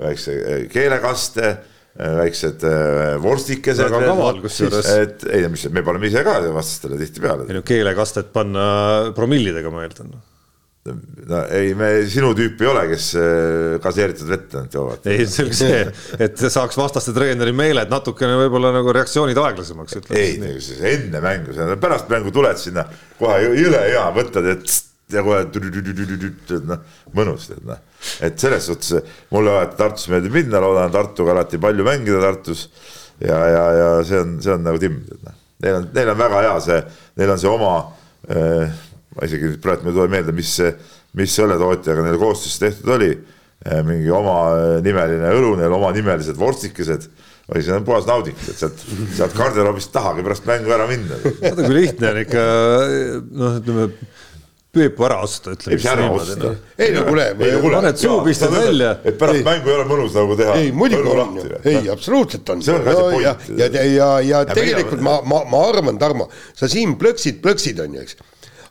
[0.00, 3.88] väikse eh, keelekaste eh, väiksed eh, vorstikesed.
[3.88, 4.92] väga kaval kusjuures.
[5.02, 7.48] et ei, mis, me paneme ise ka vastastele tihtipeale.
[7.50, 8.66] ei no keelekastet panna
[9.16, 10.24] promillidega, ma eeldan no
[11.50, 15.08] ei, me sinu tüüpi ei ole, kes äh, gaseeritud vett ainult joovad.
[15.10, 15.80] ei, see oli see,
[16.26, 19.98] et saaks vastaste treeneri meeled natukene võib-olla nagu reaktsioonid aeglasemaks.
[20.14, 20.36] ei,
[20.92, 22.86] enne mängu, pärast mängu tuled sinna
[23.20, 24.58] kohe jõle hea, võtad ja
[25.12, 25.44] ja kohe
[26.66, 26.80] noh,
[27.14, 27.82] mõnus tead noh.
[28.26, 32.68] et selles suhtes mulle alati Tartusse meeldib minna, loodan Tartuga alati palju mängida Tartus.
[33.20, 35.42] ja, ja, ja see on, see on nagu timm, tead noh.
[35.64, 36.82] Neil on, neil on väga hea see,
[37.16, 37.70] neil on see oma
[38.28, 38.74] äh,
[39.16, 40.52] ma isegi praegu ei tule meelde, mis,
[41.16, 43.14] mis õlletootjaga neil koostöös tehtud oli.
[43.66, 47.06] Eh, mingi omanimeline õlu, neil omanimelised vorstikesed
[47.48, 48.82] või see on puhas nauding, et sealt,
[49.16, 51.16] sealt garderoobist tahagi pärast mängu ära minna.
[51.24, 52.44] vaata kui lihtne on ikka
[53.40, 53.86] noh, ütleme
[54.76, 55.72] Peepu ära osta, ütleme.
[55.72, 56.52] ei, mis ära osta.
[56.78, 57.26] ei no kuule.
[57.74, 58.92] paned suu, pistad välja.
[59.02, 59.46] et pärast ei.
[59.48, 60.56] mängu ei ole mõnus nagu teha.
[60.60, 62.62] ei, muidugi on ju, ei absoluutselt on.
[62.62, 63.26] see on ka see point.
[63.26, 67.98] ja, ja, ja, ja, tegelikult ma, ma, ma arvan, Tarmo, sa siin plõksid, plõksid on
[67.98, 68.18] ju, eks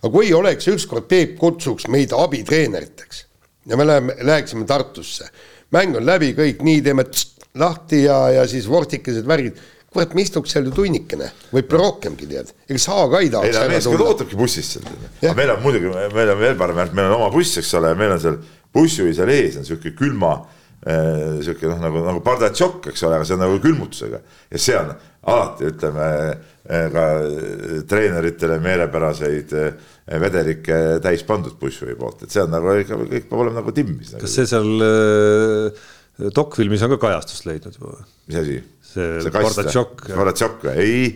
[0.06, 3.26] aga kui oleks ükskord Peep kutsuks meid abitreeneriteks
[3.70, 5.30] ja me läheme, läheksime Tartusse,
[5.74, 9.58] mäng on läbi, kõik nii, teeme tst, lahti ja, ja siis vortikesed, värgid
[9.96, 13.56] kurat, me istuks seal ju tunnikene, võib-olla rohkemgi tead, ega sa ka ei tahaks.
[13.56, 14.92] ei no meeskond ootabki bussis seal,
[15.22, 18.18] aga meil on muidugi, meil on veel parem, meil on oma buss, eks ole, meil
[18.18, 18.38] on seal
[18.76, 20.34] bussijuhi seal ees on sihuke külma
[20.86, 24.22] äh,, sihuke noh, nagu, nagu pardatšokk, eks ole, aga see on nagu külmutusega.
[24.52, 24.94] Ja see on
[25.32, 27.06] alati ütleme äh, ka
[27.90, 29.92] treeneritele meelepäraseid äh,
[30.22, 34.14] vedelikke täis pandud bussjuhi poolt, et see on nagu ikka kõik peab olema nagu timmis.
[34.22, 35.86] kas see seal äh,
[36.36, 38.04] dokfilmis on ka kajastust leidnud juba?
[38.30, 38.58] mis asi?
[38.96, 40.06] see, Bardatšok.
[40.16, 40.76] Bardatšok või?
[40.84, 41.08] ei,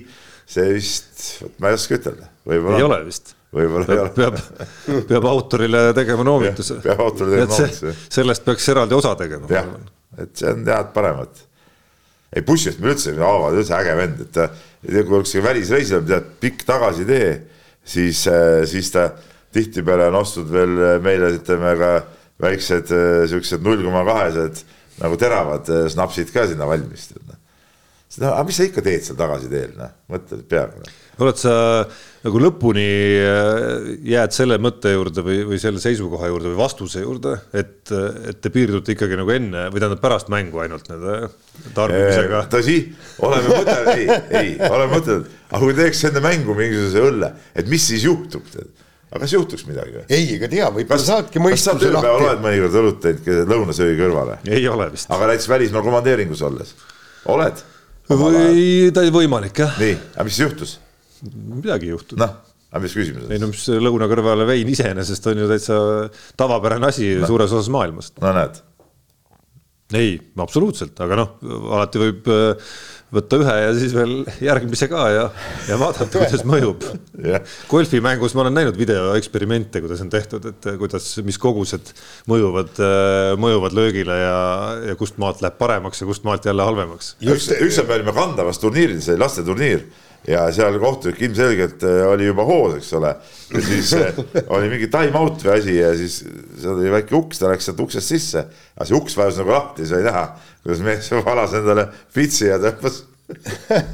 [0.50, 1.28] see vist,
[1.62, 2.32] ma ei oska ütelda.
[2.52, 3.36] ei ole vist.
[3.56, 4.16] võib-olla ei ole.
[4.18, 4.40] peab,
[5.12, 6.82] peab autorile tegema noomituse.
[6.86, 7.94] peab autorile tegema noomituse.
[8.20, 9.50] sellest peaks eraldi osa tegema.
[9.54, 9.70] jah,
[10.20, 11.46] et see on head paremat.
[12.36, 14.44] ei, Bushist me üldse, Aava on üldse äge vend, et
[14.84, 17.32] kui oleks välisreisil, tead, pikk tagasitee
[17.84, 19.10] siis, äh, siis ta
[19.56, 21.94] tihtipeale on ostnud veel meile, ütleme ka
[22.44, 24.62] väiksed äh, siuksed null koma kahesed
[25.02, 27.10] nagu teravad äh, snapsid ka sinna valmis.
[28.20, 30.94] No, aga mis sa ikka teed seal tagasiteel, noh, mõtled peaga no..
[31.22, 31.52] oled sa
[32.24, 32.86] nagu lõpuni
[34.10, 37.94] jääd selle mõtte juurde või, või selle seisukoha juurde või vastuse juurde, et,
[38.32, 41.20] et te piirdute ikkagi nagu enne või tähendab pärast mängu ainult nende
[41.78, 42.42] tarbimisega?
[42.50, 42.80] tõsi,
[43.30, 44.10] oleme mõtelnud, ei,
[44.42, 48.74] ei, oleme mõtelnud aga kui teeks enne mängu mingisuguse õlle, et mis siis juhtub, tead
[49.10, 50.04] aga kas juhtuks midagi või?
[50.14, 51.88] ei, ega tea, võib-olla saadki mõistuse lahti.
[51.88, 54.38] kas sa tööpäeval oled mõnikord õlut teinud lõunasöögi kõrvale?
[54.50, 55.10] ei ole vist.
[55.14, 56.76] aga näiteks välismaal komandeeringus olles,
[57.34, 57.64] oled?
[58.10, 59.74] või ta võimalik jah.
[59.82, 60.78] nii, aga mis siis juhtus?
[61.26, 62.22] midagi ei juhtunud.
[62.22, 62.38] noh,
[62.70, 63.34] aga mis küsimus on?
[63.34, 65.80] ei no mis lõuna kõrvale vein iseenesest on ju täitsa
[66.40, 67.30] tavapärane asi no.
[67.30, 68.20] suures osas maailmast.
[68.22, 68.62] no näed.
[69.98, 71.36] ei, absoluutselt, aga noh,
[71.74, 72.30] alati võib
[73.14, 75.24] võtta ühe ja siis veel järgmise ka ja,
[75.70, 76.86] ja vaadata, kuidas mõjub
[77.18, 77.46] yeah..
[77.72, 81.94] golfimängus ma olen näinud videoeksperimente, kuidas on tehtud, et kuidas, mis kogused
[82.30, 82.84] mõjuvad,
[83.42, 84.38] mõjuvad löögile ja,
[84.92, 87.16] ja kust maalt läheb paremaks ja kust maalt jälle halvemaks.
[87.24, 89.90] üks, ükskord me olime Kandavas turniiril, see oli lasteturniir
[90.28, 93.14] ja seal kohtunik ilmselgelt äh, oli juba hoos, eks ole.
[93.54, 93.94] ja siis
[94.56, 96.20] oli mingi time out või asi ja siis
[96.60, 98.44] seal oli väike uks, ta läks sealt uksest sisse.
[98.76, 100.26] aga see uks vajus nagu lahti, sai näha,
[100.64, 103.04] kuidas mees valas endale pitsi ja tõmbas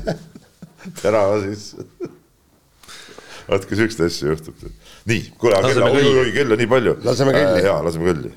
[1.02, 1.86] terava sisse.
[3.50, 4.66] vaat kui siukseid asju juhtub.
[5.12, 6.98] nii, kuule, aga kella, oi, oi, kella nii palju.
[7.04, 7.70] laseme kõlli äh,.
[7.70, 8.34] jaa, laseme kõlli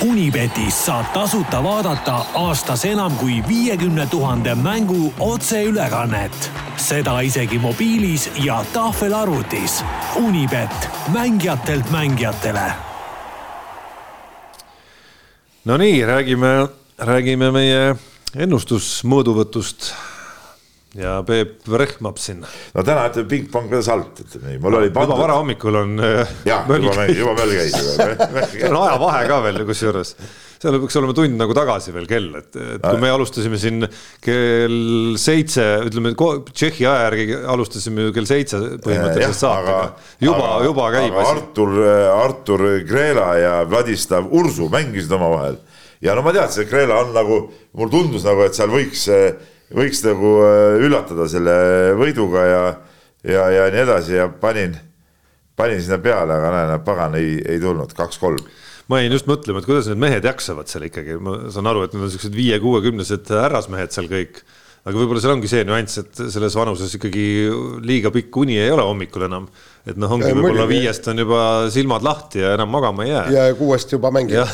[0.00, 6.50] Unibetis saab tasuta vaadata aastas enam kui viiekümne tuhande mängu otseülekannet.
[6.76, 9.84] seda isegi mobiilis ja tahvelarvutis.
[10.16, 12.89] Unibet, mängijatelt mängijatele.
[15.64, 16.50] Nonii, räägime,
[16.96, 17.80] räägime meie
[18.32, 19.90] ennustusmõõduvõtust
[20.96, 22.38] ja Peep rehmab siin.
[22.72, 25.12] no täna ütleme pingpong ka salt, ütleme nii, mul oli pandud....
[25.12, 25.92] juba varahommikul on.
[26.00, 27.76] Äh, jah, juba, juba möll käis.
[28.70, 30.14] on ajavahe ka veel kusjuures,
[30.60, 33.86] seal peaks olema tund nagu tagasi veel kell, et, et kui me alustasime siin
[34.24, 39.78] kell seitse, ütleme Tšehhi aja järgi alustasime ju kell seitse põhimõtteliselt saatega.
[40.20, 41.36] juba, juba käib asi.
[41.36, 41.78] Artur,
[42.16, 45.56] Artur Kreela ja Vladislav Ursu mängisid omavahel
[46.04, 47.40] ja no ma teadsin, et Kreela on nagu,
[47.76, 49.08] mulle tundus nagu, et seal võiks
[49.74, 51.56] võiks nagu äh, üllatada selle
[51.98, 52.62] võiduga ja,
[53.26, 54.74] ja, ja nii edasi ja panin,
[55.58, 58.42] panin sinna peale, aga näe, pagan ei, ei tulnud, kaks-kolm.
[58.90, 61.94] Ma jäin just mõtlema, et kuidas need mehed jaksavad seal ikkagi, ma saan aru, et
[61.94, 64.42] need on siuksed viie-kuuekümnesed härrasmehed seal kõik.
[64.80, 67.24] aga võib-olla seal ongi see nüanss, et selles vanuses ikkagi
[67.84, 69.46] liiga pikk uni ei ole hommikul enam.
[69.86, 71.40] et noh, ongi võib-olla viiest on juba
[71.70, 73.24] silmad lahti ja enam magama ei jää.
[73.36, 74.40] ja kuuest juba mängib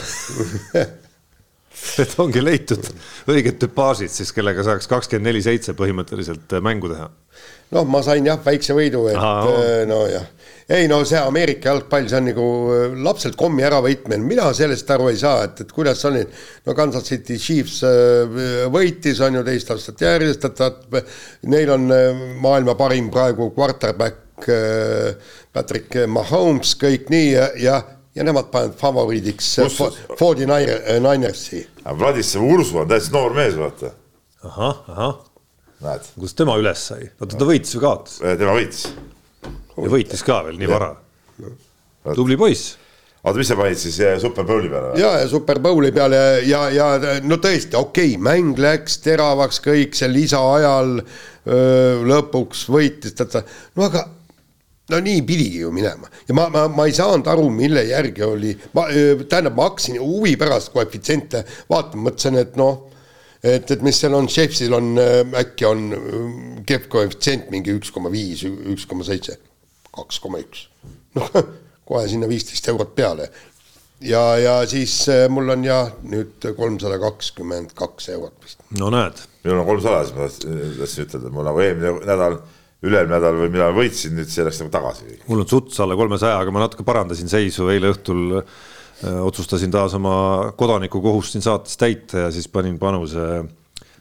[2.02, 2.82] et ongi leitud
[3.30, 7.08] õiged tüpaažid siis, kellega saaks kakskümmend neli seitse põhimõtteliselt mängu teha.
[7.76, 9.54] noh, ma sain jah väikse võidu, et Aha,
[9.88, 10.26] nojah
[10.68, 15.10] ei no see Ameerika jalgpall, see on nagu äh, lapselt kommi äravõitmine, mina sellest aru
[15.12, 16.32] ei saa, et, et kuidas on nüüd.
[16.66, 18.36] no Kansas City Chiefs äh,
[18.72, 24.22] võitis, on ju teist aastat järjest, et, et neil on äh, maailma parim praegu quarterback
[25.56, 27.76] Patrick Mahomes, kõik nii ja, ja
[28.16, 29.48] ja nemad panevad favoriidiks
[30.18, 31.62] Fordi Ninersi.
[31.84, 33.94] Vladislav Ursu on täitsa noor mees, vaata.
[34.44, 35.18] ahah, ahah.
[36.20, 37.10] kust tema üles sai?
[37.20, 38.20] oota, ta võitis või kaotas?
[38.20, 38.86] tema võitis
[39.76, 40.90] ja võitis ka veel nii vara.
[42.14, 42.76] tubli poiss
[43.26, 44.92] oota, mis sa panid siis Super Bowli peale?
[45.00, 46.90] ja, ja Super Bowli peale ja, ja
[47.26, 51.00] no tõesti, okei okay,, mäng läks teravaks kõik see lisaajal
[52.06, 53.42] lõpuks võitis, sa,
[53.76, 54.04] no aga
[54.92, 58.52] no nii pidigi ju minema ja ma, ma, ma ei saanud aru, mille järgi oli,
[58.76, 58.86] ma
[59.26, 62.86] tähendab, ma hakkasin huvi pärast koefitsiente vaatama, mõtlesin, et noh
[63.42, 64.94] et, et mis seal on, Chefsil on
[65.38, 69.38] äkki on kehv koefitsient mingi üks koma viis, üks koma seitse
[69.96, 70.66] kaks koma üks.
[71.16, 71.30] noh,
[71.88, 73.30] kohe sinna viisteist eurot peale.
[74.04, 78.62] ja, ja siis äh, mul on jah nüüd kolmsada kakskümmend kaks eurot vist.
[78.78, 79.24] no näed.
[79.44, 80.28] minul on kolmsada, siis ma
[80.80, 82.40] tahtsin ütelda, mul nagu eelmine nädal
[82.86, 85.20] üle-eelmine nädal või millal võitsin, nüüd see läks nagu tagasi.
[85.26, 89.96] mul on suts alla kolmesaja, aga ma natuke parandasin seisu eile õhtul äh, otsustasin taas
[89.96, 90.16] oma
[90.58, 93.46] kodanikukohust siin saates täita ja siis panin panuse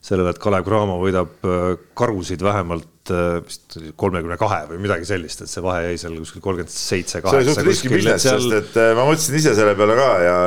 [0.05, 5.44] sellele, et Kalev Cramo võidab äh, karusid vähemalt Äh, vist kolmekümne kahe või midagi sellist,
[5.44, 7.41] et see vahe jäi seal kuskil kolmkümmend seitse, kaheksa.
[7.41, 10.40] see oli suht riski business sest et äh, ma mõtlesin ise selle peale ka ja,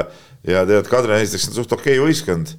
[0.55, 2.55] ja tead, Kadri on esiteks suht okei okay võistkond.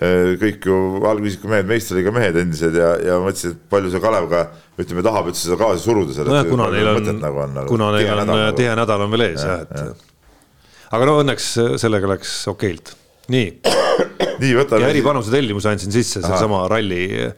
[0.00, 4.30] Äh, kõik ju algviisiku mehed, meistriga mehed endised ja, ja mõtlesin, et palju see Kalev
[4.30, 4.46] ka
[4.80, 6.16] ütleme, tahab üldse seda gaasi suruda.
[6.24, 9.26] nojah, kuna neil on, nagu on, nagu kuna neil on nädal, tihe nädal on veel
[9.28, 11.50] ees jah, et aga no õnneks
[11.80, 12.94] sellega läks okeilt,
[13.32, 13.50] nii.
[14.42, 14.80] nii, võta.
[14.80, 17.34] ja eripanuse tellimuse andsin sisse, seesama ralli Äh,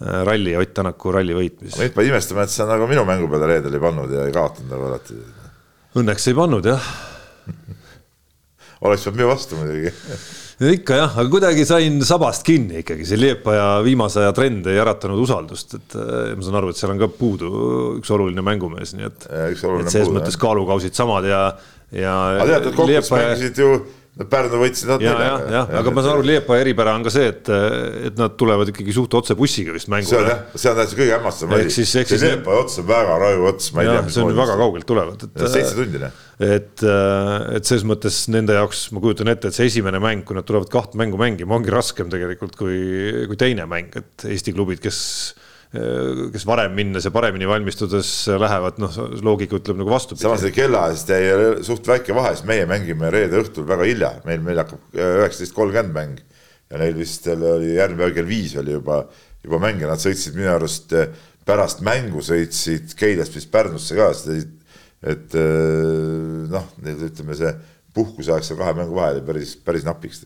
[0.00, 1.76] ralli, Ott Tänaku ralli võitmis.
[1.80, 4.72] nüüd pead imestama, et sa nagu minu mängu peale reedel ei pannud ja ei kaotanud
[4.72, 5.18] nagu alati.
[6.00, 6.92] Õnneks ei pannud jah
[8.84, 9.92] oleks pidanud minu vastu muidugi
[10.76, 15.22] ikka jah, aga kuidagi sain sabast kinni ikkagi, see Liepaja viimase aja trend ei äratanud
[15.22, 17.52] usaldust, et äh, ma saan aru, et seal on ka puudu
[17.96, 21.46] üks oluline mängumees, nii et, et selles puudu, mõttes kaalukausid samad ja,
[21.96, 22.12] ja.
[22.34, 23.72] aga tead, et kokkuvõttes mängisid ju
[24.18, 25.26] Pärnu võitsid nad neljaga.
[25.38, 27.46] jah, jah, aga ma saan aru, Liepa eripära on ka see, et,
[28.10, 30.10] et nad tulevad ikkagi suht otse bussiga vist mängule.
[30.10, 31.84] see on jah, see on täitsa kõige hämmastavam asi.
[31.86, 34.02] see Liepa ots on väga raju ots, ma ei tea.
[34.10, 35.24] see on väga kaugelt tulevad.
[35.46, 36.24] seitse tundi, jah.
[36.42, 36.84] et,
[37.54, 40.72] et selles mõttes nende jaoks ma kujutan ette, et see esimene mäng, kui nad tulevad
[40.74, 42.80] kahte mängu mängima, ongi raskem tegelikult kui,
[43.30, 44.98] kui teine mäng, et Eesti klubid, kes
[45.70, 48.08] kes varem minnes ja paremini valmistudes
[48.42, 50.24] lähevad, noh, loogika ütleb nagu vastupidi.
[50.24, 54.58] samas kellaajast jäi suht väike vahe, sest meie mängime reede õhtul väga hilja, meil, meil
[54.64, 56.18] hakkab üheksateist kolmkümmend mäng
[56.70, 59.04] ja neil vist oli järgmine päev kell viis oli juba,
[59.46, 60.96] juba mäng ja nad sõitsid minu arust
[61.46, 64.10] pärast mängu sõitsid Keilast vist Pärnusse ka,
[65.10, 65.38] et
[66.50, 67.54] noh, ütleme see
[67.94, 70.22] puhkuseaeg seal kahe mängu vahel päris, päris napiks.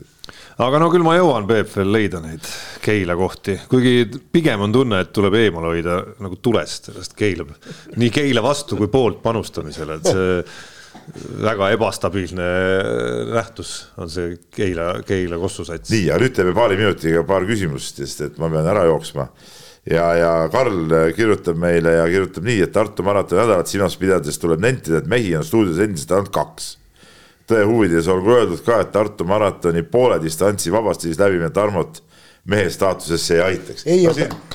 [0.60, 2.44] aga no küll ma jõuan, Peep, veel leida neid
[2.84, 7.48] Keila kohti, kuigi pigem on tunne, et tuleb eemal hoida nagu tulest sellest Keila,
[7.96, 10.38] nii Keila vastu kui poolt panustamisele, et see
[11.44, 12.44] väga ebastabiilne
[13.32, 15.90] nähtus on see Keila, Keila kossusats.
[15.92, 19.28] nii, aga nüüd teeme paari minutiga paar küsimust, sest et ma pean ära jooksma
[19.90, 24.64] ja, ja Karl kirjutab meile ja kirjutab nii, et Tartu maratoni nädalat silmas pidades tuleb
[24.64, 26.74] nentida, et mehi on stuudios endiselt ainult kaks
[27.50, 32.02] tõe huvides olgu öeldud ka, et Tartu maratoni poole distantsi vabastis läbimine Tarmot
[32.44, 33.84] mehe staatusesse ei aitaks.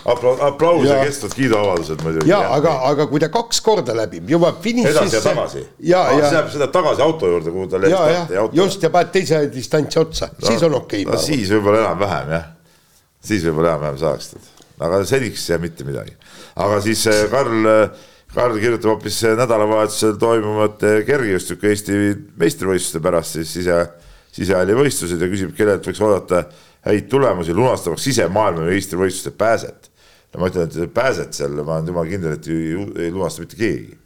[0.06, 2.30] Apla aplaus ja kestvad kiiduavaldused muidugi.
[2.30, 5.00] ja aga, aga kui ta kaks korda läbib, jõuab finišisse.
[5.00, 5.64] edasi ja tagasi.
[5.82, 10.00] Siis läheb seda tagasi auto juurde, kuhu ta ja, ja, just ja paned teise distantsi
[10.00, 11.18] otsa no,, siis on okei okay,.
[11.18, 12.46] no siis võib-olla enam-vähem jah,
[13.32, 16.16] siis võib-olla enam-vähem saaks, aga seniks ei jää mitte midagi.
[16.56, 21.94] aga siis eh, Karl äh, Karl kirjutab hoopis nädalavahetusel toimuvate kergejõustiku Eesti
[22.38, 23.78] meistrivõistluste pärast siis sise,
[24.36, 26.44] sisehalli-võistlused ja küsib, kellelt võiks oodata
[26.86, 29.90] häid tulemusi, lunastamaks ise maailmameistrivõistluste pääset.
[30.34, 32.76] no ma ütlen, et pääset seal, ma olen jumala kindel, et ei,
[33.08, 33.98] ei lunasta mitte keegi.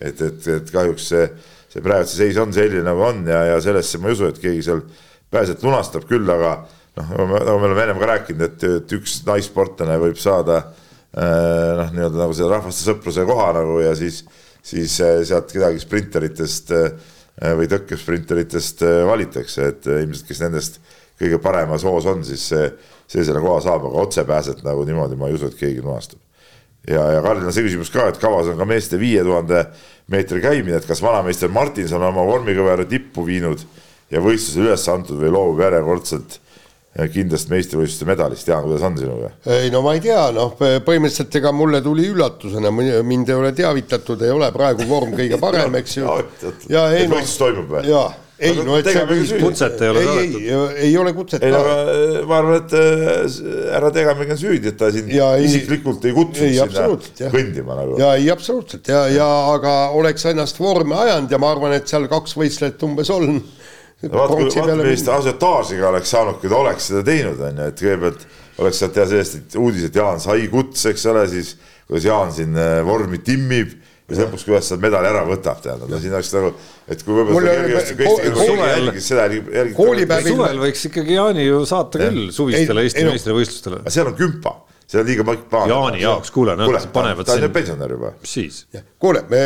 [0.00, 1.30] et, et, et kahjuks see,
[1.70, 4.42] see praegu see seis on selline, nagu on ja, ja sellesse ma ei usu, et
[4.42, 4.82] keegi seal
[5.30, 6.56] pääset lunastab küll, aga
[6.98, 11.88] noh, nagu me oleme ennem ka rääkinud, et, et üks naissportlane võib saada Äh, noh,
[11.94, 14.22] nii-öelda nagu selle rahvaste sõpruse koha nagu ja siis,
[14.64, 16.88] siis äh, sealt kedagi sprinteritest äh,
[17.58, 20.80] või tõkkesprinteritest valitakse, et ilmselt, kes nendest
[21.18, 22.64] kõige paremas hoos on, siis see,
[23.10, 26.18] see selle koha saab, aga otsepääset nagu niimoodi ma ei usu, et keegi lunastab.
[26.88, 29.64] ja, ja Karlil on see küsimus ka, et kavas on ka meeste viie tuhande
[30.10, 33.62] meetri käimine, et kas vanameister Martinson on oma vormikõvera tippu viinud
[34.10, 36.38] ja võistlusel üles antud või loobub järjekordselt
[37.12, 39.32] kindlasti meistrivõistluste medalist, Jaan, kuidas on sinuga?
[39.58, 44.22] ei no ma ei tea, noh, põhimõtteliselt ega mulle tuli üllatusena, mind ei ole teavitatud,
[44.26, 46.16] ei ole praegu vorm kõige parem, eks ju.
[46.74, 47.18] ja ei noh.
[47.18, 47.84] võistlus toimub või?
[47.92, 48.08] jaa
[48.38, 51.42] ei no et see kutset ei ole ei, ei, ei ole kutset.
[51.42, 53.38] ei no aga äh, ma arvan, et äh,
[53.74, 57.98] härra Tegamegi on süüdi, et ta sind ja, isiklikult ei kutsunud sinna kõndima nagu.
[58.00, 62.06] ja ei absoluutselt ja, ja aga oleks ennast vormi ajanud ja ma arvan, et seal
[62.10, 63.40] kaks võistlejat umbes on.
[64.06, 67.82] Vaata, kui vaata millist asiotaažiga oleks saanud, kui ta oleks seda teinud, on ju, et
[67.82, 68.26] kõigepealt
[68.62, 71.54] oleks saanud teha sellest, et uudis, et Jaan sai kutse, eks ole, siis
[71.88, 73.74] kuidas Jaan siin äh, vormi timmib
[74.08, 76.52] ja siis lõpuks, kuidas sealt medali ära võtab, tähendab, no siin oleks nagu,
[76.88, 77.56] et kui võib-olla
[80.24, 83.82] suvel võiks ikkagi Jaani ju saata küll suvistele Eesti meistrivõistlustele.
[83.92, 84.54] seal on kümpa
[84.88, 85.68] see on liiga plaan.
[85.68, 88.12] Jaani jaoks, kuule, nad panevad ta on ju pensionär juba.
[88.24, 88.66] siis.
[88.98, 89.40] kuule, me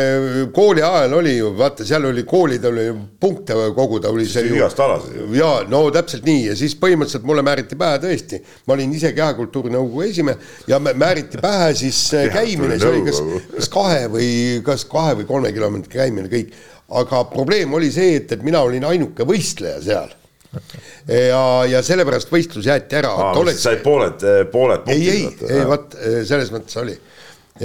[0.55, 4.55] kooli ajal oli ju, vaata, seal oli koolidel oli punkte koguda, oli see ju.
[4.55, 5.27] igast alasid ju.
[5.35, 9.73] jaa, no täpselt nii ja siis põhimõtteliselt mulle määriti pähe tõesti, ma olin ise Kehakultuuri
[9.73, 10.39] Nõukogu esimehe
[10.71, 11.99] ja määriti pähe siis
[12.37, 13.21] käimine, see oli kas,
[13.57, 14.31] kas kahe või,
[14.63, 16.55] kas kahe või kolme kilomeetri käimine kõik.
[17.03, 20.11] aga probleem oli see, et, et mina olin ainuke võistleja seal
[21.07, 23.13] ja, ja sellepärast võistlus jäeti ära.
[23.39, 23.63] Oleks...
[23.63, 25.09] said pooled, eh, pooled punktid.
[25.09, 26.95] ei, ei, ei vot eh, selles mõttes oli,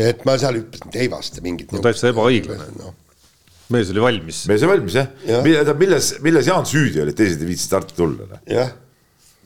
[0.08, 1.72] et ma seal hüppasin teivast mingit.
[1.74, 2.94] no täitsa ebaõiglane no..
[3.74, 4.42] mees oli valmis.
[4.50, 5.40] mees oli valmis jah ja.
[5.42, 8.28] ja., milles, milles Jaan süüdi oli, et teised ei viitsinud starti tulla?
[8.32, 8.44] Noh?
[8.52, 8.76] jah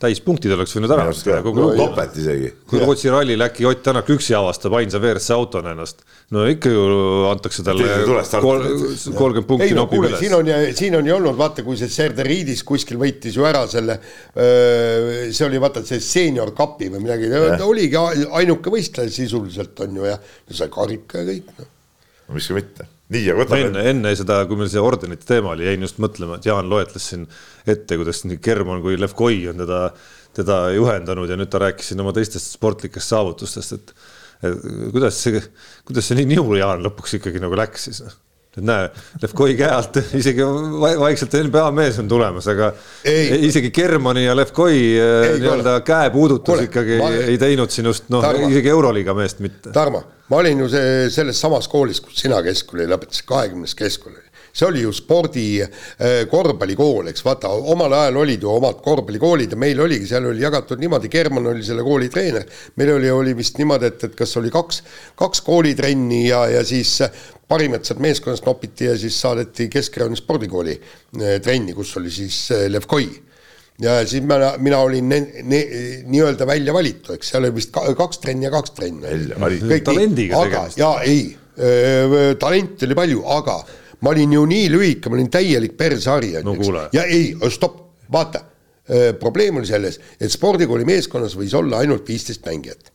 [0.03, 2.51] täispunktid oleks võinud ära no topelt isegi.
[2.69, 6.03] kui Rootsi rallil äkki Ott Tänak üksi avastab ainsa WRC autona ennast,
[6.35, 6.83] no ikka ju
[7.29, 7.87] antakse talle
[8.31, 10.17] kolmkümmend punkti no, nopib üles.
[10.21, 13.65] siin on ja siin on ju olnud, vaata, kui see Serdariidis kuskil võitis ju ära
[13.71, 13.99] selle,
[14.33, 17.31] see oli vaata see seenior kapi või midagi,
[17.65, 17.99] oligi
[18.39, 20.17] ainuke võistleja sisuliselt on ju ja
[20.51, 21.71] sai karika ja kõik no..
[22.27, 23.69] no miks ka mitte nii, aga võtame.
[23.69, 27.07] enne, enne seda, kui meil see ordenite teema oli, jäin just mõtlema, et Jaan loetles
[27.13, 27.27] siin
[27.63, 29.85] ette, kuidas nii German kui Levkoi on teda,
[30.37, 33.95] teda juhendanud ja nüüd ta rääkis siin oma teistest sportlikest saavutustest, et,
[34.91, 35.41] kuidas see,
[35.87, 38.03] kuidas see nii nihu Jaan lõpuks ikkagi nagu läks siis
[38.57, 38.89] et näe,
[39.21, 40.45] Levkoi käe alt isegi
[40.99, 42.71] vaikselt NBA mees on tulemas, aga
[43.09, 43.45] ei.
[43.49, 47.09] isegi Germani ja Levkoi eh, nii-öelda käepuudutus ikkagi ma...
[47.25, 49.73] ei teinud sinust noh, isegi Euroliiga meest mitte.
[49.73, 54.29] Tarmo, ma olin ju see selles samas koolis, kus sina keskkooli lõpetasid, kahekümnes keskkool oli
[54.53, 55.69] see oli ju spordi äh,
[56.29, 60.81] korvpallikool, eks vaata, omal ajal olid ju omad korvpallikoolid ja meil oligi, seal oli jagatud
[60.81, 62.45] niimoodi, German oli selle kooli treener,
[62.77, 64.83] meil oli, oli vist niimoodi, et, et kas oli kaks,
[65.19, 66.99] kaks koolitrenni ja, ja siis
[67.53, 72.65] parimad sealt meeskonnast nopiti ja siis saadeti Keskerakonna spordikooli äh, trenni, kus oli siis äh,
[72.73, 73.07] Levkoi
[73.81, 75.09] ja siis mina, mina olin
[76.05, 79.07] nii-öelda välja valitud, eks seal oli vist kaks trenni ja kaks trenni.
[79.83, 80.77] talendiga tegemist.
[80.77, 81.33] jaa, ei,
[82.39, 83.57] talenti oli palju, aga
[84.03, 86.55] ma olin ju nii lühike, ma olin täielik persehari no,.
[86.93, 87.79] ja ei, stopp,
[88.13, 88.43] vaata,
[89.19, 92.91] probleem oli selles, et spordikooli meeskonnas võis olla ainult viisteist mängijat.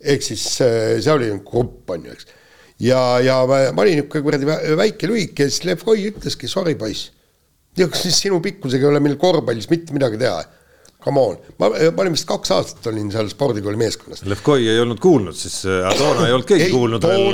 [0.00, 2.34] ehk siis see oli grupp, on ju, eks.
[2.80, 7.10] Ja, ja ma olin niisugune kuradi väike lühike ja siis Lev Koi ütleski, sorry poiss,
[7.78, 10.44] sinu pikkusega ei ole meil korvpallis mitte midagi teha.
[10.98, 14.24] Come on, ma, ma olin vist kaks aastat olin seal spordikooli meeskonnas.
[14.26, 17.28] Levkoi ei olnud kuulnud siis, toona ei olnud keegi ei, kuulnud veel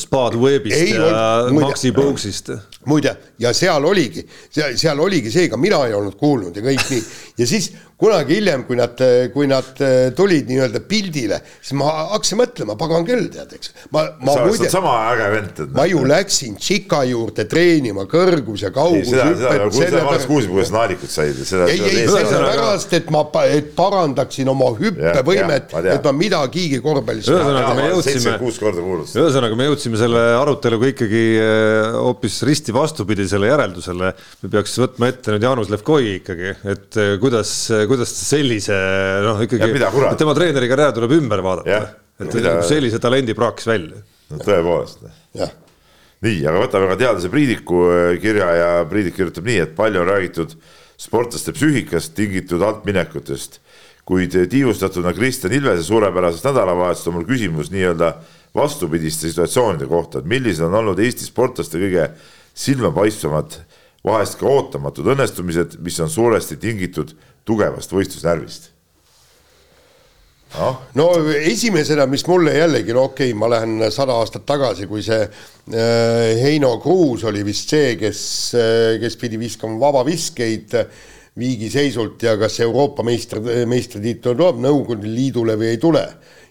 [0.00, 1.10] Spad Webist ja
[1.44, 2.48] olnud, Maxi Boguesist.
[2.88, 3.12] muide,
[3.44, 7.04] ja seal oligi, seal oligi see, ka mina ei olnud kuulnud ja kõik nii.
[7.42, 7.68] ja siis
[7.98, 9.00] kunagi hiljem, kui nad,
[9.34, 13.72] kui nad äh, tulid nii-öelda pildile, siis ma hakkasin mõtlema, pagan küll, tead, eks.
[13.94, 15.62] ma, ma sa muide, sama äge vend.
[15.74, 19.10] ma ju läksin Tšika juurde treenima kõrgus ja kaugus.
[19.10, 21.40] seda, seda, seda ma alles kuulsin, kuidas naadikud said.
[21.66, 27.32] ei, ei, sellepärast, et ma, et parandaksin oma hüppevõimet, et ma midagigi korvpallis.
[27.34, 28.36] ühesõnaga me jõudsime,
[29.24, 34.14] ühesõnaga me jõudsime selle aruteluga ikkagi äh, hoopis risti vastupidisele järeldusele.
[34.44, 37.56] me peaks võtma ette nüüd Jaanus Levkoi ikkagi, et äh, kuidas
[37.90, 38.76] kuidas sellise
[39.24, 39.70] noh, ikkagi
[40.20, 42.58] tema treeneri karjäär tuleb ümber vaadata, et mida...
[42.66, 44.02] sellise talendi praakis välja.
[44.32, 45.06] no tõepoolest.
[46.24, 50.10] nii, aga võtame ka teadlase Priidiku äh, kirja ja Priidik kirjutab nii, et palju on
[50.10, 50.56] räägitud
[50.98, 53.60] sportlaste psüühikast tingitud altminekutest,
[54.08, 58.14] kuid tiivustatuna Kristjan Ilvese suurepärasest nädalavahetusest on mul küsimus nii-öelda
[58.56, 62.08] vastupidiste situatsioonide kohta, et millised on olnud Eesti sportlaste kõige
[62.58, 63.60] silmapaistvamad
[64.06, 67.14] vahest ka ootamatud õnnestumised, mis on suuresti tingitud
[67.48, 68.70] tugevast võistlusnärvist?
[70.56, 70.70] no.
[70.96, 75.20] no esimesena, mis mulle jällegi, no okei okay,, ma lähen sada aastat tagasi, kui see
[75.24, 78.22] äh, Heino Kruus oli vist see, kes
[78.56, 80.78] äh,, kes pidi viskama vabaviskeid
[81.38, 86.02] viigiseisult ja kas Euroopa meister, meistritiitel tuleb Nõukogude Liidule või ei tule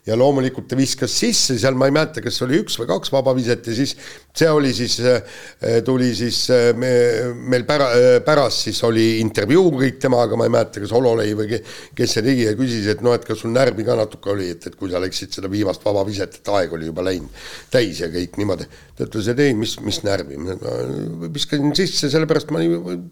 [0.08, 3.68] ja loomulikult ta viskas sisse, seal ma ei mäleta, kas oli üks või kaks vabaviset
[3.68, 3.96] ja siis
[4.38, 6.92] see oli siis, äh, tuli siis äh, me,
[7.34, 11.60] meil pära-, äh, pärast siis oli intervjuu kõik temaga, ma ei mäleta, kas Hololei või
[11.98, 14.70] kes see tegi ja küsis, et noh, et kas sul närvi ka natuke oli, et,
[14.70, 17.44] et kui sa läksid seda viimast vabaviset, et aeg oli juba läinud
[17.74, 18.70] täis ja kõik niimoodi.
[18.98, 22.64] ta ütles, et ei, mis, mis närvi, ma viskasin sisse, sellepärast ma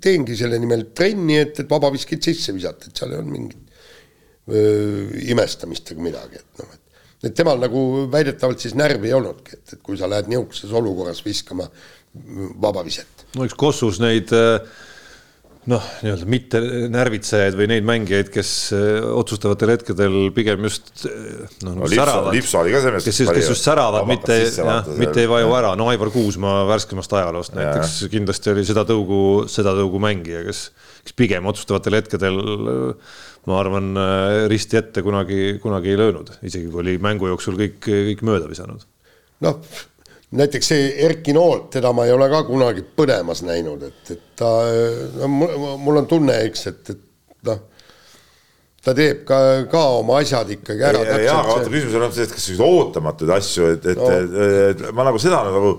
[0.01, 3.61] teengi selle nimel trenni, et, et vabaviskeid sisse visata, et seal ei olnud mingit
[4.45, 6.84] imestamist ega midagi, et noh, et
[7.23, 11.23] et temal nagu väidetavalt siis närvi ei olnudki, et, et kui sa lähed niisuguses olukorras
[11.25, 11.69] viskama
[12.61, 13.27] vabaviset.
[13.35, 14.59] no eks Kossus neid äh,
[15.69, 16.61] noh, nii-öelda mitte
[16.93, 23.21] närvitsejaid või neid mängijaid, kes äh, otsustavatel hetkedel pigem just äh, noh no, säravad, kes,
[23.25, 24.37] kes just säravad, mitte,
[25.01, 28.11] mitte ei vaju ära, no Aivar Kuusmaa värskemast ajaloost näiteks ja.
[28.13, 29.21] kindlasti oli seda tõugu,
[29.51, 30.67] seda tõugu mängija, kes,
[31.05, 32.41] kes pigem otsustavatel hetkedel
[33.45, 37.77] ma arvan, äh, risti ette kunagi, kunagi ei löönud, isegi kui oli mängu jooksul kõik,
[37.83, 38.85] kõik mööda visanud.
[39.45, 39.59] noh,
[40.35, 44.51] näiteks see Erki Noolt, teda ma ei ole ka kunagi põdemas näinud, et, et ta,
[45.21, 45.29] no
[45.81, 47.61] mul on tunne, eks, et, et noh,
[48.85, 49.39] ta teeb ka,
[49.69, 51.03] ka oma asjad ikkagi ära.
[51.21, 54.71] jaa, aga vaata, küsimus on see, et kas selliseid ootamatuid asju, et, et no., et,
[54.71, 55.75] et ma nagu seda nagu,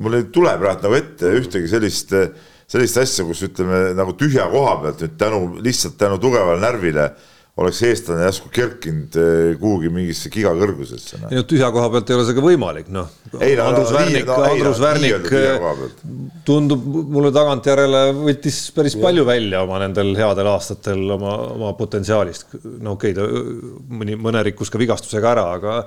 [0.00, 2.32] mul ei tule praegu nagu ette ühtegi sellist äh,
[2.70, 7.10] sellist asja, kus ütleme nagu tühja koha pealt nüüd tänu, lihtsalt tänu tugevale närvile
[7.60, 11.30] oleks eestlane järsku kerkinud eh, kuhugi mingisse gigakõrgusesse no..
[11.32, 13.10] ei no tühja koha pealt ei ole see ka võimalik, noh.
[13.34, 15.66] Andrus Värnik, Andrus Värnik eh,
[16.46, 19.02] tundub mulle tagantjärele võttis päris ja.
[19.04, 22.54] palju välja oma nendel headel aastatel oma, oma potentsiaalist.
[22.80, 25.80] no okei okay,, ta mõni, mõne rikkus ka vigastusega ära, aga,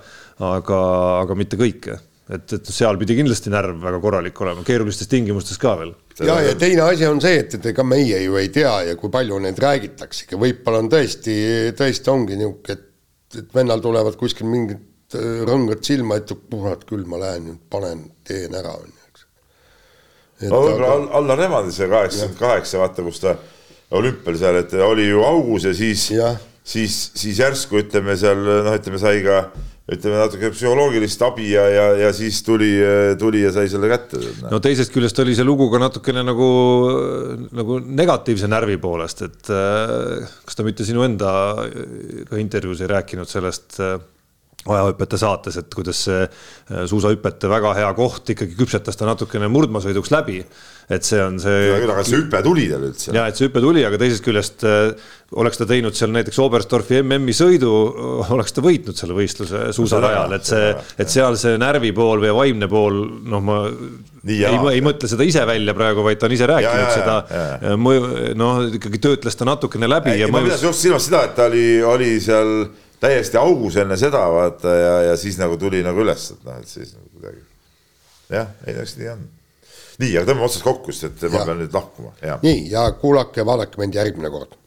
[0.53, 0.81] aga,
[1.23, 2.01] aga mitte kõike
[2.31, 5.93] et, et seal pidi kindlasti närv väga korralik olema, keerulistes tingimustes ka veel.
[6.23, 9.11] ja, ja teine asi on see, et, et ega meie ju ei tea ja kui
[9.13, 11.35] palju neid räägitaksegi, võib-olla on tõesti,
[11.79, 17.03] tõesti ongi niisugune, et, et vennal tulevad kuskil mingid äh, rõngad silma, et kurat küll,
[17.09, 19.27] ma lähen nüüd panen, teen ära, on ju, eks.
[20.47, 21.11] no võib-olla aga...
[21.19, 23.35] Allar Nemandise kaheksakümmend kaheksa, vaata, kus ta
[23.93, 26.07] olümpial seal, et oli ju augus ja siis,
[26.63, 29.45] siis, siis järsku ütleme seal noh, ütleme sai ka
[29.91, 32.71] ütleme natuke psühholoogilist abi ja, ja, ja siis tuli,
[33.19, 34.21] tuli ja sai selle kätte.
[34.47, 36.47] no teisest küljest oli see lugu ka natukene nagu,
[37.51, 41.33] nagu negatiivse närvi poolest, et äh, kas ta mitte sinu enda
[42.29, 43.97] ka intervjuus ei rääkinud sellest äh,
[44.63, 50.13] ajahüpete saates, et kuidas see äh, suusahüpete väga hea koht ikkagi küpsetas ta natukene murdmaasõiduks
[50.15, 50.39] läbi.
[50.91, 51.73] Et see on see.
[51.79, 53.11] aga see hüpe tuli tal üldse?
[53.15, 57.01] ja, et see hüpe tuli, aga teisest küljest äh, oleks ta teinud seal näiteks Oberstdorfi
[57.01, 57.71] MM-i sõidu,
[58.33, 62.69] oleks ta võitnud selle võistluse suusarajal, et see, et seal see närvi pool või vaimne
[62.71, 63.61] pool, noh, ma
[64.23, 66.93] Nii, ei, ei mõtle seda ise välja praegu, vaid ta on ise rääkinud ja, ja,
[66.95, 68.05] seda äh, mõju,
[68.39, 70.15] noh, ikkagi töötles ta natukene läbi.
[70.31, 72.53] ma pidasin just silmas seda, et ta oli, oli seal
[73.03, 76.71] täiesti augus enne seda vaata ja, ja siis nagu tuli nagu üles, et noh, et
[76.71, 77.43] siis nagu kuidagi.
[78.31, 79.25] jah, ei no eks nii on.
[79.99, 82.13] Nii, aga tõmbame otsast kokku, sest et ma pean nüüd lahkuma.
[82.43, 84.57] nii ja kuulake ja vaadake mind järgmine kord.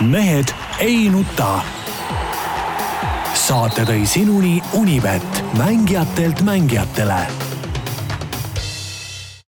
[0.00, 1.60] mehed ei nuta.
[3.46, 7.20] saate tõi sinuni Unibet, mängijatelt mängijatele